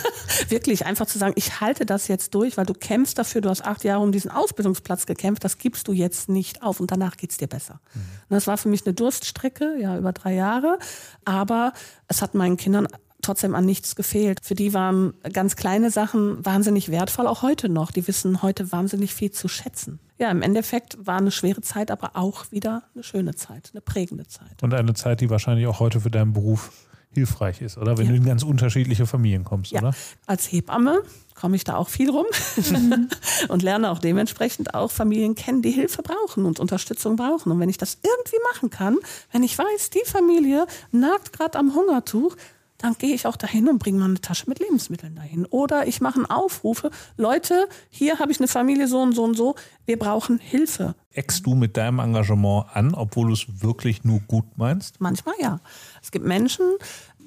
Wirklich 0.48 0.86
einfach 0.86 1.06
zu 1.06 1.18
sagen, 1.18 1.34
ich 1.36 1.60
halte 1.60 1.86
das 1.86 2.08
jetzt 2.08 2.34
durch, 2.34 2.56
weil 2.56 2.66
du 2.66 2.74
kämpfst 2.74 3.18
dafür, 3.18 3.40
du 3.40 3.48
hast 3.48 3.64
acht 3.64 3.84
Jahre 3.84 4.02
um 4.02 4.12
diesen 4.12 4.30
Ausbildungsplatz 4.30 5.06
gekämpft, 5.06 5.44
das 5.44 5.58
gibst 5.58 5.88
du 5.88 5.92
jetzt 5.92 6.28
nicht 6.28 6.62
auf 6.62 6.80
und 6.80 6.90
danach 6.90 7.16
geht's 7.16 7.36
dir 7.36 7.48
besser. 7.48 7.80
Mhm. 7.94 8.00
Das 8.30 8.46
war 8.46 8.58
für 8.58 8.68
mich 8.68 8.84
eine 8.84 8.94
Durststrecke, 8.94 9.76
ja, 9.80 9.96
über 9.96 10.12
drei 10.12 10.34
Jahre, 10.34 10.78
aber 11.24 11.72
es 12.08 12.22
hat 12.22 12.34
meinen 12.34 12.56
Kindern 12.56 12.88
trotzdem 13.22 13.54
an 13.54 13.64
nichts 13.64 13.96
gefehlt. 13.96 14.40
Für 14.42 14.54
die 14.54 14.74
waren 14.74 15.14
ganz 15.32 15.56
kleine 15.56 15.90
Sachen 15.90 16.44
wahnsinnig 16.44 16.90
wertvoll, 16.90 17.26
auch 17.26 17.42
heute 17.42 17.68
noch. 17.68 17.90
Die 17.90 18.06
wissen 18.06 18.42
heute 18.42 18.72
wahnsinnig 18.72 19.14
viel 19.14 19.30
zu 19.30 19.48
schätzen. 19.48 19.98
Ja, 20.18 20.30
im 20.30 20.42
Endeffekt 20.42 20.98
war 21.06 21.18
eine 21.18 21.30
schwere 21.30 21.60
Zeit, 21.60 21.90
aber 21.90 22.12
auch 22.14 22.50
wieder 22.50 22.84
eine 22.94 23.04
schöne 23.04 23.34
Zeit, 23.34 23.70
eine 23.72 23.80
prägende 23.80 24.26
Zeit. 24.26 24.62
Und 24.62 24.74
eine 24.74 24.94
Zeit, 24.94 25.20
die 25.20 25.30
wahrscheinlich 25.30 25.66
auch 25.66 25.80
heute 25.80 26.00
für 26.00 26.10
deinen 26.10 26.32
Beruf 26.32 26.72
hilfreich 27.12 27.60
ist, 27.62 27.78
oder? 27.78 27.98
Wenn 27.98 28.06
ja. 28.06 28.12
du 28.12 28.18
in 28.18 28.24
ganz 28.24 28.42
unterschiedliche 28.42 29.06
Familien 29.06 29.44
kommst, 29.44 29.72
ja. 29.72 29.80
oder? 29.80 29.94
Als 30.26 30.50
Hebamme 30.50 31.02
komme 31.34 31.56
ich 31.56 31.64
da 31.64 31.76
auch 31.76 31.88
viel 31.88 32.10
rum 32.10 32.26
und 33.48 33.62
lerne 33.62 33.90
auch 33.90 33.98
dementsprechend 33.98 34.74
auch 34.74 34.90
Familien 34.90 35.34
kennen, 35.34 35.62
die 35.62 35.70
Hilfe 35.70 36.02
brauchen 36.02 36.44
und 36.44 36.60
Unterstützung 36.60 37.16
brauchen. 37.16 37.52
Und 37.52 37.60
wenn 37.60 37.68
ich 37.68 37.78
das 37.78 37.98
irgendwie 38.02 38.38
machen 38.52 38.70
kann, 38.70 38.98
wenn 39.32 39.42
ich 39.42 39.56
weiß, 39.56 39.90
die 39.90 40.04
Familie 40.04 40.66
nagt 40.90 41.32
gerade 41.32 41.58
am 41.58 41.74
Hungertuch, 41.74 42.36
dann 42.78 42.94
gehe 42.96 43.14
ich 43.14 43.26
auch 43.26 43.36
dahin 43.36 43.68
und 43.68 43.78
bringe 43.78 43.98
mal 43.98 44.06
eine 44.06 44.20
Tasche 44.20 44.44
mit 44.48 44.60
Lebensmitteln 44.60 45.16
dahin. 45.16 45.46
Oder 45.46 45.86
ich 45.86 46.00
mache 46.00 46.18
Aufrufe, 46.28 46.90
Leute, 47.16 47.68
hier 47.90 48.18
habe 48.20 48.32
ich 48.32 48.38
eine 48.38 48.48
Familie 48.48 48.86
so 48.88 49.00
und 49.00 49.14
so 49.14 49.24
und 49.24 49.36
so, 49.36 49.56
wir 49.84 49.98
brauchen 49.98 50.38
Hilfe. 50.38 50.94
Eckst 51.12 51.44
du 51.44 51.54
mit 51.54 51.76
deinem 51.76 51.98
Engagement 51.98 52.66
an, 52.72 52.94
obwohl 52.94 53.28
du 53.28 53.32
es 53.32 53.46
wirklich 53.62 54.04
nur 54.04 54.20
gut 54.20 54.46
meinst? 54.56 55.00
Manchmal 55.00 55.34
ja. 55.40 55.60
Es 56.02 56.12
gibt 56.12 56.24
Menschen, 56.24 56.64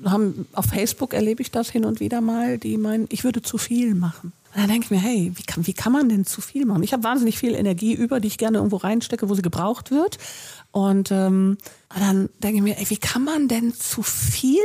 haben, 0.05 0.47
auf 0.53 0.65
Facebook 0.65 1.13
erlebe 1.13 1.41
ich 1.41 1.51
das 1.51 1.69
hin 1.69 1.85
und 1.85 1.99
wieder 1.99 2.21
mal, 2.21 2.57
die 2.57 2.77
meinen, 2.77 3.07
ich 3.09 3.23
würde 3.23 3.41
zu 3.41 3.57
viel 3.57 3.93
machen. 3.95 4.33
Und 4.53 4.61
dann 4.61 4.69
denke 4.69 4.85
ich 4.85 4.91
mir, 4.91 4.99
hey, 4.99 5.31
wie 5.35 5.43
kann, 5.43 5.65
wie 5.65 5.73
kann 5.73 5.93
man 5.93 6.09
denn 6.09 6.25
zu 6.25 6.41
viel 6.41 6.65
machen? 6.65 6.83
Ich 6.83 6.91
habe 6.91 7.03
wahnsinnig 7.03 7.37
viel 7.37 7.55
Energie 7.55 7.93
über, 7.93 8.19
die 8.19 8.27
ich 8.27 8.37
gerne 8.37 8.57
irgendwo 8.57 8.77
reinstecke, 8.77 9.29
wo 9.29 9.35
sie 9.35 9.41
gebraucht 9.41 9.91
wird. 9.91 10.17
Und 10.71 11.11
ähm, 11.11 11.57
dann 11.89 12.29
denke 12.39 12.57
ich 12.57 12.63
mir, 12.63 12.77
ey, 12.77 12.89
wie 12.89 12.97
kann 12.97 13.23
man 13.23 13.47
denn 13.47 13.73
zu 13.73 14.03
viel 14.03 14.61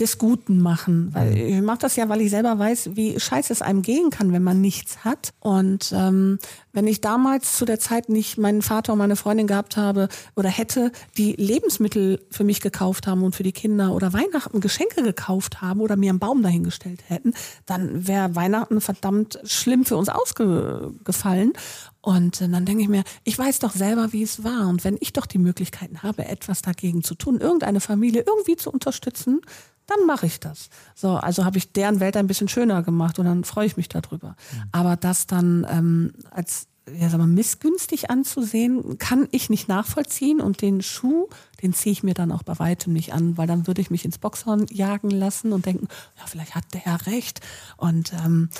des 0.00 0.18
Guten 0.18 0.60
machen. 0.60 1.10
Weil 1.12 1.30
mhm. 1.30 1.36
ich 1.36 1.62
mache 1.62 1.78
das 1.78 1.96
ja, 1.96 2.08
weil 2.08 2.20
ich 2.20 2.30
selber 2.30 2.58
weiß, 2.58 2.90
wie 2.94 3.18
scheiße 3.18 3.52
es 3.52 3.62
einem 3.62 3.82
gehen 3.82 4.10
kann, 4.10 4.32
wenn 4.32 4.42
man 4.42 4.60
nichts 4.60 5.04
hat. 5.04 5.32
Und 5.40 5.92
ähm, 5.94 6.38
wenn 6.72 6.86
ich 6.86 7.00
damals 7.00 7.56
zu 7.56 7.64
der 7.64 7.78
Zeit 7.78 8.08
nicht 8.08 8.36
meinen 8.36 8.62
Vater 8.62 8.92
und 8.92 8.98
meine 8.98 9.16
Freundin 9.16 9.46
gehabt 9.46 9.76
habe 9.76 10.08
oder 10.34 10.48
hätte, 10.48 10.90
die 11.16 11.32
Lebensmittel 11.32 12.20
für 12.30 12.44
mich 12.44 12.60
gekauft 12.60 13.06
haben 13.06 13.22
und 13.22 13.36
für 13.36 13.44
die 13.44 13.52
Kinder 13.52 13.92
oder 13.92 14.12
Weihnachten 14.12 14.60
Geschenke 14.60 15.02
gekauft 15.02 15.62
haben 15.62 15.80
oder 15.80 15.96
mir 15.96 16.10
einen 16.10 16.18
Baum 16.18 16.42
dahingestellt 16.42 17.00
hätten, 17.08 17.34
dann 17.66 18.06
wäre 18.08 18.34
Weihnachten 18.34 18.80
verdammt 18.80 19.38
schlimm 19.44 19.84
für 19.84 19.96
uns 19.96 20.08
ausgefallen. 20.08 21.52
Und 22.00 22.42
dann 22.42 22.66
denke 22.66 22.82
ich 22.82 22.88
mir, 22.88 23.02
ich 23.22 23.38
weiß 23.38 23.60
doch 23.60 23.72
selber, 23.72 24.12
wie 24.12 24.22
es 24.22 24.44
war. 24.44 24.68
Und 24.68 24.84
wenn 24.84 24.98
ich 25.00 25.14
doch 25.14 25.24
die 25.24 25.38
Möglichkeiten 25.38 26.02
habe, 26.02 26.26
etwas 26.26 26.60
dagegen 26.60 27.02
zu 27.02 27.14
tun, 27.14 27.40
irgendeine 27.40 27.80
Familie 27.80 28.24
irgendwie 28.26 28.56
zu 28.56 28.70
unterstützen, 28.70 29.40
dann 29.86 30.06
mache 30.06 30.26
ich 30.26 30.40
das. 30.40 30.70
So, 30.94 31.16
also 31.16 31.44
habe 31.44 31.58
ich 31.58 31.72
deren 31.72 32.00
Welt 32.00 32.16
ein 32.16 32.26
bisschen 32.26 32.48
schöner 32.48 32.82
gemacht 32.82 33.18
und 33.18 33.26
dann 33.26 33.44
freue 33.44 33.66
ich 33.66 33.76
mich 33.76 33.88
darüber. 33.88 34.28
Mhm. 34.28 34.62
Aber 34.72 34.96
das 34.96 35.26
dann 35.26 35.66
ähm, 35.70 36.12
als 36.30 36.68
ja, 36.92 37.08
sag 37.08 37.18
mal, 37.18 37.26
missgünstig 37.26 38.10
anzusehen, 38.10 38.98
kann 38.98 39.26
ich 39.30 39.48
nicht 39.48 39.68
nachvollziehen 39.68 40.40
und 40.40 40.60
den 40.60 40.82
Schuh, 40.82 41.28
den 41.62 41.72
ziehe 41.72 41.92
ich 41.92 42.02
mir 42.02 42.14
dann 42.14 42.30
auch 42.30 42.42
bei 42.42 42.58
weitem 42.58 42.92
nicht 42.92 43.14
an, 43.14 43.38
weil 43.38 43.46
dann 43.46 43.66
würde 43.66 43.80
ich 43.80 43.90
mich 43.90 44.04
ins 44.04 44.18
Boxhorn 44.18 44.66
jagen 44.70 45.10
lassen 45.10 45.52
und 45.52 45.66
denken, 45.66 45.88
ja, 46.18 46.26
vielleicht 46.26 46.54
hat 46.54 46.64
der 46.74 46.82
ja 46.84 46.96
recht. 46.96 47.40
Und 47.78 48.12
ähm, 48.24 48.50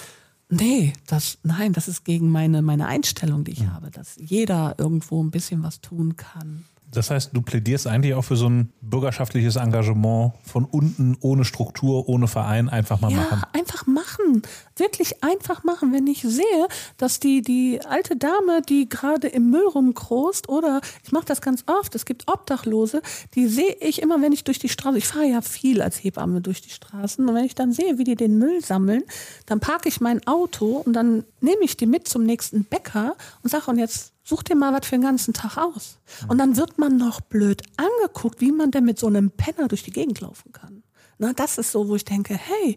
nee, 0.49 0.95
das, 1.07 1.39
nein, 1.43 1.75
das 1.75 1.87
ist 1.87 2.05
gegen 2.05 2.31
meine, 2.31 2.63
meine 2.63 2.87
Einstellung, 2.87 3.45
die 3.45 3.53
ich 3.53 3.67
habe, 3.67 3.91
dass 3.91 4.17
jeder 4.17 4.75
irgendwo 4.79 5.23
ein 5.23 5.31
bisschen 5.31 5.63
was 5.63 5.81
tun 5.81 6.17
kann. 6.17 6.65
Das 6.91 7.11
heißt, 7.11 7.31
du 7.33 7.43
plädierst 7.43 7.87
eigentlich 7.87 8.15
auch 8.15 8.23
für 8.23 8.37
so 8.37 8.49
ein 8.49 8.73
bürgerschaftliches 8.81 9.57
Engagement 9.57 10.33
von 10.45 10.65
unten, 10.65 11.17
ohne 11.21 11.45
Struktur, 11.45 12.09
ohne 12.09 12.29
Verein, 12.29 12.69
einfach 12.69 13.01
mal 13.01 13.11
ja, 13.11 13.19
machen. 13.19 13.43
Einfach 13.53 13.87
machen. 13.87 14.43
Wirklich 14.77 15.23
einfach 15.23 15.65
machen. 15.65 15.93
Wenn 15.93 16.07
ich 16.07 16.23
sehe, 16.23 16.69
dass 16.97 17.19
die, 17.19 17.43
die 17.43 17.81
alte 17.85 18.17
Dame, 18.17 18.63
die 18.69 18.89
gerade 18.89 19.27
im 19.29 19.51
Müll 19.51 19.67
rumkrost, 19.67 20.49
oder 20.49 20.81
ich 21.03 21.13
mache 21.13 21.25
das 21.27 21.41
ganz 21.41 21.65
oft, 21.67 21.95
es 21.95 22.05
gibt 22.05 22.31
Obdachlose, 22.31 23.03
die 23.35 23.49
sehe 23.49 23.77
ich 23.81 24.01
immer, 24.01 24.23
wenn 24.23 24.33
ich 24.33 24.45
durch 24.45 24.61
die 24.61 24.69
Straße, 24.69 24.99
ich 24.99 25.07
fahre 25.07 25.27
ja 25.27 25.41
viel 25.43 25.83
als 25.83 25.97
Hebamme 26.03 26.41
durch 26.41 26.63
die 26.63 26.71
Straßen, 26.71 27.29
und 27.29 27.35
wenn 27.35 27.45
ich 27.45 27.57
dann 27.57 27.73
sehe, 27.73 27.99
wie 27.99 28.05
die 28.05 28.17
den 28.17 28.39
Müll 28.39 28.65
sammeln, 28.65 29.03
dann 29.47 29.61
parke 29.61 29.89
ich 29.89 30.01
mein 30.01 30.25
Auto 30.27 30.77
und 30.77 30.93
dann 30.93 31.25
nehme 31.41 31.63
ich 31.63 31.77
die 31.77 31.87
mit 31.87 32.07
zum 32.07 32.25
nächsten 32.25 32.65
Bäcker 32.65 33.17
und 33.43 33.51
sage, 33.51 33.71
und 33.71 33.79
jetzt 33.79 34.14
Such 34.25 34.43
dir 34.43 34.57
mal 34.57 34.73
was 34.73 34.87
für 34.87 34.97
den 34.97 35.03
ganzen 35.03 35.35
Tag 35.35 35.59
aus. 35.59 35.99
Und 36.29 36.39
dann 36.39 36.57
wird 36.57 36.79
man 36.79 36.97
noch 36.97 37.21
blöd 37.21 37.63
angeguckt, 37.77 38.41
wie 38.41 38.53
man 38.53 38.71
denn 38.71 38.85
mit 38.85 38.99
so 38.99 39.07
einem 39.07 39.31
Penner 39.31 39.69
durch 39.69 39.83
die 39.83 39.93
Gegend 39.93 40.21
laufen 40.21 40.51
kann. 40.51 40.83
Na, 41.19 41.35
das 41.35 41.59
ist 41.59 41.73
so, 41.73 41.89
wo 41.89 41.95
ich 41.95 42.07
denke, 42.07 42.35
hey, 42.35 42.77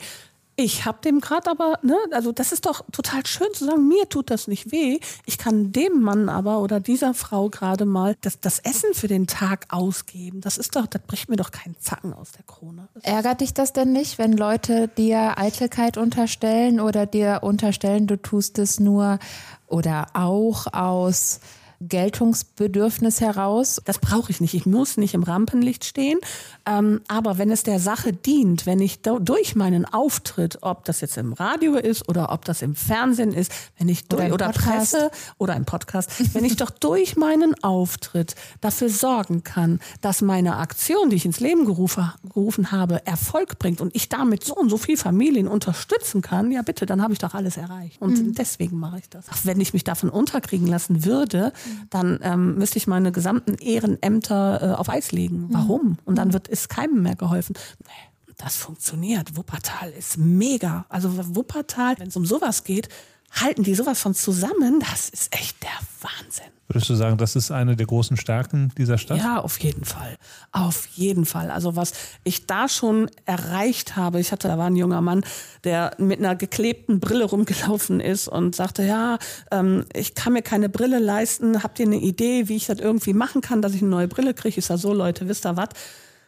ich 0.60 0.86
habe 0.86 0.98
dem 1.04 1.22
gerade 1.22 1.52
aber, 1.52 1.80
ne, 1.84 1.96
also 2.12 2.32
das 2.32 2.52
ist 2.52 2.66
doch 2.66 2.84
total 2.92 3.24
schön 3.28 3.48
zu 3.54 3.66
sagen, 3.66 3.88
mir 3.88 4.10
tut 4.10 4.32
das 4.32 4.48
nicht 4.48 4.72
weh. 4.72 5.00
Ich 5.28 5.38
kann 5.38 5.72
dem 5.72 6.02
Mann 6.02 6.30
aber 6.30 6.62
oder 6.62 6.80
dieser 6.80 7.14
Frau 7.14 7.50
gerade 7.50 7.86
mal 7.86 8.16
das, 8.22 8.40
das 8.40 8.58
Essen 8.60 8.96
für 8.96 9.08
den 9.08 9.28
Tag 9.28 9.68
ausgeben. 9.70 10.42
Das 10.42 10.58
ist 10.58 10.76
doch, 10.76 10.88
das 10.88 11.04
bricht 11.04 11.30
mir 11.30 11.36
doch 11.36 11.52
keinen 11.52 11.80
Zacken 11.80 12.12
aus 12.12 12.32
der 12.32 12.44
Krone. 12.44 12.88
Ärgert 13.04 13.42
dich 13.42 13.54
das 13.54 13.72
denn 13.72 13.94
nicht, 13.94 14.18
wenn 14.18 14.34
Leute 14.34 14.88
dir 14.88 15.38
Eitelkeit 15.38 15.96
unterstellen 15.96 16.80
oder 16.80 17.06
dir 17.06 17.42
unterstellen, 17.44 18.08
du 18.08 18.20
tust 18.20 18.58
es 18.58 18.80
nur 18.80 19.20
oder 19.68 20.08
auch 20.14 20.68
aus 20.74 21.40
Geltungsbedürfnis 21.82 23.22
heraus. 23.22 23.82
Das 23.86 24.00
brauche 24.00 24.32
ich 24.32 24.42
nicht. 24.42 24.54
Ich 24.54 24.66
muss 24.66 24.98
nicht 24.98 25.14
im 25.14 25.24
Rampenlicht 25.24 25.86
stehen. 25.86 26.20
Ähm, 26.66 27.02
aber 27.08 27.38
wenn 27.38 27.52
es 27.52 27.64
der 27.64 27.80
Sache 27.80 28.14
dient, 28.14 28.66
wenn 28.66 28.80
ich 28.80 29.02
durch 29.02 29.56
meinen 29.56 29.86
Auftritt, 29.86 30.60
ob 30.62 30.86
das 30.86 31.02
jetzt 31.02 31.18
im 31.18 31.34
Radio 31.34 31.76
ist 31.76 32.08
oder 32.10 32.32
ob 32.32 32.46
das 32.46 32.62
im 32.62 32.76
Fernsehen 32.76 33.34
ist, 33.34 33.52
wenn 33.78 33.90
ich 33.90 34.08
durch, 34.08 34.32
oder, 34.32 34.46
oder 34.46 34.50
Presse 34.50 35.12
oder 35.38 35.56
im 35.56 35.66
Podcast, 35.66 36.12
wenn 36.34 36.44
ich 36.44 36.56
doch 36.56 36.70
durch 36.70 37.16
meinen 37.16 37.62
Auftritt 37.64 38.36
dafür 38.62 38.90
sorgen 38.90 39.44
kann, 39.44 39.80
dass 40.02 40.22
meine 40.22 40.58
Aktion, 40.58 41.10
die 41.10 41.16
ich 41.16 41.26
ins 41.26 41.40
Leben 41.40 41.66
gerufen, 41.66 42.12
gerufen 42.24 42.72
habe, 42.72 43.06
Erfolg 43.06 43.60
bringt 43.60 43.82
und 43.82 43.96
ich 43.96 44.10
damit 44.10 44.44
so 44.44 44.56
und 44.56 44.70
so 44.70 44.78
viel 44.78 44.98
Familien 44.98 45.48
unterstützen 45.48 46.22
kann, 46.22 46.52
ja 46.52 46.62
bitte, 46.62 46.86
dann 46.86 47.02
habe 47.02 47.14
ich 47.14 47.20
doch 47.20 47.34
alles 47.34 47.58
erreicht. 47.58 48.02
Und 48.02 48.18
mhm. 48.18 48.34
deswegen 48.34 48.78
mache 48.78 49.00
ich 49.00 49.10
das. 49.10 49.26
Ach, 49.30 49.40
wenn 49.44 49.62
ich 49.62 49.74
mich 49.74 49.84
davon 49.84 50.10
unterkriegen 50.10 50.68
lassen 50.68 51.06
würde, 51.06 51.54
dann 51.90 52.20
ähm, 52.22 52.58
müsste 52.58 52.78
ich 52.78 52.88
meine 52.88 53.12
gesamten 53.12 53.56
Ehrenämter 53.56 54.62
äh, 54.62 54.76
auf 54.76 54.90
Eis 54.90 55.12
legen. 55.12 55.48
Mhm. 55.48 55.48
Warum? 55.52 55.98
Und 56.06 56.18
dann 56.18 56.34
wird 56.34 56.50
es 56.50 56.70
keinem 56.70 57.02
mehr 57.02 57.16
geholfen. 57.16 57.56
Nee, 57.84 58.34
das 58.38 58.56
funktioniert. 58.56 59.36
Wuppertal 59.36 59.92
ist 59.92 60.18
mega. 60.18 60.86
Also 60.90 61.36
Wuppertal, 61.36 61.96
wenn 62.00 62.10
es 62.10 62.16
um 62.16 62.26
sowas 62.26 62.64
geht, 62.64 62.90
halten 63.32 63.64
die 63.64 63.76
sowas 63.76 64.02
von 64.02 64.14
zusammen. 64.14 64.80
Das 64.80 65.10
ist 65.10 65.34
echt 65.34 65.62
der 65.64 65.70
Wahnsinn. 66.02 66.46
Würdest 66.70 66.90
du 66.90 66.96
sagen, 66.96 67.18
das 67.18 67.38
ist 67.38 67.50
eine 67.50 67.78
der 67.78 67.86
großen 67.86 68.18
Stärken 68.18 68.74
dieser 68.78 68.98
Stadt? 68.98 69.20
Ja, 69.20 69.40
auf 69.40 69.58
jeden 69.60 69.86
Fall. 69.86 70.18
Auf 70.52 70.86
jeden 70.88 71.26
Fall. 71.26 71.50
Also 71.50 71.78
was 71.78 71.94
ich 72.26 72.46
da 72.46 72.68
schon 72.68 73.10
erreicht 73.26 73.96
habe, 73.96 74.20
ich 74.20 74.34
hatte, 74.34 74.50
da 74.50 74.58
war 74.58 74.68
ein 74.68 74.76
junger 74.76 75.00
Mann, 75.00 75.24
der 75.64 75.96
mit 75.98 76.20
einer 76.20 76.36
geklebten 76.36 77.00
Brille 77.00 77.24
rumgelaufen 77.24 78.02
ist 78.02 78.28
und 78.28 78.54
sagte, 78.54 78.84
ja, 78.84 79.18
ähm, 79.50 79.86
ich 79.94 80.14
kann 80.14 80.34
mir 80.34 80.42
keine 80.42 80.68
Brille 80.68 81.00
leisten. 81.00 81.64
Habt 81.64 81.80
ihr 81.80 81.86
eine 81.86 82.02
Idee, 82.02 82.50
wie 82.50 82.58
ich 82.58 82.66
das 82.66 82.80
irgendwie 82.80 83.14
machen 83.14 83.40
kann, 83.42 83.62
dass 83.62 83.74
ich 83.74 83.82
eine 83.82 83.90
neue 83.90 84.10
Brille 84.10 84.34
kriege? 84.34 84.60
Ich 84.60 84.66
sage 84.66 84.82
so, 84.82 84.94
Leute, 84.94 85.30
wisst 85.30 85.46
ihr 85.46 85.56
was? 85.56 85.70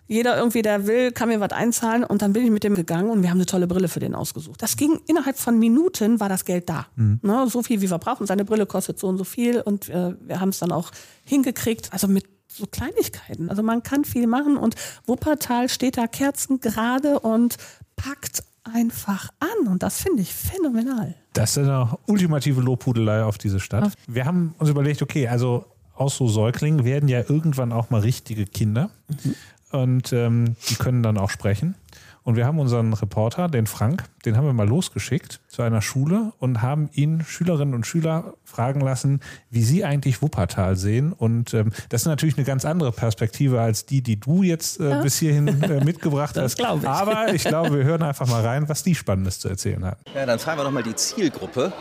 Jeder 0.09 0.37
irgendwie, 0.37 0.63
der 0.63 0.87
will, 0.87 1.11
kann 1.11 1.29
mir 1.29 1.39
was 1.39 1.51
einzahlen 1.51 2.03
und 2.03 2.23
dann 2.23 2.33
bin 2.33 2.43
ich 2.43 2.49
mit 2.49 2.63
dem 2.63 2.73
gegangen 2.73 3.11
und 3.11 3.21
wir 3.21 3.29
haben 3.29 3.37
eine 3.37 3.45
tolle 3.45 3.67
Brille 3.67 3.87
für 3.87 3.99
den 3.99 4.15
ausgesucht. 4.15 4.61
Das 4.61 4.75
ging 4.75 4.99
innerhalb 5.05 5.37
von 5.37 5.57
Minuten, 5.59 6.19
war 6.19 6.27
das 6.27 6.45
Geld 6.45 6.67
da. 6.67 6.87
Mhm. 6.95 7.19
Ne, 7.21 7.45
so 7.47 7.61
viel, 7.61 7.79
wie 7.81 7.89
wir 7.89 7.97
brauchen. 7.99 8.25
Seine 8.25 8.43
Brille 8.43 8.65
kostet 8.65 8.97
so 8.97 9.07
und 9.07 9.19
so 9.19 9.23
viel 9.23 9.61
und 9.61 9.87
äh, 9.87 10.15
wir 10.19 10.41
haben 10.41 10.49
es 10.49 10.57
dann 10.57 10.71
auch 10.71 10.89
hingekriegt. 11.25 11.93
Also 11.93 12.07
mit 12.07 12.25
so 12.47 12.65
Kleinigkeiten. 12.65 13.51
Also 13.51 13.61
man 13.61 13.83
kann 13.83 14.03
viel 14.03 14.25
machen 14.25 14.57
und 14.57 14.73
Wuppertal 15.05 15.69
steht 15.69 15.97
da 15.97 16.07
kerzengerade 16.07 17.19
und 17.19 17.57
packt 17.95 18.43
einfach 18.63 19.29
an 19.39 19.67
und 19.67 19.83
das 19.83 20.01
finde 20.01 20.23
ich 20.23 20.33
phänomenal. 20.33 21.13
Das 21.33 21.51
ist 21.51 21.59
eine 21.59 21.99
ultimative 22.07 22.61
Lobhudelei 22.61 23.23
auf 23.23 23.37
diese 23.37 23.59
Stadt. 23.59 23.93
Wir 24.07 24.25
haben 24.25 24.55
uns 24.57 24.71
überlegt, 24.71 25.03
okay, 25.03 25.27
also 25.27 25.65
aus 25.93 26.17
so 26.17 26.27
Säuglingen 26.27 26.83
werden 26.83 27.09
ja 27.09 27.19
irgendwann 27.19 27.71
auch 27.71 27.91
mal 27.91 28.01
richtige 28.01 28.47
Kinder. 28.47 28.89
Mhm 29.07 29.35
und 29.71 30.13
ähm, 30.13 30.55
die 30.69 30.75
können 30.75 31.03
dann 31.03 31.17
auch 31.17 31.29
sprechen. 31.29 31.75
Und 32.23 32.35
wir 32.35 32.45
haben 32.45 32.59
unseren 32.59 32.93
Reporter, 32.93 33.47
den 33.47 33.65
Frank, 33.65 34.03
den 34.25 34.37
haben 34.37 34.45
wir 34.45 34.53
mal 34.53 34.67
losgeschickt 34.67 35.39
zu 35.47 35.61
einer 35.61 35.81
Schule 35.81 36.33
und 36.37 36.61
haben 36.61 36.89
ihn 36.93 37.23
Schülerinnen 37.25 37.73
und 37.73 37.87
Schüler 37.87 38.35
fragen 38.43 38.81
lassen, 38.81 39.21
wie 39.49 39.63
sie 39.63 39.83
eigentlich 39.83 40.21
Wuppertal 40.21 40.75
sehen. 40.75 41.13
Und 41.13 41.53
ähm, 41.53 41.71
das 41.89 42.01
ist 42.01 42.07
natürlich 42.07 42.37
eine 42.37 42.45
ganz 42.45 42.65
andere 42.65 42.91
Perspektive 42.91 43.61
als 43.61 43.85
die, 43.85 44.03
die 44.03 44.19
du 44.19 44.43
jetzt 44.43 44.79
äh, 44.79 44.99
bis 45.01 45.17
hierhin 45.17 45.47
äh, 45.63 45.83
mitgebracht 45.83 46.35
das 46.35 46.55
hast. 46.59 46.83
Ich. 46.83 46.87
Aber 46.87 47.33
ich 47.33 47.45
glaube, 47.45 47.77
wir 47.77 47.83
hören 47.83 48.03
einfach 48.03 48.27
mal 48.27 48.45
rein, 48.45 48.69
was 48.69 48.83
die 48.83 48.95
Spannendes 48.95 49.39
zu 49.39 49.47
erzählen 49.49 49.83
hat. 49.85 49.97
Ja, 50.13 50.25
dann 50.25 50.37
fragen 50.37 50.59
wir 50.59 50.65
doch 50.65 50.71
mal 50.71 50.83
die 50.83 50.95
Zielgruppe. 50.95 51.73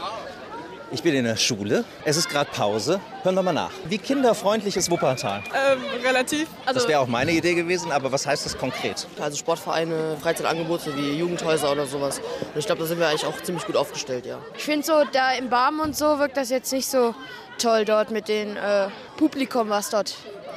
Ich 0.91 1.03
bin 1.03 1.15
in 1.15 1.25
der 1.25 1.37
Schule. 1.37 1.85
Es 2.07 2.17
ist 2.17 2.31
gerade 2.31 2.51
Pause. 2.51 2.99
Hören 3.23 3.35
wir 3.35 3.43
mal 3.43 3.53
nach. 3.53 3.71
Wie 3.85 3.99
kinderfreundlich 3.99 4.75
ist 4.75 4.91
Wuppertal? 4.91 5.43
Ähm, 5.55 5.83
relativ. 6.03 6.49
Also 6.65 6.81
das 6.81 6.89
wäre 6.89 7.01
auch 7.01 7.07
meine 7.07 7.33
Idee 7.33 7.55
gewesen, 7.55 7.93
aber 7.93 8.11
was 8.11 8.27
heißt 8.27 8.47
das 8.47 8.57
konkret? 8.57 9.07
Also 9.21 9.37
Sportvereine, 9.37 10.17
Freizeitangebote 10.19 10.97
wie 10.97 11.19
Jugendhäuser 11.19 11.71
oder 11.73 11.85
sowas. 11.85 12.21
Und 12.55 12.59
ich 12.59 12.65
glaube, 12.65 12.81
da 12.81 12.87
sind 12.87 12.99
wir 12.99 13.07
eigentlich 13.09 13.27
auch 13.27 13.39
ziemlich 13.43 13.67
gut 13.67 13.77
aufgestellt, 13.77 14.25
ja. 14.25 14.39
Ich 14.57 14.65
finde 14.65 14.87
so, 14.87 15.05
da 15.13 15.33
im 15.33 15.51
Barmen 15.51 15.81
und 15.81 15.95
so 15.95 16.19
wirkt 16.19 16.39
das 16.39 16.49
jetzt 16.49 16.73
nicht 16.73 16.89
so 16.89 17.15
toll 17.59 17.85
dort 17.85 18.11
mit 18.11 18.29
dem 18.29 18.57
äh, 18.57 18.89
Publikum, 19.19 19.69
was 19.69 19.91
dort 19.91 20.15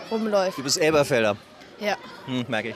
rumläuft. 0.09 0.57
Du 0.57 0.63
bist 0.63 0.79
Elberfelder. 0.79 1.35
Ja. 1.79 1.97
Hm, 2.25 2.45
merke 2.47 2.69
ich. 2.69 2.75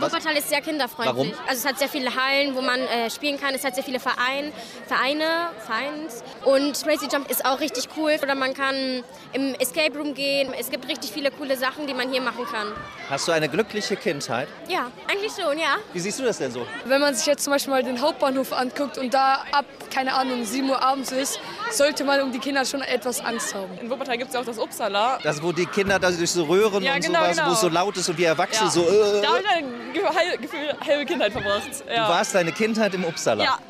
Wuppertal 0.00 0.36
ist 0.36 0.48
sehr 0.48 0.60
kinderfreundlich. 0.60 1.32
Warum? 1.32 1.48
Also 1.48 1.60
es 1.60 1.66
hat 1.66 1.78
sehr 1.78 1.88
viele 1.88 2.14
Hallen, 2.14 2.54
wo 2.54 2.60
man 2.60 2.80
äh, 2.80 3.10
spielen 3.10 3.38
kann. 3.40 3.54
Es 3.54 3.64
hat 3.64 3.74
sehr 3.74 3.84
viele 3.84 4.00
Verein, 4.00 4.52
Vereine, 4.86 5.50
Vereins. 5.64 6.22
Und 6.44 6.82
Crazy 6.82 7.06
Jump 7.10 7.30
ist 7.30 7.44
auch 7.44 7.60
richtig 7.60 7.88
cool. 7.96 8.16
Oder 8.22 8.34
man 8.34 8.54
kann 8.54 9.02
im 9.32 9.54
Escape 9.54 9.96
Room 9.98 10.14
gehen. 10.14 10.52
Es 10.58 10.70
gibt 10.70 10.88
richtig 10.88 11.10
viele 11.12 11.30
coole 11.30 11.56
Sachen, 11.56 11.86
die 11.86 11.94
man 11.94 12.10
hier 12.10 12.20
machen 12.20 12.44
kann. 12.50 12.72
Hast 13.10 13.28
du 13.28 13.32
eine 13.32 13.48
glückliche 13.48 13.96
Kindheit? 13.96 14.48
Ja, 14.68 14.90
eigentlich 15.08 15.32
schon, 15.32 15.58
ja. 15.58 15.76
Wie 15.92 16.00
siehst 16.00 16.18
du 16.18 16.24
das 16.24 16.38
denn 16.38 16.50
so? 16.52 16.66
Wenn 16.84 17.00
man 17.00 17.14
sich 17.14 17.26
jetzt 17.26 17.44
zum 17.44 17.52
Beispiel 17.52 17.72
mal 17.72 17.82
den 17.82 18.00
Hauptbahnhof 18.00 18.52
anguckt 18.52 18.98
und 18.98 19.12
da 19.14 19.44
ab, 19.52 19.64
keine 19.92 20.14
Ahnung, 20.14 20.44
7 20.44 20.68
Uhr 20.68 20.82
abends 20.82 21.12
ist, 21.12 21.38
sollte 21.70 22.04
man 22.04 22.20
um 22.20 22.32
die 22.32 22.38
Kinder 22.38 22.64
schon 22.64 22.82
etwas 22.82 23.20
Angst 23.24 23.54
haben. 23.54 23.76
In 23.78 23.90
Wuppertal 23.90 24.18
gibt 24.18 24.28
es 24.28 24.34
ja 24.34 24.40
auch 24.40 24.44
das 24.44 24.58
Upsala. 24.58 25.18
Das, 25.22 25.42
wo 25.42 25.52
die 25.52 25.66
Kinder 25.66 25.98
da 25.98 26.10
durch 26.10 26.30
so 26.30 26.44
Röhren 26.44 26.82
ja, 26.82 26.94
und 26.94 27.04
genau, 27.04 27.20
sowas, 27.20 27.36
genau. 27.36 27.48
wo 27.48 27.52
es 27.52 27.60
so 27.60 27.68
laut 27.68 27.96
ist 27.96 28.08
und 28.08 28.18
wir 28.18 28.28
Erwachsene 28.28 28.66
Ja. 28.66 28.70
so... 28.70 28.82
Äh, 28.82 29.22
Da 29.22 29.38
ein 29.94 30.40
Gefühl, 30.40 30.74
halbe 30.86 31.04
Kindheit 31.06 31.32
verbracht. 31.32 31.68
Ja. 31.88 32.06
Du 32.06 32.12
warst 32.12 32.34
deine 32.34 32.52
Kindheit 32.52 32.94
im 32.94 33.04
Uppsala. 33.04 33.44
Ja. 33.44 33.58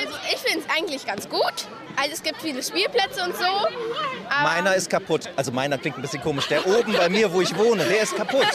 Also 0.00 0.16
ich 0.32 0.38
finde 0.38 0.64
es 0.64 0.76
eigentlich 0.76 1.06
ganz 1.06 1.28
gut. 1.28 1.66
Also 2.00 2.12
es 2.12 2.22
gibt 2.22 2.40
viele 2.40 2.62
Spielplätze 2.62 3.24
und 3.24 3.36
so. 3.36 3.44
Aber 3.44 4.42
Meiner 4.42 4.74
ist 4.76 4.88
kaputt. 4.88 5.28
Also 5.34 5.50
meiner 5.50 5.76
klingt 5.78 5.98
ein 5.98 6.02
bisschen 6.02 6.22
komisch. 6.22 6.46
Der 6.46 6.64
oben 6.64 6.92
bei 6.92 7.08
mir, 7.08 7.32
wo 7.32 7.40
ich 7.40 7.56
wohne, 7.56 7.84
der 7.84 8.02
ist 8.02 8.14
kaputt. 8.14 8.46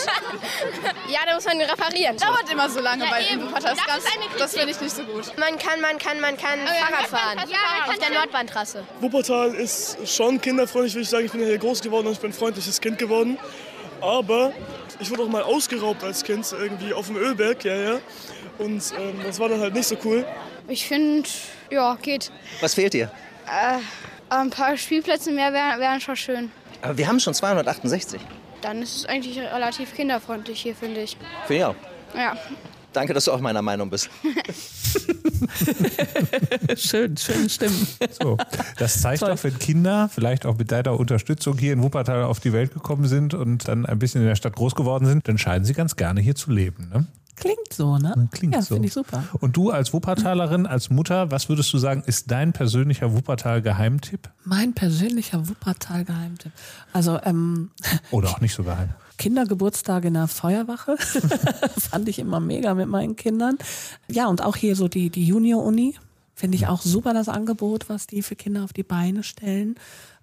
ja, 1.09 1.19
da 1.25 1.35
muss 1.35 1.43
man 1.43 1.59
reparieren. 1.59 2.15
Dauert 2.15 2.49
immer 2.49 2.69
so 2.69 2.79
lange 2.79 3.03
Ja, 3.03 3.11
bei 3.11 3.27
eben. 3.29 3.51
Das 3.53 3.63
Das, 3.63 3.75
eine 3.75 4.25
das 4.37 4.53
finde 4.53 4.71
ich 4.71 4.79
nicht 4.79 4.95
so 4.95 5.03
gut. 5.03 5.37
Man 5.37 5.57
kann, 5.57 5.81
man 5.81 5.97
kann, 5.97 6.21
man 6.21 6.37
kann 6.37 6.59
Fahrrad 6.65 7.07
fahren. 7.07 7.49
Ja, 7.49 7.91
auf 7.91 7.99
der 7.99 8.11
Nordbahntrasse. 8.11 8.83
Wuppertal 9.01 9.53
ist 9.55 9.97
schon 10.07 10.39
kinderfreundlich, 10.39 10.93
würde 10.93 11.03
ich 11.03 11.09
sagen. 11.09 11.25
Ich 11.25 11.31
bin 11.33 11.41
ja 11.41 11.47
hier 11.47 11.57
groß 11.57 11.81
geworden 11.81 12.07
und 12.07 12.13
ich 12.13 12.19
bin 12.19 12.31
ein 12.31 12.33
freundliches 12.33 12.79
Kind 12.79 12.97
geworden. 12.97 13.37
Aber 14.03 14.51
ich 14.99 15.09
wurde 15.09 15.23
auch 15.23 15.29
mal 15.29 15.43
ausgeraubt 15.43 16.03
als 16.03 16.23
Kind, 16.23 16.45
irgendwie 16.51 16.93
auf 16.93 17.07
dem 17.07 17.15
Ölberg, 17.15 17.63
ja, 17.63 17.75
ja. 17.75 17.99
Und 18.59 18.93
ähm, 18.99 19.19
das 19.23 19.39
war 19.39 19.47
dann 19.47 19.61
halt 19.61 19.73
nicht 19.73 19.87
so 19.87 19.95
cool. 20.03 20.25
Ich 20.67 20.85
finde, 20.85 21.27
ja, 21.71 21.95
geht. 22.01 22.31
Was 22.59 22.73
fehlt 22.73 22.93
dir? 22.93 23.09
Äh, 23.47 23.79
ein 24.29 24.49
paar 24.49 24.75
Spielplätze 24.75 25.31
mehr 25.31 25.53
wären 25.53 25.79
wären 25.79 26.01
schon 26.01 26.15
schön. 26.17 26.51
Aber 26.81 26.97
wir 26.97 27.07
haben 27.07 27.19
schon 27.19 27.33
268. 27.33 28.21
Dann 28.61 28.81
ist 28.81 28.95
es 28.97 29.05
eigentlich 29.05 29.39
relativ 29.39 29.95
kinderfreundlich 29.95 30.61
hier, 30.61 30.75
finde 30.75 31.01
ich. 31.01 31.17
Finde 31.47 31.61
ich 31.61 31.65
auch. 31.65 31.75
Ja. 32.15 32.37
Danke, 32.93 33.13
dass 33.13 33.25
du 33.25 33.31
auch 33.31 33.41
meiner 33.41 33.61
Meinung 33.61 33.89
bist. 33.89 34.09
schön, 36.77 37.17
schön 37.17 37.49
Stimmen. 37.49 37.87
So, 38.21 38.37
das 38.77 39.01
zeigt 39.01 39.21
Toll. 39.21 39.31
doch, 39.31 39.43
wenn 39.43 39.57
Kinder 39.59 40.09
vielleicht 40.13 40.45
auch 40.45 40.57
mit 40.57 40.71
deiner 40.71 40.99
Unterstützung 40.99 41.57
hier 41.57 41.73
in 41.73 41.83
Wuppertal 41.83 42.23
auf 42.23 42.39
die 42.39 42.53
Welt 42.53 42.73
gekommen 42.73 43.07
sind 43.07 43.33
und 43.33 43.67
dann 43.67 43.85
ein 43.85 43.99
bisschen 43.99 44.21
in 44.21 44.27
der 44.27 44.35
Stadt 44.35 44.55
groß 44.55 44.75
geworden 44.75 45.05
sind, 45.05 45.27
dann 45.27 45.37
scheinen 45.37 45.65
sie 45.65 45.73
ganz 45.73 45.95
gerne 45.95 46.21
hier 46.21 46.35
zu 46.35 46.51
leben. 46.51 46.89
Ne? 46.93 47.05
Klingt 47.35 47.73
so, 47.73 47.97
ne? 47.97 48.29
Klingt 48.31 48.53
ja, 48.53 48.61
so. 48.61 48.75
finde 48.75 48.87
ich 48.87 48.93
super. 48.93 49.23
Und 49.39 49.57
du 49.57 49.71
als 49.71 49.91
Wuppertalerin, 49.91 50.67
als 50.67 50.89
Mutter, 50.89 51.31
was 51.31 51.49
würdest 51.49 51.73
du 51.73 51.79
sagen, 51.79 52.03
ist 52.05 52.29
dein 52.29 52.53
persönlicher 52.53 53.13
Wuppertal-Geheimtipp? 53.13 54.29
Mein 54.43 54.73
persönlicher 54.73 55.47
Wuppertal-Geheimtipp. 55.47 56.51
Also 56.91 57.19
ähm, 57.23 57.71
Oder 58.11 58.29
auch 58.29 58.41
nicht 58.41 58.53
so 58.53 58.63
geheim? 58.63 58.89
Kindergeburtstage 59.17 60.07
in 60.09 60.13
der 60.15 60.27
Feuerwache 60.27 60.97
fand 61.79 62.07
ich 62.09 62.19
immer 62.19 62.39
mega 62.39 62.73
mit 62.73 62.87
meinen 62.87 63.15
Kindern. 63.15 63.57
Ja, 64.07 64.27
und 64.27 64.41
auch 64.41 64.55
hier 64.55 64.75
so 64.75 64.87
die, 64.87 65.09
die 65.09 65.25
Junior-Uni 65.25 65.95
finde 66.35 66.55
ich 66.57 66.67
auch 66.67 66.81
super 66.81 67.13
das 67.13 67.29
Angebot, 67.29 67.89
was 67.89 68.07
die 68.07 68.21
für 68.23 68.35
Kinder 68.35 68.63
auf 68.63 68.73
die 68.73 68.83
Beine 68.83 69.23
stellen. 69.23 69.75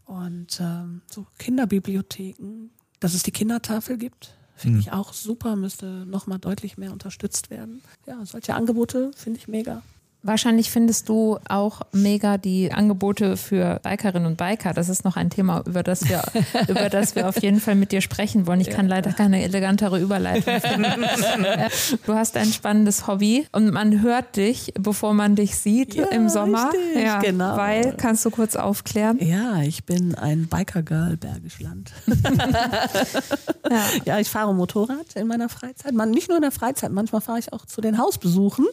Und 0.05 0.59
ähm, 0.61 1.03
so 1.11 1.27
Kinderbibliotheken, 1.39 2.71
dass 2.99 3.15
es 3.15 3.23
die 3.23 3.31
Kindertafel 3.31 3.97
gibt, 3.97 4.35
finde 4.57 4.75
Mhm. 4.77 4.81
ich 4.81 4.93
auch 4.93 5.13
super, 5.15 5.57
müsste 5.57 5.87
nochmal 6.07 6.39
deutlich 6.39 6.77
mehr 6.77 6.93
unterstützt 6.93 7.49
werden. 7.49 7.81
Ja, 8.07 8.25
solche 8.27 8.55
Angebote 8.55 9.11
finde 9.17 9.39
ich 9.39 9.49
mega. 9.49 9.83
Wahrscheinlich 10.23 10.71
findest 10.71 11.09
du 11.09 11.39
auch 11.49 11.81
mega 11.93 12.37
die 12.37 12.73
Angebote 12.73 13.39
für 13.39 13.81
Bikerinnen 13.83 14.27
und 14.27 14.37
Biker. 14.37 14.75
Das 14.75 14.91
ist 14.91 15.05
noch 15.05 15.17
ein 15.17 15.31
Thema, 15.31 15.63
über 15.67 15.83
das 15.83 16.09
wir, 16.09 16.23
über 16.69 16.91
das 16.91 17.15
wir 17.17 17.27
auf 17.29 17.41
jeden 17.43 17.59
Fall 17.59 17.75
mit 17.75 17.91
dir 17.91 18.03
sprechen 18.03 18.47
wollen. 18.47 18.61
Ich 18.61 18.69
kann 18.69 18.87
leider 18.87 19.13
keine 19.13 19.43
elegantere 19.43 19.99
Überleitung 19.99 20.61
finden. 20.61 21.03
Äh, 21.45 21.71
du 22.05 22.15
hast 22.15 22.37
ein 22.37 22.53
spannendes 22.53 23.07
Hobby 23.07 23.47
und 23.53 23.71
man 23.73 24.03
hört 24.03 24.37
dich, 24.37 24.75
bevor 24.79 25.15
man 25.15 25.37
dich 25.37 25.57
sieht 25.57 25.95
Ja, 25.95 26.07
im 26.09 26.29
Sommer. 26.29 26.71
richtig, 26.73 27.21
genau. 27.23 27.57
Weil, 27.57 27.95
kannst 27.97 28.25
du 28.27 28.31
kurz 28.31 28.57
aufklären? 28.57 29.19
Ja, 29.21 29.63
ich 29.63 29.85
bin 29.87 30.15
ein 30.15 30.49
Biker-Girl 30.49 31.17
Bergisch 31.17 31.61
Land. 31.61 31.93
ja. 34.05 34.19
ich 34.19 34.29
fahre 34.29 34.55
Motorrad 34.55 35.15
in 35.15 35.27
meiner 35.27 35.49
Freizeit. 35.49 35.95
Man, 35.95 36.11
nicht 36.11 36.29
nur 36.29 36.37
in 36.37 36.43
der 36.43 36.53
Freizeit, 36.53 36.93
manchmal 36.93 37.21
fahre 37.21 37.39
ich 37.39 37.53
auch 37.53 37.65
zu 37.67 37.81
den 37.81 37.99
Hausbesuchen 37.99 38.67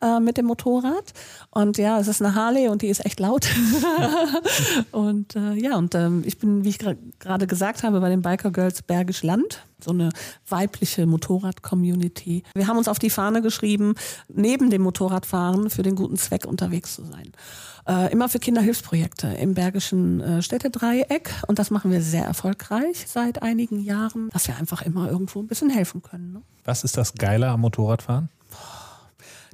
äh, 0.00 0.20
mit 0.20 0.36
dem 0.36 0.46
Motorrad. 0.46 0.91
Motorrad. 0.92 1.12
Und 1.50 1.78
ja, 1.78 1.98
es 1.98 2.08
ist 2.08 2.22
eine 2.22 2.34
Harley 2.34 2.68
und 2.68 2.82
die 2.82 2.88
ist 2.88 3.04
echt 3.04 3.20
laut. 3.20 3.48
und 4.92 5.36
äh, 5.36 5.54
ja, 5.54 5.76
und 5.76 5.94
ähm, 5.94 6.22
ich 6.24 6.38
bin, 6.38 6.64
wie 6.64 6.70
ich 6.70 6.78
gerade 6.78 7.46
gesagt 7.46 7.82
habe, 7.82 8.00
bei 8.00 8.08
den 8.08 8.22
Biker 8.22 8.50
Girls 8.50 8.82
Bergisch 8.82 9.22
Land 9.22 9.64
so 9.82 9.90
eine 9.90 10.10
weibliche 10.48 11.06
Motorrad-Community. 11.06 12.44
Wir 12.54 12.68
haben 12.68 12.78
uns 12.78 12.86
auf 12.86 13.00
die 13.00 13.10
Fahne 13.10 13.42
geschrieben, 13.42 13.94
neben 14.28 14.70
dem 14.70 14.82
Motorradfahren 14.82 15.70
für 15.70 15.82
den 15.82 15.96
guten 15.96 16.16
Zweck 16.16 16.46
unterwegs 16.46 16.94
zu 16.94 17.04
sein. 17.04 17.32
Äh, 17.88 18.12
immer 18.12 18.28
für 18.28 18.38
Kinderhilfsprojekte 18.38 19.26
im 19.26 19.54
Bergischen 19.54 20.20
äh, 20.20 20.40
Städtedreieck. 20.40 21.34
Und 21.48 21.58
das 21.58 21.72
machen 21.72 21.90
wir 21.90 22.00
sehr 22.00 22.24
erfolgreich 22.24 23.06
seit 23.08 23.42
einigen 23.42 23.80
Jahren, 23.80 24.30
dass 24.30 24.46
wir 24.46 24.56
einfach 24.56 24.82
immer 24.82 25.10
irgendwo 25.10 25.40
ein 25.40 25.48
bisschen 25.48 25.68
helfen 25.68 26.00
können. 26.00 26.32
Ne? 26.32 26.42
Was 26.64 26.84
ist 26.84 26.96
das 26.96 27.14
Geile 27.14 27.48
am 27.48 27.62
Motorradfahren? 27.62 28.28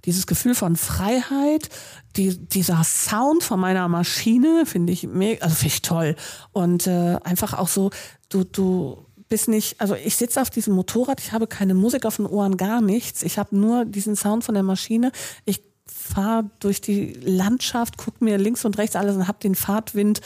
Dieses 0.08 0.26
Gefühl 0.26 0.54
von 0.54 0.76
Freiheit, 0.76 1.68
die, 2.16 2.38
dieser 2.38 2.82
Sound 2.82 3.44
von 3.44 3.60
meiner 3.60 3.86
Maschine 3.88 4.64
finde 4.64 4.90
ich 4.90 5.06
mega, 5.06 5.44
also 5.44 5.54
finde 5.54 5.74
ich 5.74 5.82
toll. 5.82 6.16
Und 6.52 6.86
äh, 6.86 7.18
einfach 7.22 7.52
auch 7.52 7.68
so, 7.68 7.90
du, 8.30 8.42
du 8.44 9.04
bist 9.28 9.48
nicht, 9.48 9.78
also 9.82 9.94
ich 9.94 10.16
sitze 10.16 10.40
auf 10.40 10.48
diesem 10.48 10.74
Motorrad, 10.74 11.20
ich 11.20 11.32
habe 11.32 11.46
keine 11.46 11.74
Musik 11.74 12.06
auf 12.06 12.16
den 12.16 12.24
Ohren, 12.24 12.56
gar 12.56 12.80
nichts. 12.80 13.22
Ich 13.22 13.38
habe 13.38 13.54
nur 13.54 13.84
diesen 13.84 14.16
Sound 14.16 14.44
von 14.44 14.54
der 14.54 14.62
Maschine. 14.62 15.12
Ich 15.44 15.62
fahre 15.84 16.50
durch 16.60 16.80
die 16.80 17.12
Landschaft, 17.12 17.98
gucke 17.98 18.24
mir 18.24 18.38
links 18.38 18.64
und 18.64 18.78
rechts 18.78 18.96
alles 18.96 19.14
und 19.14 19.28
habe 19.28 19.40
den 19.40 19.54
Fahrtwind. 19.54 20.22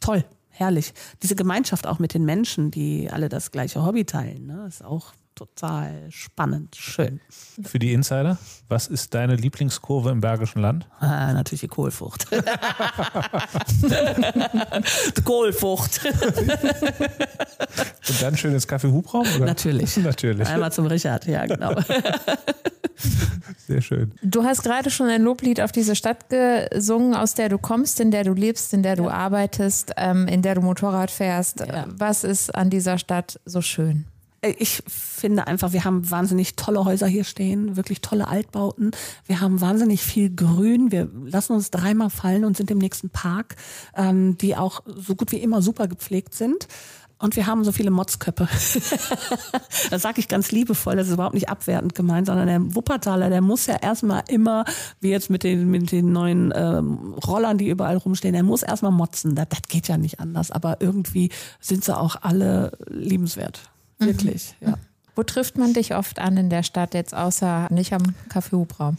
Toll, 0.00 0.24
herrlich. 0.48 0.94
Diese 1.22 1.36
Gemeinschaft 1.36 1.86
auch 1.86 1.98
mit 1.98 2.14
den 2.14 2.24
Menschen, 2.24 2.70
die 2.70 3.10
alle 3.10 3.28
das 3.28 3.50
gleiche 3.50 3.84
Hobby 3.84 4.06
teilen, 4.06 4.46
ne, 4.46 4.64
ist 4.66 4.82
auch 4.82 5.12
total 5.36 6.10
spannend, 6.10 6.74
schön. 6.74 7.20
Für 7.62 7.78
die 7.78 7.92
Insider, 7.92 8.38
was 8.68 8.88
ist 8.88 9.14
deine 9.14 9.36
Lieblingskurve 9.36 10.10
im 10.10 10.20
Bergischen 10.20 10.60
Land? 10.62 10.88
Ah, 10.98 11.32
natürlich 11.32 11.60
die 11.60 11.68
Kohlfucht. 11.68 12.26
die 15.16 15.22
Kohlfucht. 15.24 16.00
Und 18.08 18.22
dann 18.22 18.36
schön 18.36 18.54
ins 18.54 18.68
Café 18.68 18.90
Hubraum? 18.90 19.26
Oder? 19.36 19.46
Natürlich. 19.46 19.96
Natürlich. 20.02 20.48
Einmal 20.48 20.72
zum 20.72 20.86
Richard, 20.86 21.26
ja, 21.26 21.44
genau. 21.46 21.74
Sehr 23.66 23.82
schön. 23.82 24.12
Du 24.22 24.42
hast 24.42 24.62
gerade 24.62 24.90
schon 24.90 25.08
ein 25.08 25.22
Loblied 25.22 25.60
auf 25.60 25.70
diese 25.70 25.94
Stadt 25.96 26.30
gesungen, 26.30 27.14
aus 27.14 27.34
der 27.34 27.50
du 27.50 27.58
kommst, 27.58 28.00
in 28.00 28.10
der 28.10 28.24
du 28.24 28.32
lebst, 28.32 28.72
in 28.72 28.82
der 28.82 28.96
du 28.96 29.04
ja. 29.04 29.10
arbeitest, 29.10 29.92
ähm, 29.96 30.26
in 30.28 30.40
der 30.42 30.54
du 30.54 30.62
Motorrad 30.62 31.10
fährst. 31.10 31.60
Ja. 31.60 31.84
Was 31.88 32.24
ist 32.24 32.54
an 32.54 32.70
dieser 32.70 32.96
Stadt 32.98 33.38
so 33.44 33.60
schön? 33.60 34.06
Äh, 34.40 34.54
ich 34.58 34.82
finde 34.86 35.46
einfach, 35.46 35.72
wir 35.72 35.84
haben 35.84 36.10
wahnsinnig 36.10 36.56
tolle 36.56 36.84
Häuser 36.84 37.06
hier 37.06 37.24
stehen, 37.24 37.76
wirklich 37.76 38.00
tolle 38.00 38.28
Altbauten. 38.28 38.92
Wir 39.26 39.40
haben 39.40 39.60
wahnsinnig 39.60 40.02
viel 40.02 40.34
Grün. 40.34 40.92
Wir 40.92 41.08
lassen 41.24 41.52
uns 41.52 41.70
dreimal 41.70 42.10
fallen 42.10 42.44
und 42.44 42.56
sind 42.56 42.70
im 42.70 42.78
nächsten 42.78 43.10
Park, 43.10 43.56
ähm, 43.96 44.36
die 44.38 44.56
auch 44.56 44.80
so 44.86 45.14
gut 45.14 45.32
wie 45.32 45.38
immer 45.38 45.62
super 45.62 45.88
gepflegt 45.88 46.34
sind. 46.34 46.68
Und 47.18 47.34
wir 47.34 47.46
haben 47.46 47.64
so 47.64 47.72
viele 47.72 47.90
Motzköppe. 47.90 48.46
das 49.90 50.02
sage 50.02 50.20
ich 50.20 50.28
ganz 50.28 50.52
liebevoll, 50.52 50.96
das 50.96 51.06
ist 51.06 51.14
überhaupt 51.14 51.34
nicht 51.34 51.48
abwertend 51.48 51.94
gemeint, 51.94 52.26
sondern 52.26 52.46
der 52.46 52.74
Wuppertaler, 52.74 53.30
der 53.30 53.40
muss 53.40 53.64
ja 53.66 53.76
erstmal 53.76 54.24
immer, 54.28 54.66
wie 55.00 55.08
jetzt 55.08 55.30
mit 55.30 55.42
den, 55.42 55.70
mit 55.70 55.92
den 55.92 56.12
neuen 56.12 56.52
ähm, 56.54 57.14
Rollern, 57.26 57.56
die 57.56 57.70
überall 57.70 57.96
rumstehen, 57.96 58.34
der 58.34 58.42
muss 58.42 58.62
erstmal 58.62 58.92
motzen. 58.92 59.34
Das, 59.34 59.48
das 59.48 59.62
geht 59.62 59.88
ja 59.88 59.96
nicht 59.96 60.20
anders, 60.20 60.50
aber 60.50 60.82
irgendwie 60.82 61.30
sind 61.58 61.84
sie 61.84 61.96
auch 61.96 62.16
alle 62.20 62.72
liebenswert. 62.86 63.62
Wirklich, 63.98 64.54
mhm. 64.60 64.68
ja. 64.68 64.74
Wo 65.14 65.22
trifft 65.22 65.56
man 65.56 65.72
dich 65.72 65.94
oft 65.94 66.18
an 66.18 66.36
in 66.36 66.50
der 66.50 66.62
Stadt, 66.62 66.92
jetzt 66.92 67.14
außer 67.14 67.68
nicht 67.70 67.94
am 67.94 68.02
Café 68.30 68.52
Hubraum? 68.52 68.98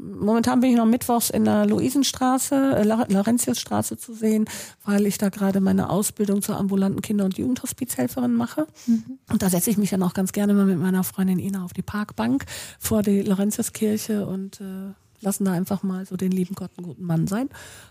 Momentan 0.00 0.60
bin 0.60 0.70
ich 0.70 0.76
noch 0.76 0.86
mittwochs 0.86 1.30
in 1.30 1.44
der 1.44 1.66
Luisenstraße, 1.66 2.76
äh, 2.76 2.82
Laurentiusstraße 2.84 3.98
zu 3.98 4.14
sehen, 4.14 4.46
weil 4.84 5.06
ich 5.06 5.18
da 5.18 5.28
gerade 5.28 5.60
meine 5.60 5.90
Ausbildung 5.90 6.42
zur 6.42 6.56
ambulanten 6.56 7.02
Kinder- 7.02 7.26
und 7.26 7.36
Jugendhospizhelferin 7.36 8.32
mache. 8.32 8.66
Mhm. 8.86 9.18
Und 9.30 9.42
da 9.42 9.50
setze 9.50 9.70
ich 9.70 9.76
mich 9.76 9.90
dann 9.90 10.02
auch 10.02 10.14
ganz 10.14 10.32
gerne 10.32 10.54
mal 10.54 10.64
mit 10.64 10.78
meiner 10.78 11.04
Freundin 11.04 11.38
Ina 11.38 11.64
auf 11.64 11.74
die 11.74 11.82
Parkbank 11.82 12.46
vor 12.78 13.02
die 13.02 13.20
Laurentiuskirche 13.20 14.26
und 14.26 14.60
äh, 14.60 14.94
lassen 15.20 15.44
da 15.44 15.52
einfach 15.52 15.82
mal 15.82 16.06
so 16.06 16.16
den 16.16 16.32
lieben 16.32 16.54
Gott 16.54 16.70
einen 16.76 16.86
guten 16.86 17.04
Mann 17.04 17.26
sein. 17.26 17.48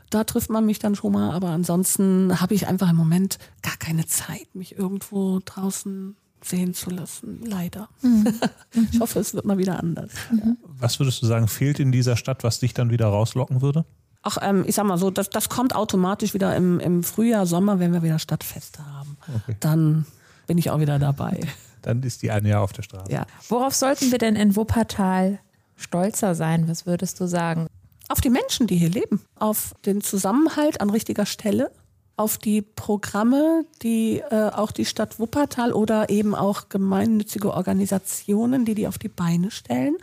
Da 0.10 0.24
trifft 0.24 0.50
man 0.50 0.66
mich 0.66 0.80
dann 0.80 0.96
schon 0.96 1.14
mal, 1.14 1.32
aber 1.32 1.50
ansonsten 1.50 2.40
habe 2.42 2.54
ich 2.54 2.68
einfach 2.68 2.90
im 2.90 2.96
Moment 2.96 3.38
gar 3.62 3.78
keine 3.78 4.06
Zeit, 4.06 4.48
mich 4.54 4.78
irgendwo 4.78 5.40
draußen 5.44 6.16
sehen 6.44 6.74
zu 6.74 6.90
lassen, 6.90 7.42
leider. 7.44 7.90
Mhm. 8.02 8.34
ich 8.92 9.00
hoffe, 9.00 9.20
es 9.20 9.34
wird 9.34 9.46
mal 9.46 9.58
wieder 9.58 9.80
anders. 9.80 10.12
Mhm. 10.32 10.58
Was 10.64 11.00
würdest 11.00 11.22
du 11.22 11.26
sagen, 11.26 11.48
fehlt 11.48 11.80
in 11.80 11.92
dieser 11.92 12.16
Stadt, 12.16 12.44
was 12.44 12.60
dich 12.60 12.74
dann 12.74 12.92
wieder 12.92 13.08
rauslocken 13.08 13.62
würde? 13.62 13.86
Ach, 14.22 14.38
ähm, 14.42 14.64
ich 14.68 14.76
sag 14.76 14.86
mal 14.86 14.98
so, 14.98 15.12
das, 15.12 15.30
das 15.30 15.50
kommt 15.50 15.76
automatisch 15.76 16.34
wieder 16.34 16.56
im, 16.56 16.80
im 16.80 17.04
Frühjahr, 17.04 17.46
Sommer, 17.46 17.80
wenn 17.80 17.94
wir 17.94 18.04
wieder 18.04 18.20
Stadtfeste 18.20 18.86
haben. 18.86 19.18
Okay. 19.44 19.56
Dann 19.60 20.06
bin 20.48 20.58
ich 20.58 20.70
auch 20.70 20.80
wieder 20.80 21.00
dabei. 21.00 21.40
Dann 21.82 22.04
ist 22.04 22.22
die 22.22 22.32
eine 22.32 22.50
Jahr 22.50 22.62
auf 22.62 22.74
der 22.74 22.82
Straße. 22.82 23.12
Ja. 23.12 23.26
Worauf 23.48 23.74
sollten 23.74 24.12
wir 24.12 24.18
denn 24.18 24.36
in 24.36 24.56
Wuppertal 24.56 25.40
stolzer 25.80 26.36
sein? 26.36 26.68
Was 26.68 26.86
würdest 26.86 27.20
du 27.20 27.26
sagen? 27.26 27.68
Auf 28.08 28.22
die 28.22 28.30
Menschen, 28.30 28.68
die 28.68 28.76
hier 28.76 28.90
leben, 28.90 29.22
auf 29.36 29.74
den 29.86 30.02
Zusammenhalt 30.02 30.82
an 30.82 30.90
richtiger 30.90 31.26
Stelle, 31.26 31.72
auf 32.20 32.38
die 32.38 32.62
Programme, 32.62 33.66
die 33.82 34.20
äh, 34.30 34.50
auch 34.50 34.72
die 34.72 34.86
Stadt 34.86 35.20
Wuppertal 35.20 35.72
oder 35.72 36.10
eben 36.10 36.36
auch 36.36 36.68
gemeinnützige 36.68 37.54
Organisationen, 37.54 38.66
die 38.66 38.76
die 38.76 38.88
auf 38.88 38.98
die 38.98 39.08
Beine 39.08 39.52
stellen, 39.52 39.96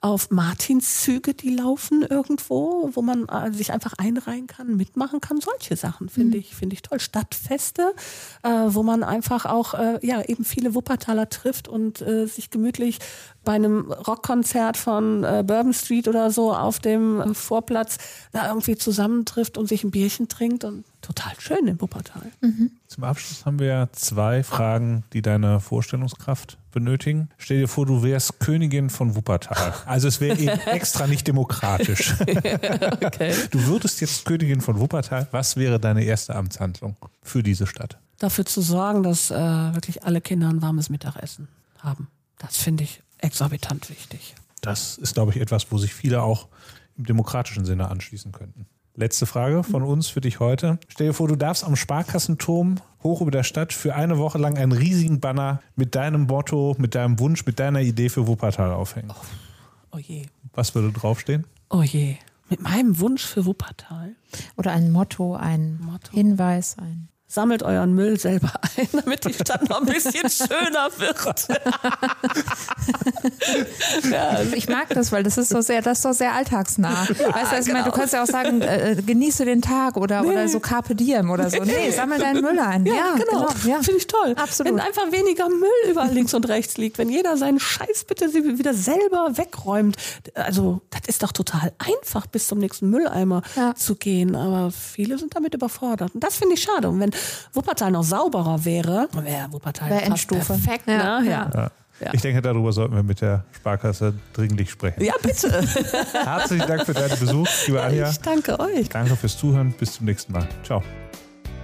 auf 0.00 0.30
Martinszüge, 0.30 1.34
die 1.34 1.50
laufen 1.50 2.02
irgendwo, 2.02 2.90
wo 2.92 3.02
man 3.02 3.26
äh, 3.28 3.52
sich 3.52 3.72
einfach 3.72 3.94
einreihen 3.98 4.46
kann, 4.46 4.76
mitmachen 4.76 5.20
kann. 5.20 5.40
Solche 5.40 5.76
Sachen 5.76 6.08
finde 6.08 6.36
mhm. 6.36 6.42
ich, 6.42 6.54
finde 6.54 6.74
ich 6.74 6.82
toll. 6.82 7.00
Stadtfeste, 7.00 7.94
äh, 8.42 8.48
wo 8.48 8.82
man 8.82 9.02
einfach 9.02 9.44
auch 9.44 9.74
äh, 9.74 9.98
ja 10.06 10.22
eben 10.22 10.44
viele 10.44 10.74
Wuppertaler 10.74 11.28
trifft 11.28 11.66
und 11.66 12.00
äh, 12.00 12.26
sich 12.26 12.50
gemütlich 12.50 12.98
bei 13.44 13.54
einem 13.54 13.90
Rockkonzert 13.90 14.76
von 14.76 15.24
äh, 15.24 15.42
Bourbon 15.44 15.72
Street 15.72 16.06
oder 16.06 16.30
so 16.30 16.54
auf 16.54 16.78
dem 16.78 17.34
Vorplatz 17.34 17.98
da 18.32 18.48
irgendwie 18.48 18.76
zusammentrifft 18.76 19.58
und 19.58 19.68
sich 19.68 19.82
ein 19.84 19.90
Bierchen 19.90 20.28
trinkt 20.28 20.64
und 20.64 20.84
total 21.02 21.32
schön 21.38 21.66
in 21.66 21.80
Wuppertal. 21.80 22.30
Mhm. 22.40 22.72
Zum 22.88 23.04
Abschluss 23.04 23.44
haben 23.44 23.58
wir 23.58 23.90
zwei 23.92 24.42
Fragen, 24.42 25.04
die 25.12 25.20
deine 25.20 25.60
Vorstellungskraft 25.60 26.56
benötigen. 26.72 27.28
Stell 27.36 27.60
dir 27.60 27.68
vor, 27.68 27.84
du 27.84 28.02
wärst 28.02 28.40
Königin 28.40 28.88
von 28.88 29.14
Wuppertal. 29.14 29.74
Also 29.84 30.08
es 30.08 30.20
wäre 30.22 30.38
eben 30.38 30.58
extra 30.66 31.06
nicht 31.06 31.26
demokratisch. 31.26 32.14
okay. 32.20 33.34
Du 33.50 33.66
würdest 33.66 34.00
jetzt 34.00 34.24
Königin 34.24 34.62
von 34.62 34.80
Wuppertal. 34.80 35.28
Was 35.32 35.56
wäre 35.56 35.78
deine 35.78 36.02
erste 36.02 36.34
Amtshandlung 36.34 36.96
für 37.22 37.42
diese 37.42 37.66
Stadt? 37.66 37.98
Dafür 38.18 38.46
zu 38.46 38.62
sorgen, 38.62 39.02
dass 39.02 39.30
äh, 39.30 39.34
wirklich 39.34 40.04
alle 40.04 40.22
Kinder 40.22 40.48
ein 40.48 40.62
warmes 40.62 40.88
Mittagessen 40.88 41.48
haben. 41.80 42.08
Das 42.38 42.56
finde 42.56 42.84
ich 42.84 43.02
exorbitant 43.18 43.90
wichtig. 43.90 44.34
Das 44.62 44.96
ist, 44.96 45.12
glaube 45.12 45.32
ich, 45.32 45.40
etwas, 45.40 45.70
wo 45.70 45.76
sich 45.76 45.92
viele 45.92 46.22
auch 46.22 46.48
im 46.96 47.04
demokratischen 47.04 47.66
Sinne 47.66 47.90
anschließen 47.90 48.32
könnten. 48.32 48.66
Letzte 48.98 49.26
Frage 49.26 49.62
von 49.62 49.84
uns 49.84 50.08
für 50.08 50.20
dich 50.20 50.40
heute. 50.40 50.80
Stell 50.88 51.06
dir 51.06 51.12
vor, 51.12 51.28
du 51.28 51.36
darfst 51.36 51.62
am 51.62 51.76
Sparkassenturm 51.76 52.80
hoch 53.04 53.20
über 53.20 53.30
der 53.30 53.44
Stadt 53.44 53.72
für 53.72 53.94
eine 53.94 54.18
Woche 54.18 54.38
lang 54.38 54.58
einen 54.58 54.72
riesigen 54.72 55.20
Banner 55.20 55.60
mit 55.76 55.94
deinem 55.94 56.22
Motto, 56.22 56.74
mit 56.78 56.96
deinem 56.96 57.20
Wunsch, 57.20 57.46
mit 57.46 57.60
deiner 57.60 57.80
Idee 57.80 58.08
für 58.08 58.26
Wuppertal 58.26 58.72
aufhängen. 58.72 59.12
Oh, 59.12 59.94
oh 59.94 59.98
je. 59.98 60.26
Was 60.52 60.74
würde 60.74 60.90
draufstehen? 60.90 61.46
Oh 61.70 61.82
je. 61.82 62.16
Mit 62.50 62.60
meinem 62.60 62.98
Wunsch 62.98 63.24
für 63.24 63.46
Wuppertal. 63.46 64.16
Oder 64.56 64.72
ein 64.72 64.90
Motto, 64.90 65.36
ein 65.36 65.78
Motto. 65.80 66.10
Hinweis, 66.10 66.76
ein 66.76 67.08
sammelt 67.30 67.62
euren 67.62 67.94
Müll 67.94 68.18
selber 68.18 68.50
ein, 68.76 68.88
damit 68.92 69.26
die 69.26 69.34
Stadt 69.34 69.68
noch 69.68 69.82
ein 69.82 69.86
bisschen 69.86 70.28
schöner 70.30 70.88
wird. 70.96 71.46
ja. 74.10 74.28
Also 74.28 74.54
ich 74.54 74.68
mag 74.68 74.88
das, 74.88 75.12
weil 75.12 75.22
das 75.22 75.36
ist 75.36 75.50
so 75.50 75.60
sehr, 75.60 75.82
das 75.82 75.98
ist 75.98 76.02
so 76.02 76.12
sehr 76.12 76.32
alltagsnah. 76.32 76.88
Ja, 76.88 77.34
weißt 77.34 77.52
du, 77.52 77.56
also 77.56 77.66
genau. 77.66 77.80
meine, 77.80 77.84
du 77.84 77.90
kannst 77.90 78.14
ja 78.14 78.22
auch 78.22 78.26
sagen, 78.26 78.62
äh, 78.62 78.96
genieße 79.04 79.44
den 79.44 79.60
Tag 79.60 79.98
oder, 79.98 80.22
nee. 80.22 80.30
oder 80.30 80.48
so 80.48 80.58
Carpe 80.58 80.94
Diem 80.94 81.30
oder 81.30 81.50
so. 81.50 81.62
Nee, 81.62 81.90
sammel 81.90 82.18
deinen 82.18 82.40
Müll 82.40 82.58
ein. 82.58 82.86
Ja, 82.86 82.94
ja 82.94 83.14
genau. 83.16 83.46
genau. 83.46 83.66
Ja. 83.66 83.82
Finde 83.82 83.98
ich 83.98 84.06
toll. 84.06 84.34
Absolut. 84.36 84.72
Wenn 84.72 84.80
einfach 84.80 85.12
weniger 85.12 85.50
Müll 85.50 85.90
überall 85.90 86.12
links 86.12 86.32
und 86.32 86.48
rechts 86.48 86.78
liegt, 86.78 86.96
wenn 86.96 87.10
jeder 87.10 87.36
seinen 87.36 87.60
Scheiß 87.60 88.04
bitte 88.04 88.32
wieder 88.32 88.72
selber 88.72 89.36
wegräumt. 89.36 89.98
Also, 90.32 90.80
das 90.88 91.02
ist 91.06 91.22
doch 91.22 91.32
total 91.32 91.74
einfach, 91.78 92.26
bis 92.26 92.48
zum 92.48 92.58
nächsten 92.58 92.88
Mülleimer 92.88 93.42
zu 93.76 93.96
gehen. 93.96 94.34
Aber 94.34 94.70
viele 94.70 95.18
sind 95.18 95.36
damit 95.36 95.54
überfordert. 95.54 96.14
Und 96.14 96.24
das 96.24 96.36
finde 96.36 96.54
ich 96.54 96.62
schade. 96.62 96.88
Und 96.88 97.00
wenn 97.00 97.12
Wuppertal 97.52 97.90
noch 97.90 98.04
sauberer 98.04 98.64
wäre, 98.64 99.08
wäre 99.12 99.52
Wuppertal 99.52 99.90
wär 99.90 100.02
Endstufe. 100.04 100.54
perfekt. 100.54 100.86
Ne? 100.86 100.94
Ja. 100.94 101.22
Ja. 101.22 101.70
Ja. 102.00 102.10
Ich 102.12 102.20
denke, 102.20 102.40
darüber 102.40 102.72
sollten 102.72 102.94
wir 102.94 103.02
mit 103.02 103.20
der 103.20 103.44
Sparkasse 103.52 104.14
dringlich 104.32 104.70
sprechen. 104.70 105.02
Ja, 105.02 105.14
bitte. 105.20 105.50
Herzlichen 106.12 106.66
Dank 106.68 106.86
für 106.86 106.94
deinen 106.94 107.18
Besuch, 107.18 107.48
liebe 107.66 107.82
Anja. 107.82 108.08
Ich 108.10 108.20
danke 108.20 108.58
euch. 108.60 108.88
Danke 108.88 109.16
fürs 109.16 109.36
Zuhören. 109.36 109.72
Bis 109.72 109.94
zum 109.94 110.06
nächsten 110.06 110.32
Mal. 110.32 110.46
Ciao. 110.62 110.82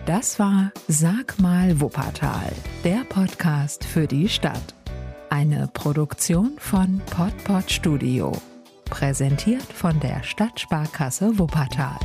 Das 0.07 0.39
war 0.39 0.73
Sag 0.89 1.39
mal 1.39 1.81
Wuppertal, 1.81 2.53
der 2.83 3.05
Podcast 3.09 3.85
für 3.85 4.07
die 4.07 4.29
Stadt. 4.29 4.75
Eine 5.31 5.69
Produktion 5.73 6.53
von 6.59 7.01
Podpod 7.11 7.71
Studio. 7.71 8.33
Präsentiert 8.87 9.63
von 9.73 9.99
der 10.01 10.23
Stadtsparkasse 10.23 11.39
Wuppertal. 11.39 11.99